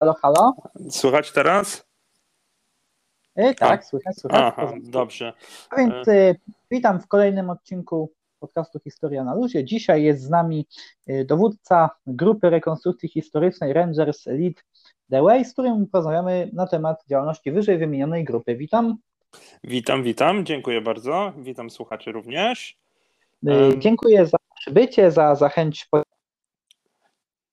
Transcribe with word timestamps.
Halo, 0.00 0.14
halo? 0.14 0.54
Słychać 0.90 1.32
teraz? 1.32 1.86
E, 3.36 3.54
tak, 3.54 3.84
słychać, 3.84 4.16
słychać. 4.16 4.40
Aha, 4.56 4.72
dobrze. 4.82 5.32
A 5.70 5.76
więc 5.76 6.08
e, 6.08 6.34
witam 6.70 7.00
w 7.00 7.06
kolejnym 7.08 7.50
odcinku 7.50 8.12
podcastu 8.38 8.80
Historia 8.84 9.24
na 9.24 9.34
Luzie. 9.34 9.64
Dzisiaj 9.64 10.02
jest 10.02 10.22
z 10.22 10.30
nami 10.30 10.66
e, 11.06 11.24
dowódca 11.24 11.90
grupy 12.06 12.50
rekonstrukcji 12.50 13.08
historycznej 13.08 13.72
Rangers 13.72 14.26
Lead 14.26 14.64
the 15.10 15.22
Way, 15.22 15.44
z 15.44 15.52
którym 15.52 15.86
porozmawiamy 15.86 16.50
na 16.52 16.66
temat 16.66 17.04
działalności 17.08 17.52
wyżej 17.52 17.78
wymienionej 17.78 18.24
grupy. 18.24 18.56
Witam. 18.56 18.96
Witam, 19.64 20.02
witam, 20.02 20.44
dziękuję 20.44 20.80
bardzo. 20.80 21.32
Witam 21.38 21.70
słuchaczy 21.70 22.12
również. 22.12 22.78
E, 23.46 23.78
Dziękuję 23.78 24.26
za 24.26 24.38
przybycie, 24.60 25.10
za, 25.10 25.34
za 25.34 25.48
chęć 25.48 25.88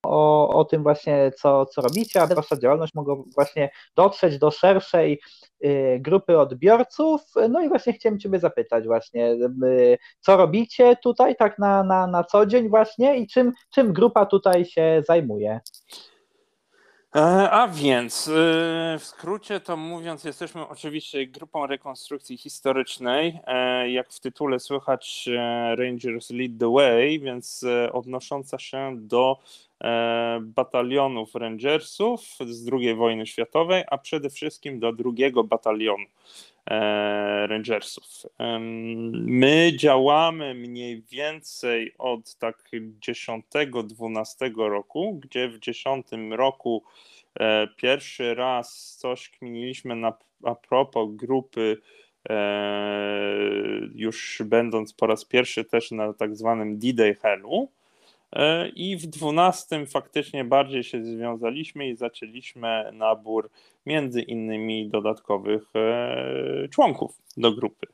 o, 0.09 0.49
o 0.49 0.65
tym 0.65 0.83
właśnie, 0.83 1.31
co, 1.37 1.65
co 1.65 1.81
robicie, 1.81 2.21
aby 2.21 2.35
wasza 2.35 2.57
działalność 2.57 2.93
mogła 2.93 3.15
właśnie 3.35 3.69
dotrzeć 3.95 4.37
do 4.37 4.51
szerszej 4.51 5.21
y, 5.65 5.97
grupy 6.01 6.39
odbiorców. 6.39 7.21
No 7.49 7.61
i 7.61 7.69
właśnie 7.69 7.93
chciałem 7.93 8.19
Ciebie 8.19 8.39
zapytać 8.39 8.85
właśnie, 8.85 9.31
y, 9.63 9.97
co 10.19 10.37
robicie 10.37 10.95
tutaj 11.03 11.35
tak 11.35 11.59
na, 11.59 11.83
na, 11.83 12.07
na 12.07 12.23
co 12.23 12.45
dzień 12.45 12.69
właśnie 12.69 13.17
i 13.17 13.27
czym, 13.27 13.53
czym 13.73 13.93
grupa 13.93 14.25
tutaj 14.25 14.65
się 14.65 15.03
zajmuje? 15.07 15.59
E, 17.15 17.51
A 17.51 17.67
więc, 17.67 18.27
e, 18.27 18.31
w 18.99 19.03
skrócie 19.03 19.59
to 19.59 19.77
mówiąc, 19.77 20.23
jesteśmy 20.23 20.67
oczywiście 20.67 21.27
grupą 21.27 21.67
rekonstrukcji 21.67 22.37
historycznej. 22.37 23.39
E, 23.47 23.89
Jak 23.91 24.09
w 24.09 24.19
tytule 24.19 24.59
słychać, 24.59 25.29
e, 25.37 25.75
Rangers 25.75 26.29
Lead 26.29 26.51
the 26.59 26.71
Way, 26.73 27.19
więc 27.19 27.65
odnosząca 27.91 28.59
się 28.59 28.91
do 28.97 29.37
batalionów 30.41 31.35
Rangersów 31.35 32.21
z 32.47 32.69
II 32.73 32.95
wojny 32.95 33.27
światowej, 33.27 33.83
a 33.91 33.97
przede 33.97 34.29
wszystkim 34.29 34.79
do 34.79 34.93
drugiego 34.93 35.43
batalionu 35.43 36.05
e, 36.69 37.47
Rangersów. 37.47 38.03
My 39.11 39.71
działamy 39.77 40.53
mniej 40.53 41.01
więcej 41.01 41.93
od 41.97 42.35
tak 42.35 42.69
10-12 43.07 44.55
roku, 44.55 45.19
gdzie 45.23 45.49
w 45.49 45.59
10 45.59 46.07
roku 46.31 46.83
e, 47.39 47.67
pierwszy 47.67 48.35
raz 48.35 48.97
coś 48.99 49.29
kminiliśmy 49.29 49.95
na, 49.95 50.13
a 50.43 50.55
propos 50.55 51.09
grupy 51.11 51.77
e, 52.29 52.35
już 53.95 54.41
będąc 54.45 54.93
po 54.93 55.07
raz 55.07 55.25
pierwszy 55.25 55.65
też 55.65 55.91
na 55.91 56.13
tak 56.13 56.35
zwanym 56.35 56.79
D-Day 56.79 57.15
Hellu. 57.15 57.69
E, 58.35 58.67
I 58.67 58.97
w 58.97 59.07
12 59.07 59.85
faktycznie 59.85 60.43
bardziej 60.43 60.83
się 60.83 61.03
związaliśmy 61.03 61.87
i 61.87 61.95
zaczęliśmy 61.95 62.89
nabór 62.93 63.49
między 63.85 64.21
innymi 64.21 64.89
dodatkowych 64.89 65.63
e, 65.75 66.67
członków 66.71 67.21
do 67.37 67.51
grupy. 67.51 67.87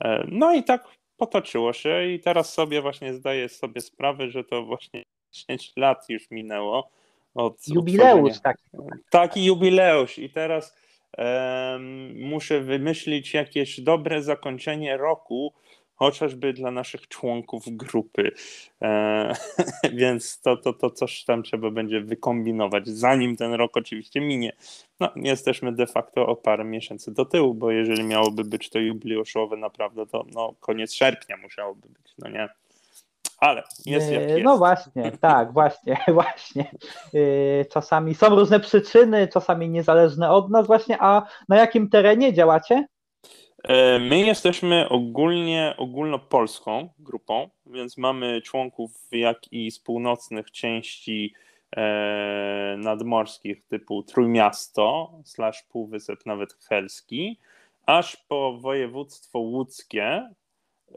E, 0.00 0.26
No 0.28 0.54
i 0.54 0.62
tak 0.62 0.84
potoczyło 1.16 1.72
się 1.72 2.06
i 2.06 2.20
teraz 2.20 2.54
sobie 2.54 2.82
właśnie 2.82 3.14
zdaję 3.14 3.48
sobie 3.48 3.80
sprawę, 3.80 4.30
że 4.30 4.44
to 4.44 4.62
właśnie 4.64 5.02
10 5.32 5.72
lat 5.76 6.08
już 6.08 6.30
minęło 6.30 6.90
od 7.34 7.68
Jubileusz 7.68 8.40
taki. 8.40 8.62
Taki 9.10 9.44
jubileusz 9.44 10.18
i 10.18 10.30
teraz 10.30 10.76
em, 11.16 12.20
muszę 12.20 12.60
wymyślić 12.60 13.34
jakieś 13.34 13.80
dobre 13.80 14.22
zakończenie 14.22 14.96
roku, 14.96 15.54
chociażby 15.98 16.52
dla 16.52 16.70
naszych 16.70 17.08
członków 17.08 17.64
grupy. 17.66 18.32
E, 18.82 19.34
więc 20.00 20.40
to, 20.40 20.56
to, 20.56 20.72
to 20.72 20.90
coś 20.90 21.24
tam 21.24 21.42
trzeba 21.42 21.70
będzie 21.70 22.00
wykombinować, 22.00 22.88
zanim 22.88 23.36
ten 23.36 23.54
rok 23.54 23.76
oczywiście 23.76 24.20
minie. 24.20 24.52
No, 25.00 25.10
jesteśmy 25.16 25.72
de 25.72 25.86
facto 25.86 26.26
o 26.26 26.36
parę 26.36 26.64
miesięcy 26.64 27.14
do 27.14 27.24
tyłu, 27.24 27.54
bo 27.54 27.70
jeżeli 27.70 28.04
miałoby 28.04 28.44
być 28.44 28.70
to 28.70 28.78
jubileuszowe 28.78 29.56
naprawdę, 29.56 30.06
to 30.06 30.24
no, 30.34 30.54
koniec 30.60 30.94
sierpnia 30.94 31.36
musiałoby 31.36 31.88
być, 31.88 32.14
no 32.18 32.28
nie? 32.28 32.48
Ale 33.38 33.62
jest 33.86 34.10
jak 34.10 34.22
E, 34.22 34.28
jest. 34.30 34.44
No 34.44 34.58
właśnie, 34.58 35.12
tak, 35.20 35.52
właśnie, 35.52 35.96
właśnie. 36.14 36.70
E, 37.14 37.64
Czasami 37.64 38.14
są 38.14 38.28
różne 38.28 38.60
przyczyny, 38.60 39.28
czasami 39.28 39.68
niezależne 39.68 40.30
od 40.30 40.50
nas 40.50 40.66
właśnie, 40.66 40.96
a 41.00 41.22
na 41.48 41.56
jakim 41.56 41.88
terenie 41.90 42.32
działacie? 42.32 42.86
E, 43.64 43.98
My 43.98 44.18
jesteśmy 44.18 44.88
ogólnie 44.88 45.74
ogólnopolską 45.76 46.88
grupą, 46.98 47.48
więc 47.66 47.98
mamy 47.98 48.42
członków 48.42 48.90
jak 49.12 49.52
i 49.52 49.70
z 49.70 49.78
północnych 49.78 50.50
części 50.50 51.34
e, 51.76 52.76
nadmorskich 52.78 53.62
typu 53.66 54.02
Trójmiasto, 54.02 55.12
slash 55.24 55.62
Półwysep 55.62 56.26
nawet 56.26 56.52
Helski, 56.52 57.38
aż 57.86 58.16
po 58.16 58.58
województwo 58.58 59.38
łódzkie 59.38 60.28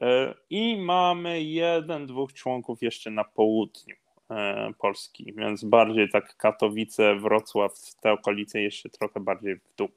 e, 0.01 0.33
i 0.49 0.77
mamy 0.77 1.43
jeden, 1.43 2.05
dwóch 2.05 2.33
członków 2.33 2.81
jeszcze 2.81 3.11
na 3.11 3.23
południu 3.23 3.95
Polski, 4.77 5.33
więc 5.37 5.63
bardziej 5.63 6.09
tak 6.09 6.37
Katowice, 6.37 7.15
Wrocław, 7.15 7.95
te 8.01 8.11
okolice 8.11 8.61
jeszcze 8.61 8.89
trochę 8.89 9.19
bardziej 9.19 9.55
w 9.55 9.75
dół. 9.77 9.89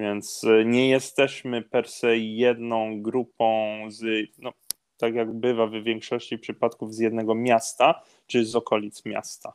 Więc 0.00 0.44
y, 0.44 0.64
nie 0.66 0.88
jesteśmy 0.88 1.62
per 1.62 1.88
se 1.88 2.18
jedną 2.18 3.02
grupą 3.02 3.78
z, 3.88 4.28
no, 4.38 4.52
tak 4.96 5.14
jak 5.14 5.32
bywa 5.32 5.66
w 5.66 5.72
większości 5.72 6.38
przypadków, 6.38 6.94
z 6.94 6.98
jednego 6.98 7.34
miasta 7.34 8.02
czy 8.26 8.44
z 8.44 8.56
okolic 8.56 9.04
miasta. 9.04 9.52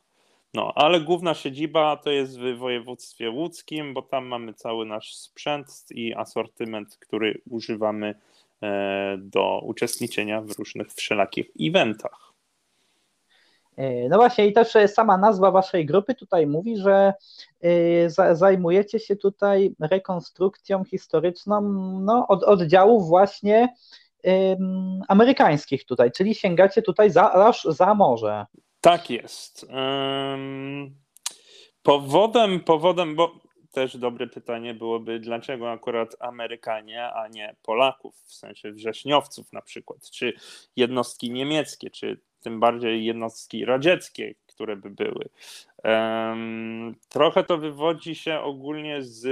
No, 0.54 0.72
ale 0.76 1.02
główna 1.02 1.34
siedziba 1.34 1.98
to 1.98 2.12
jest 2.12 2.40
w 2.40 2.58
województwie 2.58 3.30
łódzkim, 3.30 3.94
bo 3.94 4.02
tam 4.02 4.26
mamy 4.26 4.54
cały 4.54 4.86
nasz 4.86 5.16
sprzęt 5.16 5.68
i 5.92 6.14
asortyment, 6.14 6.98
który 6.98 7.42
używamy 7.50 8.16
e, 8.62 9.18
do 9.20 9.62
uczestniczenia 9.64 10.42
w 10.42 10.52
różnych 10.52 10.94
wszelakich 10.94 11.46
eventach. 11.62 12.35
E, 13.78 14.10
No 14.10 14.18
właśnie, 14.18 14.48
i 14.48 14.54
też 14.54 14.76
e, 14.76 14.88
sama 14.88 15.18
nazwa 15.18 15.52
waszej 15.52 15.86
grupy 15.86 16.16
tutaj 16.16 16.48
mówi, 16.48 16.78
że 16.78 17.14
e, 17.62 18.10
za- 18.10 18.36
zajmujecie 18.36 19.00
się 19.00 19.16
tutaj 19.16 19.76
rekonstrukcją 19.80 20.84
historyczną 20.84 21.62
no, 22.02 22.26
od 22.28 22.44
oddziałów 22.44 23.08
właśnie 23.08 23.74
amerykańskich 25.08 25.86
tutaj, 25.86 26.12
czyli 26.12 26.36
sięgacie 26.36 26.82
tutaj 26.82 27.10
za, 27.12 27.32
aż 27.32 27.64
za 27.64 27.94
morze. 27.96 28.46
Tak 28.82 29.10
jest. 29.10 29.66
Ym, 30.34 30.96
Powodem, 31.84 32.60
powodem, 32.60 33.16
bo 33.16 33.32
też 33.76 33.98
dobre 33.98 34.28
pytanie 34.28 34.74
byłoby, 34.74 35.20
dlaczego 35.20 35.72
akurat 35.72 36.16
Amerykanie, 36.20 37.14
a 37.14 37.28
nie 37.28 37.56
Polaków, 37.64 38.16
w 38.16 38.34
sensie 38.34 38.72
wrześniowców 38.72 39.54
na 39.54 39.62
przykład, 39.62 40.10
czy 40.10 40.34
jednostki 40.76 41.32
niemieckie, 41.32 41.90
czy 41.90 42.20
tym 42.42 42.60
bardziej 42.60 43.06
jednostki 43.06 43.66
radzieckie, 43.66 44.36
które 44.48 44.76
by 44.76 44.90
były. 44.90 45.30
Trochę 47.10 47.44
to 47.44 47.58
wywodzi 47.58 48.16
się 48.16 48.40
ogólnie 48.40 49.02
z 49.02 49.24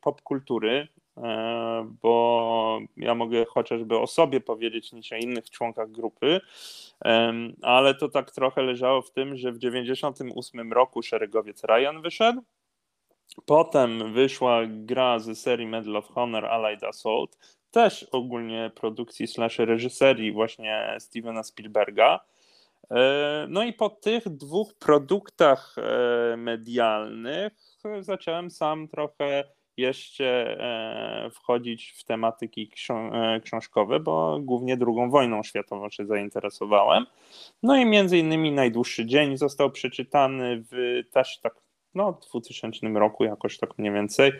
popkultury, 0.00 0.88
e, 1.16 1.92
bo 2.02 2.80
ja 2.96 3.14
mogę 3.14 3.44
chociażby 3.44 3.98
o 3.98 4.06
sobie 4.06 4.40
powiedzieć 4.40 4.92
niż 4.92 5.12
o 5.12 5.16
innych 5.16 5.50
członkach 5.50 5.90
grupy, 5.90 6.40
ale 7.62 7.94
to 7.94 8.08
tak 8.08 8.30
trochę 8.30 8.62
leżało 8.62 9.02
w 9.02 9.10
tym, 9.10 9.36
że 9.36 9.52
w 9.52 9.58
98 9.58 10.72
roku 10.72 11.02
szeregowiec 11.02 11.64
Ryan 11.64 12.02
wyszedł. 12.02 12.42
Potem 13.46 14.12
wyszła 14.12 14.60
gra 14.66 15.18
z 15.18 15.38
serii 15.38 15.66
Medal 15.66 15.96
of 15.96 16.08
Honor 16.08 16.46
Allied 16.46 16.84
Assault, 16.84 17.38
też 17.70 18.06
ogólnie 18.12 18.70
produkcji 18.74 19.26
slash 19.26 19.58
reżyserii 19.58 20.32
właśnie 20.32 20.96
Stevena 20.98 21.42
Spielberga. 21.42 22.20
E, 22.90 23.46
No 23.48 23.62
i 23.64 23.72
po 23.72 23.90
tych 23.90 24.28
dwóch 24.28 24.74
produktach 24.74 25.76
e, 25.78 26.36
medialnych 26.36 27.52
zacząłem 28.00 28.50
sam 28.50 28.88
trochę 28.88 29.44
jeszcze 29.76 30.56
e, 30.60 31.30
wchodzić 31.30 31.94
w 31.98 32.04
tematyki 32.04 32.68
ksią- 32.68 33.40
książkowe, 33.44 34.00
bo 34.00 34.38
głównie 34.40 34.76
drugą 34.76 35.10
wojną 35.10 35.42
światową 35.42 35.90
się 35.90 36.06
zainteresowałem. 36.06 37.06
No 37.62 37.76
i 37.76 37.86
między 37.86 38.18
innymi 38.18 38.52
Najdłuższy 38.52 39.06
Dzień 39.06 39.36
został 39.36 39.70
przeczytany 39.70 40.62
w 40.70 41.02
też 41.10 41.38
tak 41.38 41.61
no, 41.94 42.18
2000 42.30 42.88
roku, 42.88 43.24
jakoś 43.24 43.58
tak 43.58 43.78
mniej 43.78 43.92
więcej. 43.92 44.32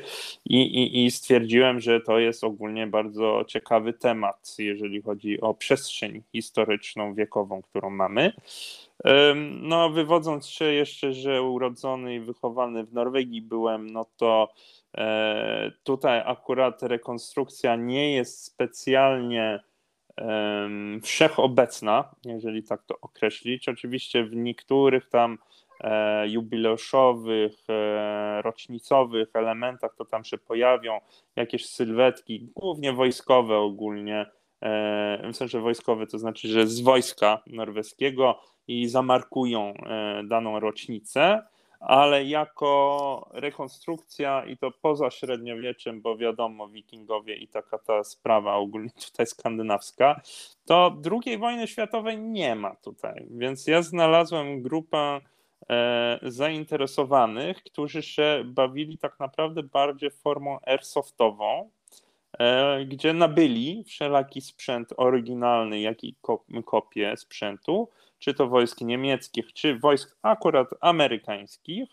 I, 0.44 0.62
i, 0.62 1.04
I 1.04 1.10
stwierdziłem, 1.10 1.80
że 1.80 2.00
to 2.00 2.18
jest 2.18 2.44
ogólnie 2.44 2.86
bardzo 2.86 3.44
ciekawy 3.48 3.92
temat, 3.92 4.54
jeżeli 4.58 5.02
chodzi 5.02 5.40
o 5.40 5.54
przestrzeń 5.54 6.22
historyczną, 6.32 7.14
wiekową, 7.14 7.62
którą 7.62 7.90
mamy. 7.90 8.32
No, 9.60 9.90
wywodząc 9.90 10.46
się 10.46 10.64
jeszcze, 10.64 11.12
że 11.12 11.42
urodzony 11.42 12.14
i 12.14 12.20
wychowany 12.20 12.84
w 12.84 12.92
Norwegii 12.92 13.42
byłem, 13.42 13.90
no 13.90 14.06
to 14.16 14.52
e, 14.96 15.72
tutaj 15.82 16.22
akurat 16.26 16.82
rekonstrukcja 16.82 17.76
nie 17.76 18.14
jest 18.14 18.44
specjalnie 18.44 19.60
wszechobecna, 21.02 22.14
jeżeli 22.24 22.62
tak 22.62 22.82
to 22.82 23.00
określić. 23.00 23.68
Oczywiście 23.68 24.24
w 24.24 24.36
niektórych 24.36 25.08
tam 25.08 25.38
jubileuszowych, 26.26 27.54
e, 27.68 28.42
rocznicowych 28.42 29.28
elementach, 29.34 29.94
to 29.94 30.04
tam 30.04 30.24
się 30.24 30.38
pojawią 30.38 31.00
jakieś 31.36 31.66
sylwetki, 31.66 32.48
głównie 32.54 32.92
wojskowe 32.92 33.58
ogólnie, 33.58 34.26
w 35.32 35.36
sensie 35.36 35.60
wojskowe, 35.60 36.06
to 36.06 36.18
znaczy, 36.18 36.48
że 36.48 36.66
z 36.66 36.80
wojska 36.80 37.42
norweskiego 37.46 38.40
i 38.68 38.88
zamarkują 38.88 39.74
daną 40.24 40.60
rocznicę 40.60 41.42
ale 41.82 42.24
jako 42.24 43.30
rekonstrukcja 43.32 44.44
i 44.44 44.56
to 44.56 44.70
poza 44.70 45.10
średniowieczem, 45.10 46.00
bo 46.00 46.16
wiadomo, 46.16 46.68
wikingowie 46.68 47.36
i 47.36 47.48
taka 47.48 47.78
ta 47.78 48.04
sprawa 48.04 48.54
ogólnie 48.54 48.90
tutaj 49.10 49.26
skandynawska, 49.26 50.20
to 50.64 50.96
II 51.26 51.38
wojny 51.38 51.66
światowej 51.66 52.18
nie 52.18 52.54
ma 52.54 52.76
tutaj, 52.76 53.26
więc 53.30 53.66
ja 53.66 53.82
znalazłem 53.82 54.62
grupę 54.62 54.98
e, 54.98 55.20
zainteresowanych, 56.22 57.62
którzy 57.62 58.02
się 58.02 58.42
bawili 58.44 58.98
tak 58.98 59.20
naprawdę 59.20 59.62
bardziej 59.62 60.10
formą 60.10 60.58
airsoftową, 60.66 61.70
e, 62.38 62.84
gdzie 62.84 63.12
nabyli 63.12 63.84
wszelaki 63.84 64.40
sprzęt 64.40 64.92
oryginalny, 64.96 65.80
jak 65.80 66.04
i 66.04 66.16
kopie 66.64 67.16
sprzętu, 67.16 67.88
czy 68.18 68.34
to 68.34 68.48
wojsk 68.48 68.80
niemieckich, 68.80 69.52
czy 69.52 69.78
wojsk 69.78 70.18
akurat 70.22 70.68
amerykańskich. 70.80 71.88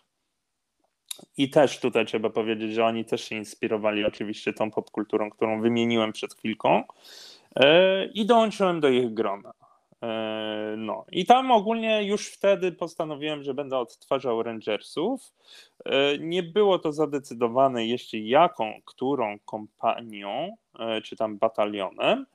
I 1.38 1.50
też 1.50 1.80
tutaj 1.80 2.06
trzeba 2.06 2.30
powiedzieć, 2.30 2.74
że 2.74 2.86
oni 2.86 3.06
też 3.06 3.24
się 3.24 3.36
inspirowali 3.36 4.06
oczywiście 4.06 4.54
tą 4.54 4.71
popkulturą, 4.71 5.30
którą 5.30 5.62
wymieniłem 5.62 6.13
przed 6.13 6.33
chwilką. 6.33 6.83
E, 7.56 8.06
I 8.06 8.25
dołączyłem 8.25 8.80
do 8.80 8.89
ich 8.89 9.13
grona. 9.13 9.54
E, 10.03 10.75
no 10.77 11.05
i 11.11 11.25
tam 11.25 11.51
ogólnie 11.51 12.03
już 12.03 12.27
wtedy 12.27 12.71
postanowiłem, 12.71 13.43
że 13.43 13.53
będę 13.53 13.77
odtwarzał 13.77 14.43
Rangersów. 14.43 15.33
E, 15.85 16.17
nie 16.17 16.43
było 16.43 16.79
to 16.79 16.91
zadecydowane 16.91 17.85
jeszcze 17.85 18.17
jaką, 18.17 18.73
którą 18.85 19.39
kompanią, 19.39 20.55
czy 21.03 21.15
tam 21.15 21.37
batalionem, 21.37 22.25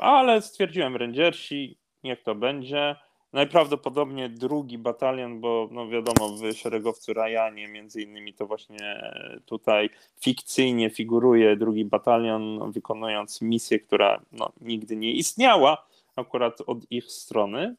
ale 0.00 0.42
stwierdziłem 0.42 0.96
Rangersi, 0.96 1.78
niech 2.04 2.22
to 2.22 2.34
będzie. 2.34 2.96
Najprawdopodobniej 3.32 4.30
drugi 4.30 4.78
batalion, 4.78 5.40
bo 5.40 5.68
no 5.70 5.88
wiadomo, 5.88 6.28
w 6.28 6.52
szeregowcu 6.52 7.14
Rajanie 7.14 7.68
między 7.68 8.02
innymi 8.02 8.34
to 8.34 8.46
właśnie 8.46 9.12
tutaj 9.46 9.90
fikcyjnie 10.20 10.90
figuruje 10.90 11.56
drugi 11.56 11.84
batalion, 11.84 12.72
wykonując 12.72 13.42
misję, 13.42 13.78
która 13.78 14.20
no, 14.32 14.52
nigdy 14.60 14.96
nie 14.96 15.12
istniała 15.12 15.88
akurat 16.18 16.60
od 16.66 16.78
ich 16.90 17.12
strony. 17.12 17.76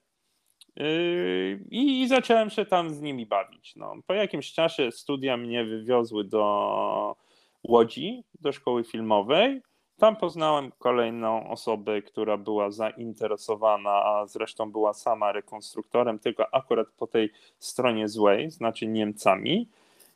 Yy, 0.75 1.65
I 1.71 2.07
zacząłem 2.07 2.50
się 2.50 2.65
tam 2.65 2.89
z 2.89 3.01
nimi 3.01 3.25
bawić. 3.25 3.75
No, 3.75 3.95
po 4.07 4.13
jakimś 4.13 4.53
czasie 4.53 4.91
studia 4.91 5.38
mnie 5.38 5.65
wywiozły 5.65 6.24
do 6.24 7.15
Łodzi, 7.63 8.24
do 8.41 8.51
szkoły 8.51 8.83
filmowej. 8.83 9.62
Tam 9.97 10.15
poznałem 10.15 10.71
kolejną 10.77 11.50
osobę, 11.50 12.01
która 12.01 12.38
była 12.38 12.71
zainteresowana, 12.71 13.91
a 13.91 14.25
zresztą 14.27 14.71
była 14.71 14.94
sama 14.94 15.31
rekonstruktorem, 15.31 16.19
tylko 16.19 16.56
akurat 16.56 16.88
po 16.97 17.07
tej 17.07 17.31
stronie 17.57 18.07
złej, 18.07 18.51
znaczy 18.51 18.88
Niemcami. 18.88 19.69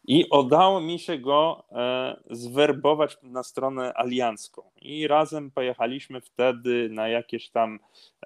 I 0.05 0.25
udało 0.31 0.81
mi 0.81 0.99
się 0.99 1.17
go 1.17 1.63
e, 1.71 2.15
zwerbować 2.29 3.17
na 3.23 3.43
stronę 3.43 3.93
aliancką. 3.93 4.61
I 4.81 5.07
razem 5.07 5.51
pojechaliśmy 5.51 6.21
wtedy 6.21 6.89
na 6.89 7.07
jakieś 7.07 7.49
tam 7.49 7.79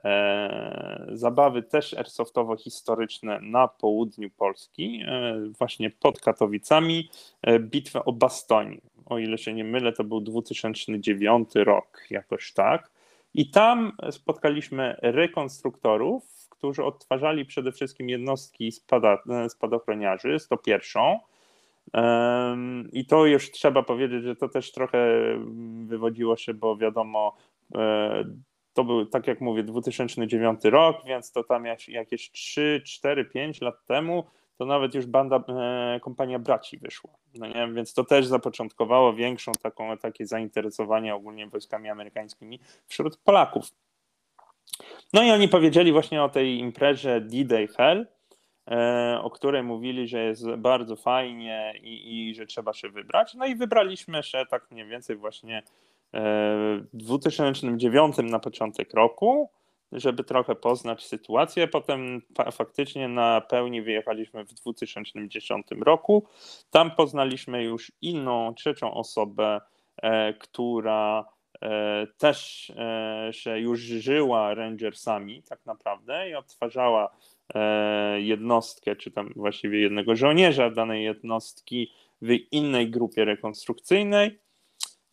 e, 0.03 1.07
zabawy 1.13 1.63
też 1.63 1.93
airsoftowo-historyczne 1.93 3.41
na 3.41 3.67
południu 3.67 4.29
Polski, 4.29 5.01
e, 5.07 5.39
właśnie 5.57 5.89
pod 5.89 6.19
Katowicami, 6.19 7.09
bitwę 7.59 8.05
o 8.05 8.13
Bastoń 8.13 8.81
o 9.09 9.19
ile 9.19 9.37
się 9.37 9.53
nie 9.53 9.63
mylę, 9.63 9.93
to 9.93 10.03
był 10.03 10.21
2009 10.21 11.49
rok, 11.55 12.01
jakoś 12.09 12.53
tak. 12.53 12.91
I 13.33 13.49
tam 13.49 13.91
spotkaliśmy 14.11 14.95
rekonstruktorów, 15.01 16.47
którzy 16.49 16.83
odtwarzali 16.83 17.45
przede 17.45 17.71
wszystkim 17.71 18.09
jednostki 18.09 18.71
spada, 18.71 19.17
spadochroniarzy, 19.49 20.39
101. 20.39 21.03
I 22.93 23.05
to 23.05 23.25
już 23.25 23.51
trzeba 23.51 23.83
powiedzieć, 23.83 24.23
że 24.23 24.35
to 24.35 24.49
też 24.49 24.71
trochę 24.71 24.99
wywodziło 25.85 26.37
się, 26.37 26.53
bo 26.53 26.77
wiadomo, 26.77 27.35
e, 27.75 28.23
to 28.73 28.83
był, 28.83 29.05
tak 29.05 29.27
jak 29.27 29.41
mówię, 29.41 29.63
2009 29.63 30.59
rok, 30.63 30.97
więc 31.05 31.31
to 31.31 31.43
tam 31.43 31.65
jakieś 31.87 32.31
3, 32.31 32.81
4, 32.85 33.25
5 33.25 33.61
lat 33.61 33.85
temu 33.85 34.23
to 34.57 34.65
nawet 34.65 34.95
już 34.95 35.05
banda, 35.05 35.43
e, 35.49 35.99
kompania 35.99 36.39
braci 36.39 36.77
wyszła. 36.77 37.11
No 37.35 37.47
nie? 37.47 37.73
Więc 37.73 37.93
to 37.93 38.03
też 38.03 38.25
zapoczątkowało 38.25 39.13
większą 39.13 39.51
taką, 39.51 39.97
takie 39.97 40.25
zainteresowanie 40.25 41.15
ogólnie 41.15 41.47
wojskami 41.47 41.89
amerykańskimi 41.89 42.59
wśród 42.87 43.17
Polaków. 43.17 43.65
No 45.13 45.23
i 45.23 45.31
oni 45.31 45.47
powiedzieli 45.47 45.91
właśnie 45.91 46.23
o 46.23 46.29
tej 46.29 46.59
imprezie 46.59 47.21
D-Day 47.21 47.67
Hell, 47.67 48.07
o 49.21 49.29
której 49.29 49.63
mówili, 49.63 50.07
że 50.07 50.23
jest 50.23 50.49
bardzo 50.57 50.95
fajnie 50.95 51.73
i, 51.81 52.29
i 52.29 52.35
że 52.35 52.45
trzeba 52.45 52.73
się 52.73 52.89
wybrać. 52.89 53.33
No 53.33 53.45
i 53.45 53.55
wybraliśmy 53.55 54.23
się 54.23 54.43
tak 54.49 54.71
mniej 54.71 54.87
więcej 54.87 55.15
właśnie 55.15 55.57
e, 55.57 55.63
w 56.93 56.97
2009 56.97 58.15
na 58.17 58.39
początek 58.39 58.93
roku 58.93 59.49
żeby 59.91 60.23
trochę 60.23 60.55
poznać 60.55 61.05
sytuację. 61.05 61.67
Potem 61.67 62.21
faktycznie 62.51 63.07
na 63.07 63.41
pełni 63.41 63.81
wyjechaliśmy 63.81 64.45
w 64.45 64.53
2010 64.53 65.67
roku. 65.81 66.27
Tam 66.69 66.91
poznaliśmy 66.91 67.63
już 67.63 67.91
inną, 68.01 68.53
trzecią 68.53 68.93
osobę, 68.93 69.61
e, 69.97 70.33
która 70.33 71.25
e, 71.61 72.07
też 72.17 72.69
e, 72.69 73.29
się 73.33 73.59
już 73.59 73.79
żyła 73.79 74.53
Rangersami 74.53 75.43
tak 75.43 75.65
naprawdę 75.65 76.29
i 76.29 76.35
odtwarzała 76.35 77.15
jednostkę, 78.17 78.95
czy 78.95 79.11
tam 79.11 79.33
właściwie 79.35 79.79
jednego 79.79 80.15
żołnierza 80.15 80.69
danej 80.69 81.03
jednostki 81.03 81.91
w 82.21 82.31
innej 82.51 82.89
grupie 82.89 83.25
rekonstrukcyjnej. 83.25 84.39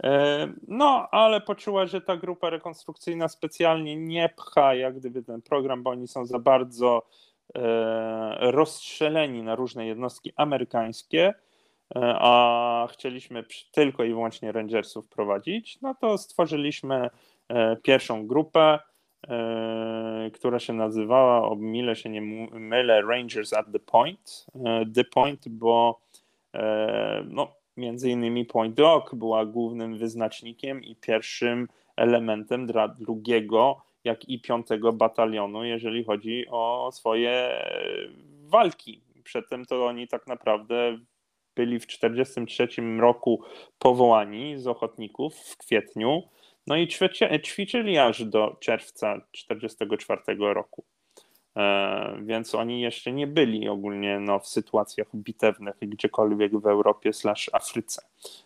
E, 0.02 0.48
no, 0.68 1.08
ale 1.10 1.40
poczuła, 1.40 1.86
że 1.86 2.00
ta 2.00 2.16
grupa 2.16 2.50
rekonstrukcyjna 2.50 3.28
specjalnie 3.28 3.96
nie 3.96 4.28
pcha 4.28 4.74
jak 4.74 4.98
gdyby 4.98 5.22
ten 5.22 5.42
program, 5.42 5.82
bo 5.82 5.90
oni 5.90 6.08
są 6.08 6.26
za 6.26 6.38
bardzo 6.38 7.06
e, 7.54 8.50
rozstrzeleni 8.50 9.42
na 9.42 9.54
różne 9.54 9.86
jednostki 9.86 10.32
amerykańskie, 10.36 11.26
e, 11.26 11.34
a 12.18 12.88
chcieliśmy 12.92 13.44
tylko 13.72 14.04
i 14.04 14.08
wyłącznie 14.08 14.52
Rangersów 14.52 15.08
prowadzić, 15.08 15.80
no 15.80 15.94
to 15.94 16.18
stworzyliśmy 16.18 17.10
pierwszą 17.82 18.26
grupę, 18.26 18.78
która 20.32 20.58
się 20.58 20.72
nazywała, 20.72 21.48
o 21.48 21.56
mile 21.56 21.96
się 21.96 22.10
nie 22.10 22.22
mylę, 22.52 23.02
Rangers 23.02 23.52
at 23.52 23.66
the 23.72 23.78
Point. 23.78 24.46
The 24.94 25.04
Point, 25.04 25.48
bo 25.48 26.00
no, 27.24 27.48
Między 27.76 28.10
innymi 28.10 28.44
Point 28.44 28.78
Rock 28.78 29.14
była 29.14 29.46
głównym 29.46 29.98
wyznacznikiem 29.98 30.84
i 30.84 30.96
pierwszym 30.96 31.68
elementem 31.96 32.66
dla 32.66 32.88
drugiego, 32.88 33.82
jak 34.04 34.28
i 34.28 34.40
piątego 34.40 34.92
batalionu, 34.92 35.64
jeżeli 35.64 36.04
chodzi 36.04 36.46
o 36.50 36.90
swoje 36.92 37.30
e, 37.30 37.68
walki. 38.42 39.00
Przedtem 39.24 39.66
to 39.66 39.86
oni 39.86 40.08
tak 40.08 40.26
naprawdę 40.26 40.98
byli 41.56 41.80
w 41.80 41.86
1943 41.86 42.98
roku 43.00 43.42
powołani 43.78 44.58
z 44.58 44.66
ochotników 44.66 45.36
w 45.36 45.56
kwietniu, 45.56 46.22
no 46.66 46.76
i 46.76 46.88
ćwiczyli 47.42 47.98
aż 47.98 48.24
do 48.24 48.56
czerwca 48.60 49.20
1944 49.32 50.54
roku. 50.54 50.84
E, 51.56 52.18
więc 52.22 52.54
oni 52.54 52.80
jeszcze 52.80 53.12
nie 53.12 53.26
byli 53.26 53.68
ogólnie 53.68 54.20
no, 54.20 54.38
w 54.38 54.46
sytuacjach 54.46 55.06
bitewnych 55.14 55.74
gdziekolwiek 55.80 56.58
w 56.60 56.66
Europie 56.66 57.12
slash 57.12 57.50
Afryce. 57.52 58.02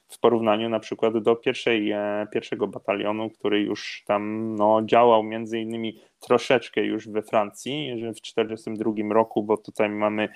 W 0.08 0.18
porównaniu 0.18 0.68
na 0.68 0.80
przykład 0.80 1.18
do 1.18 1.36
pierwszej, 1.36 1.90
e, 1.90 2.26
pierwszego 2.32 2.66
batalionu, 2.66 3.30
który 3.30 3.60
już 3.60 4.02
tam 4.06 4.54
no, 4.56 4.82
działał 4.82 5.22
między 5.22 5.60
innymi 5.60 6.00
troszeczkę 6.20 6.80
już 6.80 7.08
we 7.08 7.22
Francji, 7.22 7.90
w 7.92 8.20
1942 8.20 9.14
roku, 9.14 9.42
bo 9.42 9.56
tutaj 9.56 9.88
mamy 9.88 10.28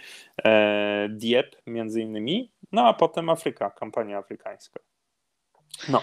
e, 0.45 1.09
Dieppe 1.11 1.57
między 1.67 2.01
innymi, 2.01 2.51
no 2.73 2.87
a 2.87 2.93
potem 2.93 3.29
Afryka, 3.29 3.71
kampania 3.71 4.19
afrykańska. 4.19 4.81
No. 5.89 6.03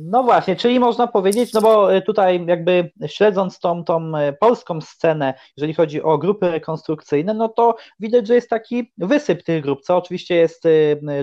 no 0.00 0.22
właśnie, 0.22 0.56
czyli 0.56 0.80
można 0.80 1.06
powiedzieć, 1.06 1.52
no 1.52 1.60
bo 1.60 1.88
tutaj 2.00 2.46
jakby 2.46 2.90
śledząc 3.06 3.58
tą, 3.58 3.84
tą 3.84 4.12
polską 4.40 4.80
scenę, 4.80 5.34
jeżeli 5.56 5.74
chodzi 5.74 6.02
o 6.02 6.18
grupy 6.18 6.50
rekonstrukcyjne, 6.50 7.34
no 7.34 7.48
to 7.48 7.76
widać, 8.00 8.26
że 8.26 8.34
jest 8.34 8.50
taki 8.50 8.92
wysyp 8.98 9.42
tych 9.42 9.62
grup, 9.62 9.80
co 9.82 9.96
oczywiście 9.96 10.34
jest 10.34 10.64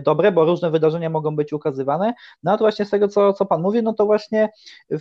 dobre, 0.01 0.31
bo 0.31 0.45
różne 0.45 0.71
wydarzenia 0.71 1.09
mogą 1.09 1.35
być 1.35 1.53
ukazywane, 1.53 2.13
no 2.43 2.57
to 2.57 2.63
właśnie 2.63 2.85
z 2.85 2.89
tego, 2.89 3.07
co, 3.07 3.33
co 3.33 3.45
Pan 3.45 3.61
mówi, 3.61 3.83
no 3.83 3.93
to 3.93 4.05
właśnie 4.05 4.49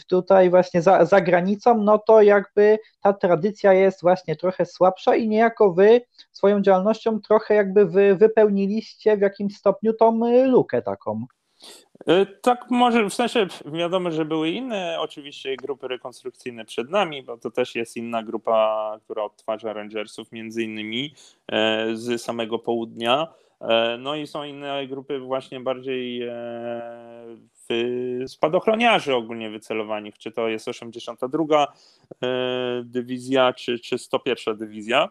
tutaj 0.06 0.50
właśnie 0.50 0.82
za, 0.82 1.04
za 1.04 1.20
granicą, 1.20 1.78
no 1.78 1.98
to 1.98 2.22
jakby 2.22 2.78
ta 3.00 3.12
tradycja 3.12 3.72
jest 3.72 4.02
właśnie 4.02 4.36
trochę 4.36 4.66
słabsza 4.66 5.16
i 5.16 5.28
niejako 5.28 5.72
Wy 5.72 6.00
swoją 6.32 6.60
działalnością 6.60 7.20
trochę 7.20 7.54
jakby 7.54 7.86
wy 7.86 8.16
wypełniliście 8.16 9.16
w 9.16 9.20
jakimś 9.20 9.56
stopniu 9.56 9.92
tą 9.92 10.20
lukę 10.46 10.82
taką. 10.82 11.26
E, 12.06 12.26
tak, 12.26 12.70
może 12.70 13.04
w 13.04 13.14
sensie 13.14 13.46
wiadomo, 13.64 14.10
że 14.10 14.24
były 14.24 14.50
inne 14.50 14.96
oczywiście 15.00 15.56
grupy 15.56 15.88
rekonstrukcyjne 15.88 16.64
przed 16.64 16.90
nami, 16.90 17.22
bo 17.22 17.38
to 17.38 17.50
też 17.50 17.74
jest 17.74 17.96
inna 17.96 18.22
grupa, 18.22 18.98
która 19.04 19.22
odtwarza 19.22 19.72
Rangersów 19.72 20.32
między 20.32 20.62
innymi 20.62 21.14
e, 21.52 21.86
z 21.96 22.22
samego 22.22 22.58
południa. 22.58 23.28
E, 23.60 23.96
no 23.98 24.14
i 24.14 24.26
są 24.26 24.44
inne 24.44 24.86
grupy 24.86 25.18
właśnie 25.18 25.60
bardziej 25.60 26.22
spadochroniarzy 28.26 29.14
ogólnie 29.14 29.50
wycelowanych, 29.50 30.18
czy 30.18 30.32
to 30.32 30.48
jest 30.48 30.68
82 30.68 31.72
dywizja, 32.84 33.52
czy, 33.52 33.78
czy 33.78 33.98
101 33.98 34.56
dywizja 34.56 35.08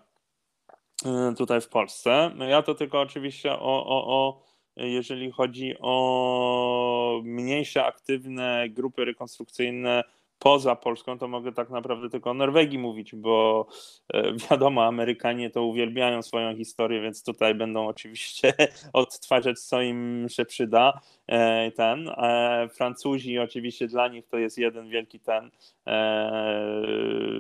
tutaj 1.38 1.62
w 1.62 1.68
Polsce. 1.68 2.32
No 2.36 2.46
ja 2.46 2.62
to 2.62 2.76
tylko 2.76 3.02
oczywiście 3.02 3.54
o, 3.54 3.86
o, 3.86 4.08
o 4.08 4.51
jeżeli 4.76 5.32
chodzi 5.32 5.76
o 5.80 7.22
mniejsze 7.24 7.86
aktywne 7.86 8.70
grupy 8.70 9.06
rekonstrukcyjne 9.06 10.04
poza 10.42 10.76
Polską, 10.76 11.18
to 11.18 11.28
mogę 11.28 11.52
tak 11.52 11.70
naprawdę 11.70 12.10
tylko 12.10 12.30
o 12.30 12.34
Norwegii 12.34 12.80
mówić, 12.80 13.16
bo 13.16 13.68
e, 14.14 14.34
wiadomo, 14.50 14.86
Amerykanie 14.86 15.50
to 15.50 15.64
uwielbiają 15.64 16.22
swoją 16.22 16.56
historię, 16.56 17.02
więc 17.02 17.24
tutaj 17.24 17.56
będą 17.56 17.88
oczywiście 17.88 18.54
odtwarzać, 18.94 19.60
co 19.60 19.82
im 19.82 20.26
się 20.30 20.46
przyda. 20.46 21.02
E, 21.28 21.72
ten. 21.72 22.10
E, 22.10 22.70
Francuzi 22.74 23.40
oczywiście 23.40 23.88
dla 23.88 24.08
nich 24.08 24.28
to 24.28 24.38
jest 24.38 24.58
jeden 24.58 24.90
wielki 24.90 25.20
ten 25.20 25.52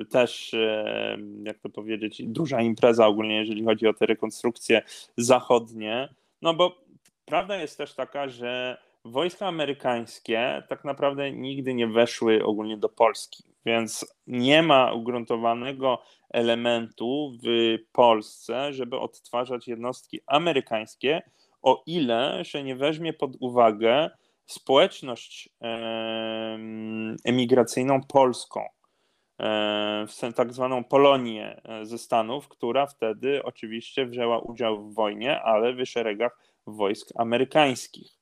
też, 0.09 0.55
jak 1.43 1.59
to 1.59 1.69
powiedzieć, 1.69 2.21
duża 2.25 2.61
impreza 2.61 3.07
ogólnie, 3.07 3.35
jeżeli 3.35 3.63
chodzi 3.63 3.87
o 3.87 3.93
te 3.93 4.05
rekonstrukcje 4.05 4.81
zachodnie. 5.17 6.09
No 6.41 6.53
bo 6.53 6.81
prawda 7.31 7.57
jest 7.57 7.77
też 7.77 7.93
taka, 7.93 8.29
że 8.29 8.77
wojska 9.05 9.47
amerykańskie 9.47 10.63
tak 10.69 10.83
naprawdę 10.83 11.31
nigdy 11.31 11.73
nie 11.73 11.87
weszły 11.87 12.45
ogólnie 12.45 12.77
do 12.77 12.89
Polski, 12.89 13.43
więc 13.65 14.15
nie 14.27 14.63
ma 14.63 14.93
ugruntowanego 14.93 16.01
elementu 16.29 17.31
w 17.43 17.77
Polsce, 17.91 18.73
żeby 18.73 18.99
odtwarzać 18.99 19.67
jednostki 19.67 20.19
amerykańskie, 20.27 21.21
o 21.61 21.83
ile 21.85 22.39
się 22.43 22.63
nie 22.63 22.75
weźmie 22.75 23.13
pod 23.13 23.31
uwagę 23.39 24.09
społeczność 24.45 25.49
emigracyjną 27.25 28.01
polską, 28.03 28.61
w 30.07 30.33
tak 30.35 30.53
zwaną 30.53 30.83
Polonię 30.83 31.61
e, 31.65 31.85
ze 31.85 31.97
Stanów, 31.97 32.47
która 32.47 32.85
wtedy 32.85 33.43
oczywiście 33.43 34.05
wzięła 34.05 34.39
udział 34.39 34.77
w 34.77 34.93
wojnie, 34.93 35.41
ale 35.41 35.73
w 35.73 35.85
szeregach 35.85 36.50
wojsk 36.67 37.09
amerykańskich. 37.15 38.21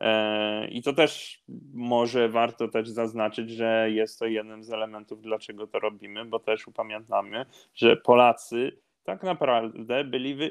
E, 0.00 0.68
I 0.68 0.82
to 0.82 0.92
też 0.92 1.42
może 1.74 2.28
warto 2.28 2.68
też 2.68 2.88
zaznaczyć, 2.88 3.50
że 3.50 3.90
jest 3.90 4.18
to 4.18 4.26
jeden 4.26 4.64
z 4.64 4.70
elementów, 4.70 5.22
dlaczego 5.22 5.66
to 5.66 5.78
robimy, 5.78 6.24
bo 6.24 6.38
też 6.38 6.68
upamiętamy, 6.68 7.46
że 7.74 7.96
Polacy 7.96 8.78
tak 9.04 9.22
naprawdę 9.22 10.04
byli 10.04 10.34
w 10.34 10.50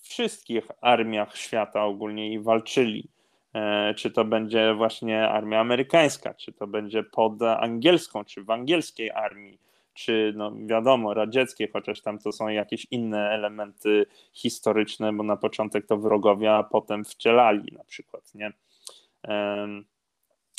wszystkich 0.00 0.68
armiach 0.80 1.36
świata 1.36 1.84
ogólnie 1.84 2.32
i 2.32 2.38
walczyli. 2.38 3.08
E, 3.54 3.94
czy 3.94 4.10
to 4.10 4.24
będzie 4.24 4.74
właśnie 4.74 5.28
armia 5.28 5.60
amerykańska, 5.60 6.34
czy 6.34 6.52
to 6.52 6.66
będzie 6.66 7.02
pod 7.02 7.42
angielską, 7.42 8.24
czy 8.24 8.44
w 8.44 8.50
angielskiej 8.50 9.10
armii 9.10 9.58
czy 9.94 10.32
no 10.36 10.52
wiadomo, 10.66 11.14
radzieckie, 11.14 11.68
chociaż 11.72 12.00
tam 12.00 12.18
to 12.18 12.32
są 12.32 12.48
jakieś 12.48 12.86
inne 12.90 13.30
elementy 13.30 14.06
historyczne, 14.32 15.12
bo 15.12 15.22
na 15.22 15.36
początek 15.36 15.86
to 15.86 15.96
wrogowie, 15.96 16.52
a 16.52 16.62
potem 16.62 17.04
wcielali 17.04 17.72
na 17.72 17.84
przykład, 17.84 18.34
nie? 18.34 18.52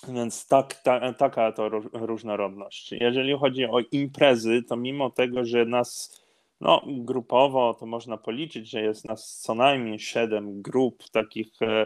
Więc 0.07 0.47
tak, 0.47 0.73
ta, 0.73 1.13
taka 1.13 1.51
to 1.51 1.69
różnorodność. 1.93 2.91
Jeżeli 2.91 3.37
chodzi 3.37 3.65
o 3.65 3.79
imprezy, 3.91 4.63
to 4.63 4.75
mimo 4.75 5.09
tego, 5.09 5.45
że 5.45 5.65
nas 5.65 6.21
no, 6.61 6.81
grupowo 6.87 7.73
to 7.73 7.85
można 7.85 8.17
policzyć, 8.17 8.69
że 8.69 8.81
jest 8.81 9.05
nas 9.05 9.37
co 9.37 9.55
najmniej 9.55 9.99
siedem 9.99 10.61
grup 10.61 11.03
takich 11.09 11.61
e, 11.61 11.85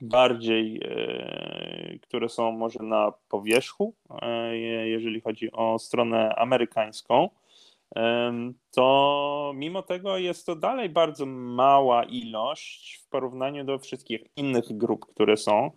bardziej, 0.00 0.80
e, 0.84 1.98
które 2.02 2.28
są 2.28 2.52
może 2.52 2.82
na 2.82 3.12
powierzchu, 3.28 3.94
e, 4.22 4.56
jeżeli 4.88 5.20
chodzi 5.20 5.52
o 5.52 5.78
stronę 5.78 6.34
amerykańską, 6.34 7.28
to 8.70 9.52
mimo 9.54 9.82
tego 9.82 10.18
jest 10.18 10.46
to 10.46 10.56
dalej 10.56 10.88
bardzo 10.88 11.26
mała 11.26 12.04
ilość 12.04 13.00
w 13.04 13.08
porównaniu 13.08 13.64
do 13.64 13.78
wszystkich 13.78 14.20
innych 14.36 14.76
grup, 14.76 15.06
które 15.06 15.36
są. 15.36 15.70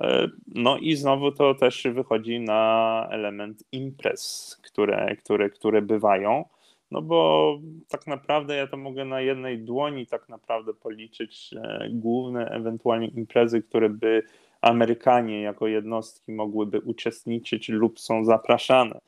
E, 0.00 0.28
no 0.46 0.78
i 0.78 0.96
znowu 0.96 1.32
to 1.32 1.54
też 1.54 1.86
wychodzi 1.92 2.40
na 2.40 3.06
element 3.10 3.64
imprez, 3.72 4.56
które, 4.62 5.16
które, 5.16 5.50
które 5.50 5.82
bywają. 5.82 6.44
No 6.90 7.02
bo 7.02 7.58
tak 7.88 8.06
naprawdę 8.06 8.56
ja 8.56 8.66
to 8.66 8.76
mogę 8.76 9.04
na 9.04 9.20
jednej 9.20 9.58
dłoni 9.58 10.06
tak 10.06 10.28
naprawdę 10.28 10.74
policzyć 10.74 11.50
główne 11.90 12.48
ewentualnie 12.48 13.08
imprezy, 13.08 13.62
które 13.62 13.88
by 13.88 14.22
Amerykanie 14.60 15.42
jako 15.42 15.66
jednostki 15.66 16.32
mogłyby 16.32 16.80
uczestniczyć 16.80 17.68
lub 17.68 18.00
są 18.00 18.24
zapraszane 18.24 19.00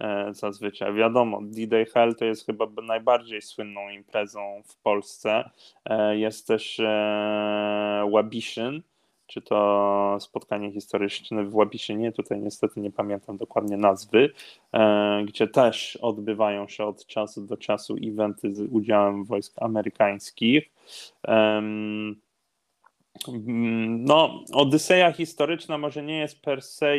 e, 0.00 0.34
zazwyczaj. 0.34 0.94
Wiadomo, 0.94 1.40
D-Day 1.42 1.86
Hell 1.86 2.14
to 2.14 2.24
jest 2.24 2.46
chyba 2.46 2.66
najbardziej 2.82 3.42
słynną 3.42 3.88
imprezą 3.88 4.62
w 4.66 4.76
Polsce. 4.82 5.50
E, 5.84 6.18
jest 6.18 6.46
też 6.46 6.80
e, 6.80 8.10
Wabiszyn, 8.12 8.82
czy 9.26 9.42
to 9.42 10.16
spotkanie 10.20 10.72
historyczne 10.72 11.44
w 11.44 11.54
Łabiszynie, 11.54 12.12
tutaj 12.12 12.40
niestety 12.40 12.80
nie 12.80 12.90
pamiętam 12.90 13.36
dokładnie 13.36 13.76
nazwy, 13.76 14.32
e, 14.72 15.22
gdzie 15.26 15.48
też 15.48 15.96
odbywają 15.96 16.68
się 16.68 16.84
od 16.84 17.06
czasu 17.06 17.46
do 17.46 17.56
czasu 17.56 17.96
eventy 18.02 18.54
z 18.54 18.60
udziałem 18.60 19.24
wojsk 19.24 19.54
amerykańskich. 19.62 20.70
No, 23.88 24.44
Odyseja 24.52 25.12
historyczna 25.12 25.78
może 25.78 26.02
nie 26.02 26.18
jest 26.18 26.42
per 26.42 26.62
se 26.62 26.94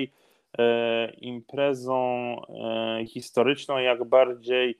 e, 0.57 1.10
imprezą 1.13 2.01
e, 2.50 3.05
historyczną, 3.05 3.77
jak 3.77 4.03
bardziej 4.03 4.77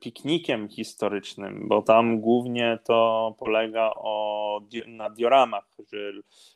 piknikiem 0.00 0.68
historycznym, 0.68 1.68
bo 1.68 1.82
tam 1.82 2.20
głównie 2.20 2.78
to 2.84 3.34
polega 3.38 3.92
o, 3.96 4.60
na 4.86 5.10
dioramach, 5.10 5.68
że 5.92 5.98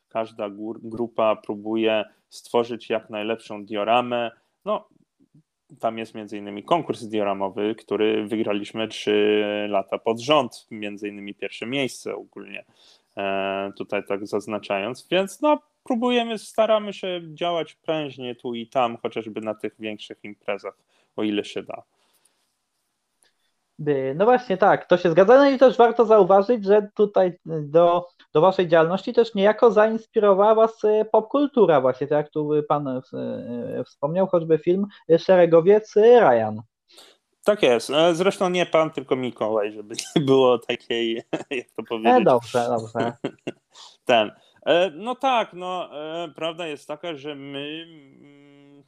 każda 0.09 0.49
grupa 0.83 1.37
próbuje 1.37 2.05
stworzyć 2.29 2.91
jak 2.91 3.11
najlepszą 3.11 3.65
dioramę. 3.65 4.31
No, 4.65 4.89
tam 5.81 5.99
jest 5.99 6.15
między 6.15 6.39
innymi 6.39 6.63
konkurs 6.63 7.03
dioramowy, 7.03 7.75
który 7.75 8.27
wygraliśmy 8.27 8.89
trzy 8.89 9.45
lata 9.69 9.99
pod 9.99 10.21
rząd, 10.21 10.67
między 10.71 11.09
innymi 11.09 11.35
pierwsze 11.35 11.67
miejsce 11.67 12.15
ogólnie, 12.15 12.65
e, 13.17 13.73
tutaj 13.79 14.03
tak 14.09 14.27
zaznaczając, 14.27 15.09
więc 15.11 15.41
no 15.41 15.63
próbujemy, 15.85 16.39
staramy 16.39 16.93
się 16.93 17.21
działać 17.35 17.75
prężnie 17.75 18.35
tu 18.35 18.55
i 18.55 18.67
tam, 18.67 18.97
chociażby 18.97 19.41
na 19.41 19.55
tych 19.55 19.75
większych 19.79 20.19
imprezach, 20.25 20.79
o 21.17 21.23
ile 21.23 21.45
się 21.45 21.63
da. 21.63 21.83
No 24.15 24.25
właśnie 24.25 24.57
tak, 24.57 24.87
to 24.87 24.97
się 24.97 25.11
zgadza. 25.11 25.37
No 25.37 25.51
i 25.51 25.59
też 25.59 25.77
warto 25.77 26.05
zauważyć, 26.05 26.65
że 26.65 26.89
tutaj 26.95 27.39
do, 27.47 28.07
do 28.35 28.41
waszej 28.41 28.69
działalności 28.69 29.13
też 29.13 29.35
niejako 29.35 29.71
zainspirowała 29.71 30.55
was 30.55 30.85
e, 30.85 31.05
popkultura 31.05 31.81
właśnie, 31.81 32.07
tak 32.07 32.17
jak 32.17 32.31
tu 32.31 32.51
pan 32.69 32.89
e, 32.89 33.03
wspomniał, 33.85 34.27
choćby 34.27 34.59
film 34.59 34.87
Szeregowiec 35.19 35.97
Ryan. 35.97 36.63
Tak 37.45 37.63
jest. 37.63 37.91
E, 37.91 38.15
zresztą 38.15 38.51
nie 38.51 38.67
pan, 38.67 38.91
tylko 38.91 39.17
Mikołaj, 39.17 39.73
żeby 39.73 39.95
nie 40.17 40.23
było 40.23 40.59
takiej, 40.59 41.15
jak 41.51 41.71
to 41.77 41.83
powiedzieć. 41.83 42.13
E, 42.13 42.25
dobrze, 42.25 42.67
dobrze. 42.69 43.13
Ten. 44.05 44.31
No 44.95 45.15
tak, 45.15 45.53
no 45.53 45.91
prawda 46.35 46.67
jest 46.67 46.89
taka, 46.89 47.15
że 47.15 47.35
my 47.35 47.87
mm, 47.89 48.85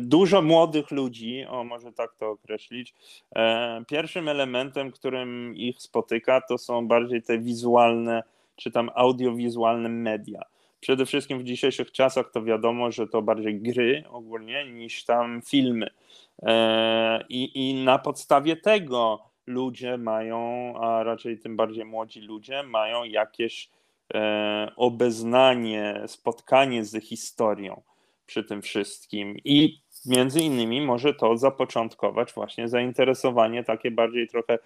dużo 0.00 0.42
młodych 0.42 0.90
ludzi, 0.90 1.44
o 1.48 1.64
może 1.64 1.92
tak 1.92 2.14
to 2.14 2.30
określić. 2.30 2.94
E, 3.36 3.84
pierwszym 3.88 4.28
elementem, 4.28 4.90
którym 4.90 5.54
ich 5.56 5.82
spotyka, 5.82 6.40
to 6.40 6.58
są 6.58 6.88
bardziej 6.88 7.22
te 7.22 7.38
wizualne 7.38 8.22
czy 8.56 8.70
tam 8.70 8.90
audiowizualne 8.94 9.88
media. 9.88 10.42
przede 10.80 11.06
wszystkim 11.06 11.38
w 11.38 11.44
dzisiejszych 11.44 11.92
czasach 11.92 12.30
to 12.30 12.42
wiadomo, 12.42 12.92
że 12.92 13.08
to 13.08 13.22
bardziej 13.22 13.60
gry 13.60 14.04
ogólnie 14.10 14.64
niż 14.72 15.04
tam 15.04 15.42
filmy. 15.42 15.86
E, 16.42 17.24
I, 17.28 17.70
i 17.70 17.84
na 17.84 17.98
podstawie 17.98 18.56
tego 18.56 19.22
ludzie 19.46 19.98
mają, 19.98 20.72
a 20.80 21.02
raczej 21.02 21.38
tym 21.38 21.56
bardziej 21.56 21.84
młodzi 21.84 22.20
ludzie, 22.20 22.62
mają 22.62 23.04
jakieś 23.04 23.70
e, 24.14 24.72
obeznanie, 24.76 26.02
spotkanie 26.06 26.84
z 26.84 27.04
historią 27.04 27.82
przy 28.30 28.44
tym 28.44 28.62
wszystkim. 28.62 29.36
I 29.44 29.82
między 30.06 30.40
innymi 30.40 30.80
może 30.80 31.14
to 31.14 31.36
zapoczątkować 31.36 32.32
właśnie 32.32 32.68
zainteresowanie 32.68 33.64
takie 33.64 33.90
bardziej 33.90 34.28
trochę 34.28 34.58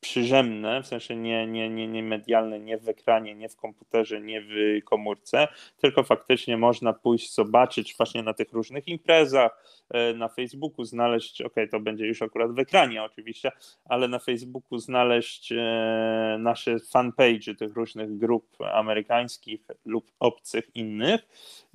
przyrzemne, 0.00 0.82
w 0.82 0.86
sensie 0.86 1.16
nie, 1.16 1.46
nie, 1.46 1.70
nie, 1.70 1.88
nie 1.88 2.02
medialne, 2.02 2.60
nie 2.60 2.78
w 2.78 2.88
ekranie, 2.88 3.34
nie 3.34 3.48
w 3.48 3.56
komputerze, 3.56 4.20
nie 4.20 4.40
w 4.40 4.84
komórce, 4.84 5.48
tylko 5.80 6.02
faktycznie 6.02 6.56
można 6.56 6.92
pójść 6.92 7.34
zobaczyć 7.34 7.94
właśnie 7.96 8.22
na 8.22 8.34
tych 8.34 8.52
różnych 8.52 8.88
imprezach, 8.88 9.64
e, 9.90 10.14
na 10.14 10.28
Facebooku 10.28 10.84
znaleźć, 10.84 11.42
ok, 11.42 11.54
to 11.70 11.80
będzie 11.80 12.06
już 12.06 12.22
akurat 12.22 12.52
w 12.54 12.58
ekranie 12.58 13.02
oczywiście, 13.02 13.52
ale 13.84 14.08
na 14.08 14.18
Facebooku 14.18 14.78
znaleźć 14.78 15.52
e, 15.52 16.36
nasze 16.38 16.78
fanpage 16.78 17.54
tych 17.58 17.74
różnych 17.74 18.18
grup 18.18 18.56
amerykańskich 18.72 19.66
lub 19.84 20.12
obcych 20.18 20.76
innych 20.76 21.20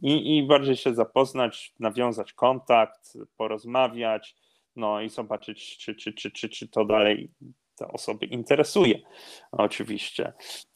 i, 0.03 0.37
i 0.37 0.43
bardziej 0.43 0.75
się 0.75 0.93
zapoznać, 0.93 1.73
nawiązać 1.79 2.33
kontakt, 2.33 3.17
porozmawiać, 3.37 4.35
no 4.75 5.01
i 5.01 5.09
zobaczyć, 5.09 5.77
czy, 5.77 5.95
czy, 5.95 6.13
czy, 6.13 6.31
czy, 6.31 6.49
czy 6.49 6.67
to 6.67 6.85
dalej 6.85 7.29
te 7.75 7.87
osoby 7.87 8.25
interesuje, 8.25 8.99
oczywiście. 9.51 10.33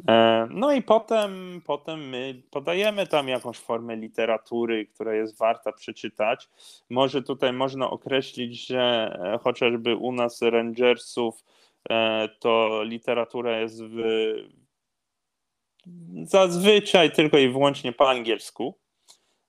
E, 0.10 0.48
no 0.52 0.74
i 0.74 0.82
potem, 0.82 1.62
potem 1.66 2.10
my 2.10 2.42
podajemy 2.52 3.08
tam 3.08 3.28
jakąś 3.28 3.58
formę 3.58 3.96
literatury, 3.96 4.86
która 4.86 5.16
jest 5.16 5.38
warta 5.38 5.72
przeczytać. 5.72 6.50
Może 6.90 7.24
tutaj 7.24 7.54
można 7.54 7.90
określić, 7.90 8.68
że 8.68 8.82
e, 9.24 9.38
chociażby 9.38 9.96
u 9.96 10.12
nas 10.12 10.42
Rangersów 10.42 11.44
e, 11.90 12.30
to 12.40 12.84
literatura 12.84 13.60
jest 13.60 13.84
w, 13.84 14.00
zazwyczaj 16.24 17.12
tylko 17.12 17.38
i 17.38 17.50
wyłącznie 17.50 17.92
po 17.92 18.10
angielsku. 18.10 18.76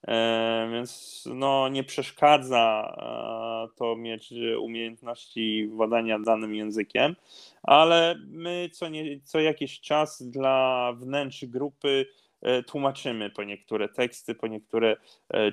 E, 0.07 0.69
więc 0.71 1.23
no, 1.33 1.69
nie 1.69 1.83
przeszkadza 1.83 2.95
e, 2.97 3.75
to 3.77 3.95
mieć 3.95 4.33
umiejętności 4.59 5.67
władania 5.67 6.19
danym 6.19 6.55
językiem, 6.55 7.15
ale 7.63 8.15
my 8.27 8.69
co, 8.73 8.89
nie, 8.89 9.19
co 9.23 9.39
jakiś 9.39 9.81
czas 9.81 10.23
dla 10.23 10.93
wnętrz 10.93 11.45
grupy 11.45 12.05
e, 12.41 12.63
tłumaczymy 12.63 13.29
po 13.29 13.43
niektóre 13.43 13.89
teksty, 13.89 14.35
po 14.35 14.47
niektóre 14.47 14.97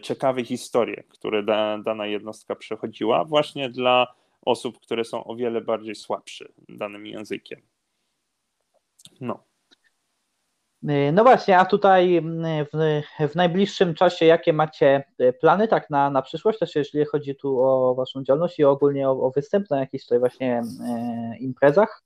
ciekawe 0.02 0.44
historie, 0.44 1.04
które 1.08 1.42
da, 1.42 1.78
dana 1.78 2.06
jednostka 2.06 2.56
przechodziła, 2.56 3.24
właśnie 3.24 3.70
dla 3.70 4.14
osób, 4.42 4.80
które 4.80 5.04
są 5.04 5.24
o 5.24 5.36
wiele 5.36 5.60
bardziej 5.60 5.94
słabsze 5.94 6.48
danym 6.68 7.06
językiem. 7.06 7.60
No. 9.20 9.47
Y, 10.84 11.12
no 11.12 11.22
właśnie, 11.22 11.58
a 11.58 11.64
tutaj 11.64 12.16
y, 12.16 12.22
w, 12.72 13.02
w, 13.32 13.34
najbliższym 13.34 13.94
czasie 13.94 14.26
jakie 14.26 14.52
macie 14.52 15.04
y, 15.20 15.32
plany 15.32 15.68
tak 15.68 15.90
na, 15.90 16.10
na 16.10 16.22
przyszłość, 16.22 16.58
też 16.58 16.74
jeżeli 16.74 17.04
chodzi 17.04 17.36
tu 17.36 17.60
o 17.62 17.94
waszą 17.94 18.24
działalność 18.24 18.58
i 18.58 18.64
ogólnie 18.64 19.08
o, 19.08 19.12
o 19.12 19.30
występ 19.30 19.70
na 19.70 19.80
jakichś 19.80 20.04
tutaj 20.04 20.18
właśnie 20.18 20.62
e, 20.84 21.36
imprezach? 21.38 22.02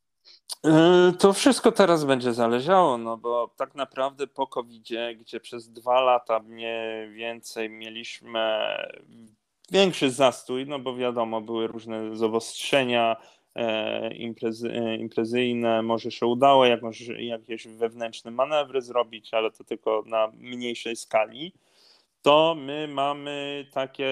To 1.19 1.33
wszystko 1.33 1.73
teraz 1.73 2.05
będzie 2.05 2.35
zależało, 2.35 2.99
no 2.99 3.17
bo 3.17 3.51
tak 3.57 3.75
naprawdę 3.75 4.27
po 4.27 4.47
covid 4.47 4.83
gdzie 5.17 5.41
przez 5.41 5.69
dwa 5.69 6.01
lata 6.01 6.39
mniej 6.41 7.13
więcej 7.13 7.71
mieliśmy 7.71 8.41
większy 9.71 10.11
zastój, 10.11 10.67
no 10.67 10.79
bo 10.79 10.97
wiadomo, 10.97 11.41
były 11.41 11.67
różne 11.67 12.17
zobostrzenia, 12.17 13.17
imprezy, 14.15 14.73
e, 14.73 14.97
imprezyjne, 14.97 15.83
może 15.83 16.11
się 16.11 16.27
udało 16.27 16.67
jakąś, 16.67 17.01
jakieś 17.19 17.67
wewnętrzne 17.67 18.31
manewry 18.31 18.83
zrobić, 18.83 19.35
ale 19.35 19.51
to 19.51 19.65
tylko 19.65 20.03
na 20.07 20.29
mniejszej 20.35 20.97
skali, 20.97 21.53
to 22.23 22.55
my 22.59 22.89
mamy 22.89 23.67
takie, 23.73 24.07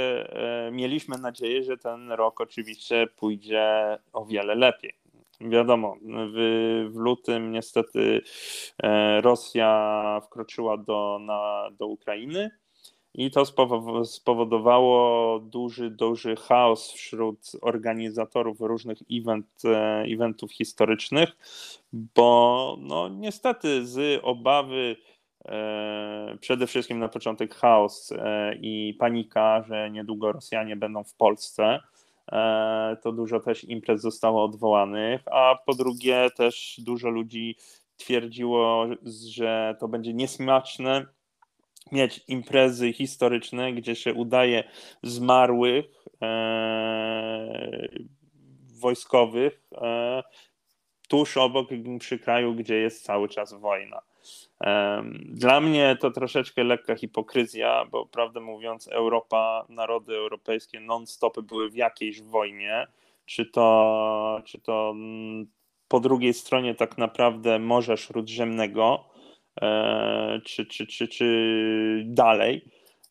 e, 0.67 0.71
mieliśmy 0.71 1.19
nadzieję, 1.19 1.63
że 1.63 1.79
ten 1.79 2.13
rok 2.13 2.41
oczywiście 2.41 3.07
pójdzie 3.17 3.99
o 4.13 4.25
wiele 4.25 4.55
lepiej. 4.55 4.93
Wiadomo, 5.41 5.97
w, 6.03 6.89
w 6.93 6.97
lutym 6.97 7.53
niestety 7.53 8.21
Rosja 9.21 10.21
wkroczyła 10.25 10.77
do, 10.77 11.19
na, 11.21 11.69
do 11.79 11.87
Ukrainy 11.87 12.51
i 13.15 13.31
to 13.31 13.45
spowodowało 14.05 15.39
duży, 15.41 15.91
duży 15.91 16.37
chaos 16.37 16.93
wśród 16.93 17.53
organizatorów 17.63 18.61
różnych 18.61 18.99
event, 19.13 19.47
e, 19.65 20.03
eventów 20.03 20.53
historycznych, 20.53 21.37
bo 21.93 22.77
no 22.81 23.09
niestety 23.09 23.87
z 23.87 24.21
obawy 24.23 24.97
e, 25.45 26.37
przede 26.41 26.67
wszystkim 26.67 26.99
na 26.99 27.09
początek 27.09 27.55
chaos 27.55 28.13
e, 28.13 28.55
i 28.55 28.95
panika, 28.99 29.63
że 29.69 29.91
niedługo 29.91 30.33
Rosjanie 30.33 30.77
będą 30.77 31.05
w 31.05 31.15
Polsce, 31.15 31.81
to 33.03 33.13
dużo 33.13 33.41
też 33.41 33.65
imprez 33.65 34.01
zostało 34.01 34.45
odwołanych, 34.45 35.21
a 35.27 35.59
po 35.67 35.75
drugie 35.75 36.29
też 36.37 36.81
dużo 36.85 37.09
ludzi 37.09 37.57
twierdziło, 37.97 38.87
że 39.29 39.77
to 39.81 39.89
będzie 39.89 40.15
niesmaczne 40.15 41.07
mieć 41.93 42.21
imprezy 42.29 42.93
historyczne, 42.93 43.73
gdzie 43.73 43.97
się 43.97 44.15
udaje 44.15 44.65
zmarłych 45.03 45.85
e, 46.23 47.89
wojskowych 48.81 49.63
e, 49.73 50.23
tuż 51.09 51.37
obok 51.37 51.69
przy 51.99 52.19
kraju, 52.19 52.55
gdzie 52.55 52.75
jest 52.75 53.05
cały 53.05 53.29
czas 53.29 53.55
wojna. 53.55 54.03
Dla 55.25 55.61
mnie 55.61 55.97
to 56.01 56.11
troszeczkę 56.11 56.65
lekka 56.65 56.97
hipokryzja, 56.97 57.85
bo 57.91 58.07
prawdę 58.07 58.41
mówiąc, 58.41 58.89
Europa, 58.89 59.67
narody 59.69 60.17
europejskie 60.17 60.81
non-stop 60.81 61.41
były 61.41 61.71
w 61.71 61.75
jakiejś 61.75 62.23
wojnie, 62.23 62.87
czy 63.27 63.47
to, 63.47 64.43
czy 64.45 64.61
to 64.61 64.91
mm, 64.95 65.47
po 65.89 66.01
drugiej 66.01 66.35
stronie 66.35 66.75
tak 66.75 66.99
naprawdę 66.99 67.59
Morza 67.59 67.97
Śródziemnego, 67.97 69.05
czy, 70.45 70.67
czy, 70.67 70.87
czy, 70.87 71.09
czy 71.09 72.03
dalej. 72.07 72.65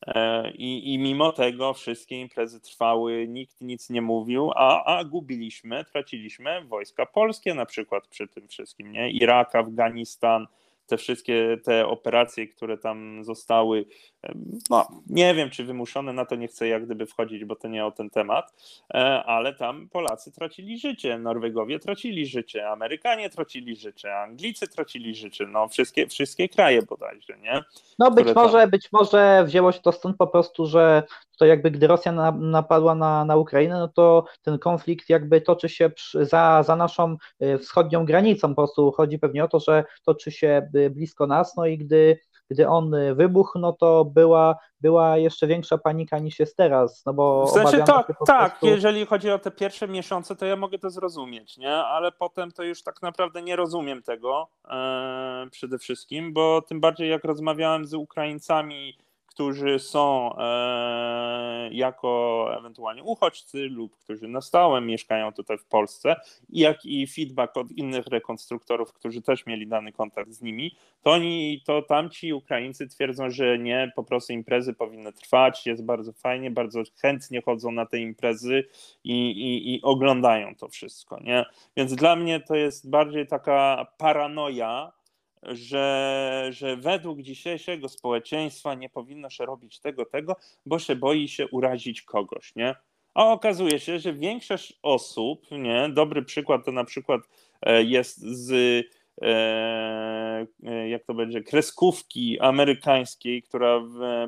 E, 0.08 0.52
I, 0.52 0.94
I 0.94 0.98
mimo 1.00 1.32
tego 1.32 1.74
wszystkie 1.74 2.22
imprezy 2.22 2.62
trwały, 2.62 3.28
nikt 3.28 3.62
nic 3.62 3.90
nie 3.90 4.02
mówił, 4.02 4.52
a, 4.56 4.98
a 4.98 5.04
gubiliśmy, 5.04 5.86
traciliśmy 5.86 6.66
wojska 6.66 7.06
polskie 7.06 7.54
na 7.54 7.66
przykład 7.66 8.08
przy 8.08 8.28
tym 8.28 8.48
wszystkim, 8.48 8.92
nie? 8.92 9.12
Irak, 9.12 9.56
Afganistan, 9.56 10.48
te 10.88 10.98
wszystkie 10.98 11.58
te 11.64 11.88
operacje, 11.88 12.48
które 12.48 12.78
tam 12.78 13.24
zostały, 13.24 13.86
no 14.70 14.88
nie 15.08 15.36
wiem, 15.36 15.50
czy 15.50 15.64
wymuszone, 15.64 16.14
na 16.14 16.26
to 16.26 16.36
nie 16.36 16.48
chcę 16.48 16.68
jak 16.68 16.86
gdyby 16.86 17.06
wchodzić, 17.06 17.46
bo 17.46 17.56
to 17.56 17.68
nie 17.68 17.86
o 17.86 17.92
ten 17.92 18.10
temat, 18.10 18.54
e, 18.94 19.24
ale 19.24 19.54
tam 19.54 19.90
Polacy 19.90 20.32
tracili 20.32 20.80
życie, 20.80 21.20
Norwegowie 21.20 21.80
tracili 21.80 22.26
życie, 22.26 22.70
Amerykanie 22.70 23.30
tracili 23.30 23.76
życie, 23.76 24.18
Anglicy 24.18 24.68
tracili 24.68 25.16
życie, 25.16 25.48
no 25.48 25.68
wszystkie, 25.68 26.08
wszystkie 26.08 26.50
kraje 26.50 26.82
bodajże, 26.82 27.38
nie? 27.38 27.64
No 28.00 28.12
być 28.12 28.36
może, 28.36 28.60
tam... 28.60 28.70
być 28.70 28.92
może 28.92 29.44
wzięło 29.46 29.72
się 29.72 29.80
to 29.80 29.92
stąd 29.92 30.18
po 30.18 30.28
prostu, 30.28 30.66
że 30.66 31.04
to 31.38 31.46
jakby 31.46 31.72
gdy 31.72 31.88
Rosja 31.88 32.12
na, 32.12 32.32
napadła 32.32 32.96
na, 32.96 33.26
na 33.26 33.36
Ukrainę, 33.36 33.80
no 33.80 33.88
to 33.88 34.26
ten 34.42 34.60
konflikt 34.60 35.10
jakby 35.10 35.42
toczy 35.42 35.70
się 35.70 35.90
przy, 35.90 36.26
za, 36.26 36.64
za 36.64 36.76
naszą 36.76 37.18
y, 37.42 37.58
wschodnią 37.58 38.06
granicą, 38.06 38.48
po 38.50 38.56
prostu 38.56 38.92
chodzi 38.92 39.20
pewnie 39.20 39.44
o 39.44 39.48
to, 39.48 39.60
że 39.60 39.84
toczy 40.06 40.32
się 40.32 40.70
y, 40.76 40.90
blisko 40.90 41.28
nas, 41.28 41.56
no 41.56 41.66
i 41.66 41.78
gdy 41.78 42.20
gdy 42.50 42.68
on 42.68 42.92
wybuchł, 43.16 43.60
no 43.60 43.74
to 43.74 44.06
była, 44.06 44.56
była 44.82 45.18
jeszcze 45.18 45.48
większa 45.48 45.78
panika 45.78 46.20
niż 46.20 46.40
jest 46.40 46.58
teraz. 46.58 47.06
No 47.06 47.14
bo 47.14 47.46
w 47.46 47.52
sensie 47.52 47.78
tak, 47.78 48.14
tak, 48.26 48.52
prostu... 48.52 48.68
jeżeli 48.68 49.06
chodzi 49.06 49.32
o 49.32 49.40
te 49.40 49.52
pierwsze 49.52 49.88
miesiące, 49.88 50.36
to 50.36 50.46
ja 50.46 50.56
mogę 50.56 50.80
to 50.80 50.90
zrozumieć, 50.90 51.58
nie? 51.58 51.76
Ale 51.76 52.12
potem 52.12 52.52
to 52.52 52.64
już 52.64 52.84
tak 52.84 53.02
naprawdę 53.02 53.42
nie 53.42 53.56
rozumiem 53.56 54.04
tego 54.04 54.48
e, 54.70 55.48
przede 55.52 55.78
wszystkim, 55.78 56.34
bo 56.34 56.62
tym 56.62 56.80
bardziej 56.80 57.10
jak 57.10 57.24
rozmawiałem 57.24 57.86
z 57.86 57.94
Ukraińcami 57.94 58.98
którzy 59.40 59.80
są 59.80 60.36
e, 60.38 61.70
jako 61.72 62.50
ewentualnie 62.58 63.04
uchodźcy 63.04 63.58
lub 63.58 63.98
którzy 63.98 64.28
na 64.28 64.42
stałe 64.42 64.82
mieszkają 64.82 65.34
tutaj 65.34 65.58
w 65.58 65.66
Polsce, 65.66 66.16
jak 66.50 66.86
i 66.86 67.08
feedback 67.08 67.58
od 67.58 67.72
innych 67.72 68.08
rekonstruktorów, 68.08 68.94
którzy 68.94 69.22
też 69.22 69.46
mieli 69.46 69.68
dany 69.68 69.92
kontakt 69.92 70.32
z 70.32 70.42
nimi, 70.42 70.76
to 71.02 71.12
oni, 71.12 71.62
to 71.66 71.82
tamci 71.82 72.34
Ukraińcy 72.34 72.88
twierdzą, 72.88 73.30
że 73.30 73.60
nie, 73.60 73.92
po 73.96 74.04
prostu 74.04 74.34
imprezy 74.34 74.74
powinny 74.74 75.14
trwać, 75.14 75.66
jest 75.66 75.86
bardzo 75.86 76.14
fajnie, 76.14 76.52
bardzo 76.52 76.84
chętnie 77.02 77.42
chodzą 77.42 77.72
na 77.72 77.86
te 77.86 78.00
imprezy 78.00 78.64
i, 79.04 79.32
i, 79.32 79.76
i 79.76 79.82
oglądają 79.82 80.56
to 80.56 80.68
wszystko, 80.68 81.20
nie? 81.20 81.46
Więc 81.78 81.96
dla 81.96 82.16
mnie 82.16 82.40
to 82.40 82.56
jest 82.56 82.90
bardziej 82.90 83.28
taka 83.28 83.88
paranoja, 83.98 84.99
że, 85.44 86.48
że 86.50 86.78
według 86.78 87.22
dzisiejszego 87.22 87.90
społeczeństwa 87.90 88.74
nie 88.74 88.90
powinno 88.90 89.30
się 89.30 89.46
robić 89.46 89.80
tego, 89.80 90.06
tego, 90.06 90.36
bo 90.66 90.80
się 90.80 90.96
boi 90.96 91.28
się 91.28 91.48
urazić 91.48 92.02
kogoś, 92.02 92.56
nie? 92.56 92.76
A 93.14 93.26
okazuje 93.26 93.80
się, 93.80 94.00
że 94.00 94.14
większość 94.14 94.80
osób, 94.84 95.46
nie, 95.52 95.90
dobry 95.90 96.24
przykład 96.24 96.66
to 96.66 96.72
na 96.72 96.84
przykład 96.84 97.22
e, 97.62 97.84
jest 97.84 98.20
z 98.20 98.52
e, 99.22 99.28
e, 100.64 100.90
jak 100.90 101.04
to 101.04 101.14
będzie, 101.14 101.42
kreskówki 101.42 102.40
amerykańskiej, 102.40 103.44
która 103.44 103.82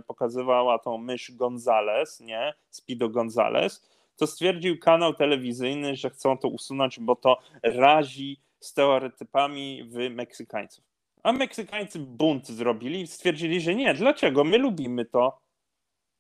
pokazywała 0.08 0.80
tą 0.80 0.98
mysz 0.98 1.32
Gonzales, 1.32 2.20
nie, 2.20 2.54
Spido 2.70 3.10
Gonzales, 3.10 3.88
to 4.18 4.28
stwierdził 4.28 4.80
kanał 4.80 5.14
telewizyjny, 5.14 5.96
że 5.96 6.10
chcą 6.10 6.38
to 6.38 6.48
usunąć, 6.48 7.00
bo 7.00 7.16
to 7.16 7.38
razi 7.64 8.40
stereotypami 8.60 9.84
w 9.84 10.10
Meksykańców. 10.10 10.91
A 11.24 11.32
Meksykańcy 11.32 12.00
bunt 12.00 12.48
zrobili 12.48 13.08
stwierdzili, 13.08 13.62
że 13.62 13.76
nie, 13.76 13.94
dlaczego? 13.94 14.44
My 14.44 14.58
lubimy 14.58 15.06
to. 15.06 15.42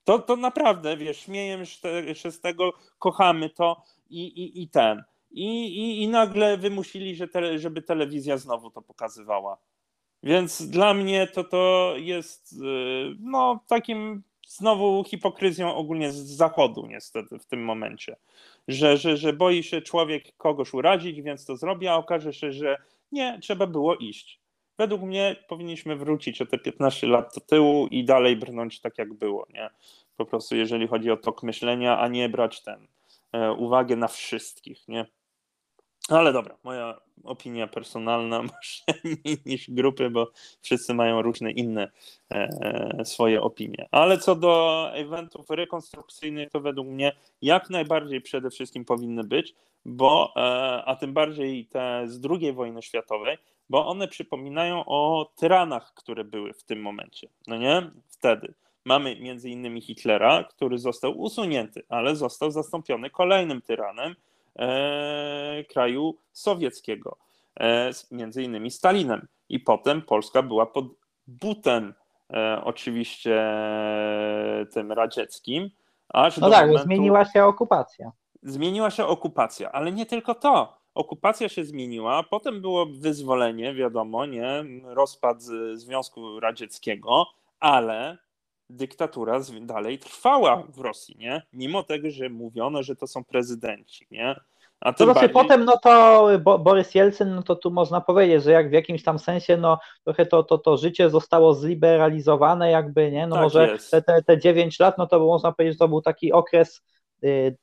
To, 0.04 0.20
to 0.20 0.36
naprawdę, 0.36 0.98
wiesz, 0.98 1.18
śmiejemy 1.18 1.66
się 2.14 2.32
z 2.32 2.42
tego, 2.42 2.74
kochamy 3.00 3.50
to 3.50 3.84
i, 4.10 4.24
i, 4.24 4.62
i 4.62 4.70
ten. 4.70 5.04
I, 5.32 5.66
i, 5.66 6.04
I 6.04 6.08
nagle 6.08 6.58
wymusili, 6.58 7.16
że 7.16 7.28
te, 7.28 7.60
żeby 7.60 7.82
telewizja 7.82 8.38
znowu 8.38 8.72
to 8.72 8.82
pokazywała. 8.82 9.58
Więc 10.24 10.62
dla 10.70 10.94
mnie 10.94 11.28
to, 11.28 11.44
to 11.44 11.94
jest 11.98 12.54
y, 12.54 12.56
no, 13.20 13.60
takim 13.68 14.24
znowu 14.48 15.04
hipokryzją 15.04 15.76
ogólnie 15.76 16.12
z 16.12 16.16
zachodu 16.16 16.86
niestety 16.88 17.40
w 17.40 17.46
tym 17.46 17.64
momencie. 17.64 18.16
Że, 18.68 18.98
że, 18.98 19.18
że 19.18 19.34
boi 19.34 19.64
się 19.64 19.82
człowiek 19.82 20.36
kogoś 20.38 20.74
urazić, 20.74 21.22
więc 21.22 21.46
to 21.46 21.58
zrobi, 21.58 21.88
a 21.88 21.96
okaże 21.96 22.34
się, 22.34 22.52
że 22.52 22.78
nie, 23.12 23.40
trzeba 23.42 23.68
było 23.68 23.96
iść. 23.96 24.40
Według 24.77 25.01
mnie 25.01 25.36
powinniśmy 25.47 25.95
wrócić 25.95 26.41
o 26.41 26.45
te 26.45 26.57
15 26.57 27.07
lat 27.07 27.36
do 27.36 27.41
tyłu 27.41 27.88
i 27.88 28.05
dalej 28.05 28.36
brnąć 28.36 28.79
tak 28.79 28.97
jak 28.97 29.13
było, 29.13 29.47
nie? 29.53 29.69
Po 30.17 30.25
prostu 30.25 30.55
jeżeli 30.55 30.88
chodzi 30.88 31.12
o 31.12 31.17
tok 31.17 31.43
myślenia, 31.43 31.99
a 31.99 32.07
nie 32.07 32.29
brać 32.29 32.62
ten 32.62 32.88
e, 33.31 33.51
uwagę 33.51 33.95
na 33.95 34.07
wszystkich, 34.07 34.88
nie? 34.88 35.05
Ale 36.10 36.34
dobra, 36.34 36.57
moja 36.63 37.01
opinia 37.23 37.67
personalna 37.67 38.43
może 38.43 39.01
niż 39.45 39.69
grupy, 39.69 40.10
bo 40.10 40.31
wszyscy 40.62 40.93
mają 40.93 41.21
różne 41.21 41.51
inne 41.51 41.91
e, 42.29 43.05
swoje 43.05 43.41
opinie. 43.41 43.88
Ale 43.91 44.17
co 44.17 44.36
do 44.36 44.88
eventów 44.93 45.49
rekonstrukcyjnych, 45.49 46.49
to 46.49 46.62
według 46.62 46.88
mnie 46.88 47.12
jak 47.41 47.69
najbardziej 47.69 48.21
przede 48.21 48.49
wszystkim 48.49 48.86
powinny 48.86 49.23
być, 49.23 49.55
bo, 49.86 50.34
e, 50.36 50.41
a 50.86 50.95
tym 50.95 51.13
bardziej 51.13 51.65
te 51.65 52.03
z 52.07 52.25
II 52.31 52.53
wojny 52.53 52.81
światowej, 52.81 53.38
bo 53.71 53.88
one 53.88 54.07
przypominają 54.07 54.86
o 54.86 55.31
tyranach, 55.36 55.93
które 55.93 56.23
były 56.23 56.53
w 56.53 56.63
tym 56.63 56.81
momencie. 56.81 57.27
No 57.47 57.57
nie? 57.57 57.91
Wtedy. 58.07 58.53
Mamy 58.86 59.19
między 59.19 59.49
innymi 59.49 59.81
Hitlera, 59.81 60.43
który 60.43 60.77
został 60.77 61.19
usunięty, 61.19 61.84
ale 61.89 62.15
został 62.15 62.51
zastąpiony 62.51 63.10
kolejnym 63.10 63.62
tyranem, 63.62 64.15
E, 64.60 65.63
kraju 65.63 66.15
sowieckiego, 66.31 67.17
e, 67.60 67.91
między 68.12 68.43
innymi 68.43 68.71
Stalinem. 68.71 69.27
I 69.49 69.60
potem 69.60 70.01
Polska 70.01 70.43
była 70.43 70.65
pod 70.65 70.86
butem 71.27 71.93
e, 72.34 72.62
oczywiście 72.63 73.53
tym 74.71 74.91
radzieckim. 74.91 75.69
Aż 76.10 76.38
no 76.38 76.49
tak, 76.49 76.67
momentu... 76.67 76.86
zmieniła 76.86 77.25
się 77.25 77.45
okupacja. 77.45 78.12
Zmieniła 78.43 78.89
się 78.89 79.05
okupacja, 79.05 79.71
ale 79.71 79.91
nie 79.91 80.05
tylko 80.05 80.36
to. 80.36 80.81
Okupacja 80.95 81.49
się 81.49 81.65
zmieniła, 81.65 82.23
potem 82.23 82.62
było 82.62 82.86
wyzwolenie, 82.86 83.73
wiadomo, 83.73 84.25
nie, 84.25 84.63
rozpad 84.84 85.43
Związku 85.73 86.39
Radzieckiego, 86.39 87.25
ale 87.60 88.17
dyktatura 88.69 89.39
dalej 89.62 89.99
trwała 89.99 90.63
w 90.69 90.80
Rosji, 90.80 91.15
nie? 91.17 91.41
Mimo 91.54 91.84
tego, 91.84 92.12
że 92.12 92.30
mówiono, 92.30 92.84
że 92.84 92.95
to 92.95 93.08
są 93.08 93.23
prezydenci, 93.23 94.08
nie? 94.12 94.36
A 94.80 94.93
to 94.93 95.04
znaczy 95.04 95.19
bardziej... 95.19 95.34
potem, 95.34 95.65
no 95.65 95.77
to 95.84 96.27
Bo 96.43 96.60
Borys 96.60 96.95
Jelcyn, 96.95 97.36
no 97.36 97.43
to 97.43 97.56
tu 97.56 97.71
można 97.71 98.01
powiedzieć, 98.01 98.43
że 98.43 98.51
jak 98.51 98.69
w 98.69 98.73
jakimś 98.73 99.04
tam 99.04 99.19
sensie, 99.19 99.58
no 99.58 99.80
trochę 100.04 100.25
to, 100.25 100.43
to, 100.43 100.58
to 100.58 100.77
życie 100.77 101.10
zostało 101.10 101.54
zliberalizowane 101.54 102.71
jakby, 102.71 103.12
nie? 103.12 103.27
No 103.27 103.36
tak 103.36 103.43
może 103.43 103.77
te, 103.91 104.01
te, 104.01 104.23
te 104.23 104.39
9 104.39 104.80
lat, 104.80 104.97
no 104.97 105.08
to 105.08 105.19
można 105.19 105.51
powiedzieć, 105.51 105.75
że 105.75 105.80
to 105.80 105.88
był 105.88 106.01
taki 106.01 106.32
okres 106.32 106.82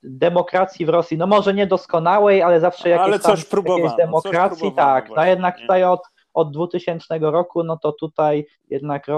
demokracji 0.03 0.87
w 0.87 0.89
Rosji, 0.89 1.19
no 1.19 1.27
może 1.27 1.55
niedoskonałej, 1.55 2.43
ale 2.43 2.61
zawsze 2.61 2.89
jakieś, 2.89 3.07
ale 3.07 3.19
coś 3.19 3.49
tam, 3.49 3.63
jakieś 3.67 3.97
demokracji, 3.97 4.69
coś 4.69 4.77
tak, 4.77 5.05
no 5.05 5.15
właśnie, 5.15 5.25
no 5.25 5.31
jednak 5.31 5.57
nie? 5.57 5.63
tutaj 5.63 5.85
od 5.85 6.01
od 6.35 6.53
2000 6.53 7.19
roku, 7.19 7.65
no 7.65 7.77
to 7.77 7.93
tutaj 7.93 8.47
jednak 8.71 9.09
e, 9.09 9.13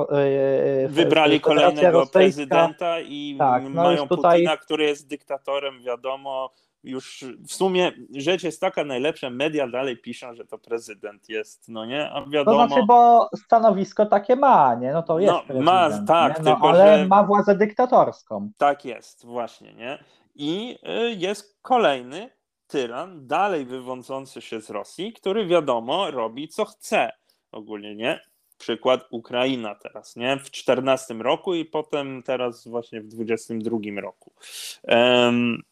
e, 0.85 0.89
wybrali 0.89 1.41
kolejnego 1.41 2.07
prezydenta 2.07 3.01
i 3.01 3.37
tak, 3.39 3.63
no 3.63 3.71
mają 3.71 4.09
tutaj... 4.09 4.39
Putina, 4.39 4.57
który 4.57 4.85
jest 4.85 5.09
dyktatorem, 5.09 5.83
wiadomo, 5.83 6.51
już 6.85 7.25
w 7.49 7.53
sumie 7.53 7.93
rzecz 8.17 8.43
jest 8.43 8.61
taka, 8.61 8.85
najlepsze 8.85 9.31
media 9.31 9.69
dalej 9.69 9.97
piszą, 9.97 10.35
że 10.35 10.45
to 10.45 10.59
prezydent 10.59 11.29
jest, 11.29 11.69
no 11.69 11.85
nie, 11.85 12.11
a 12.11 12.27
wiadomo... 12.27 12.63
To 12.63 12.67
znaczy, 12.69 12.87
bo 12.87 13.29
stanowisko 13.37 14.07
takie 14.07 14.37
ma, 14.37 14.75
nie, 14.75 14.93
no 14.93 15.03
to 15.03 15.19
jest 15.19 15.33
no, 15.33 15.41
prezydent, 15.41 15.67
ma, 15.67 16.07
tak, 16.07 16.39
no, 16.39 16.53
tylko, 16.53 16.69
ale 16.69 16.99
że... 16.99 17.07
ma 17.07 17.25
władzę 17.25 17.55
dyktatorską. 17.55 18.51
Tak 18.57 18.85
jest, 18.85 19.27
właśnie, 19.27 19.75
nie, 19.75 19.99
i 20.41 20.79
y, 20.89 21.15
jest 21.19 21.59
kolejny 21.63 22.31
tyran, 22.67 23.27
dalej 23.27 23.65
wywodzący 23.65 24.41
się 24.41 24.61
z 24.61 24.71
Rosji, 24.71 25.13
który 25.13 25.47
wiadomo 25.47 26.11
robi 26.11 26.49
co 26.49 26.65
chce 26.65 27.13
ogólnie, 27.53 27.97
nie? 27.97 28.21
Przykład 28.59 29.07
Ukraina 29.11 29.75
teraz, 29.75 30.17
nie? 30.17 30.37
W 30.37 30.51
14 30.51 31.15
roku 31.15 31.55
i 31.55 31.65
potem 31.65 32.23
teraz 32.23 32.69
właśnie 32.69 33.01
w 33.01 33.09
22 33.09 34.01
roku. 34.01 34.33
Um, 34.83 35.63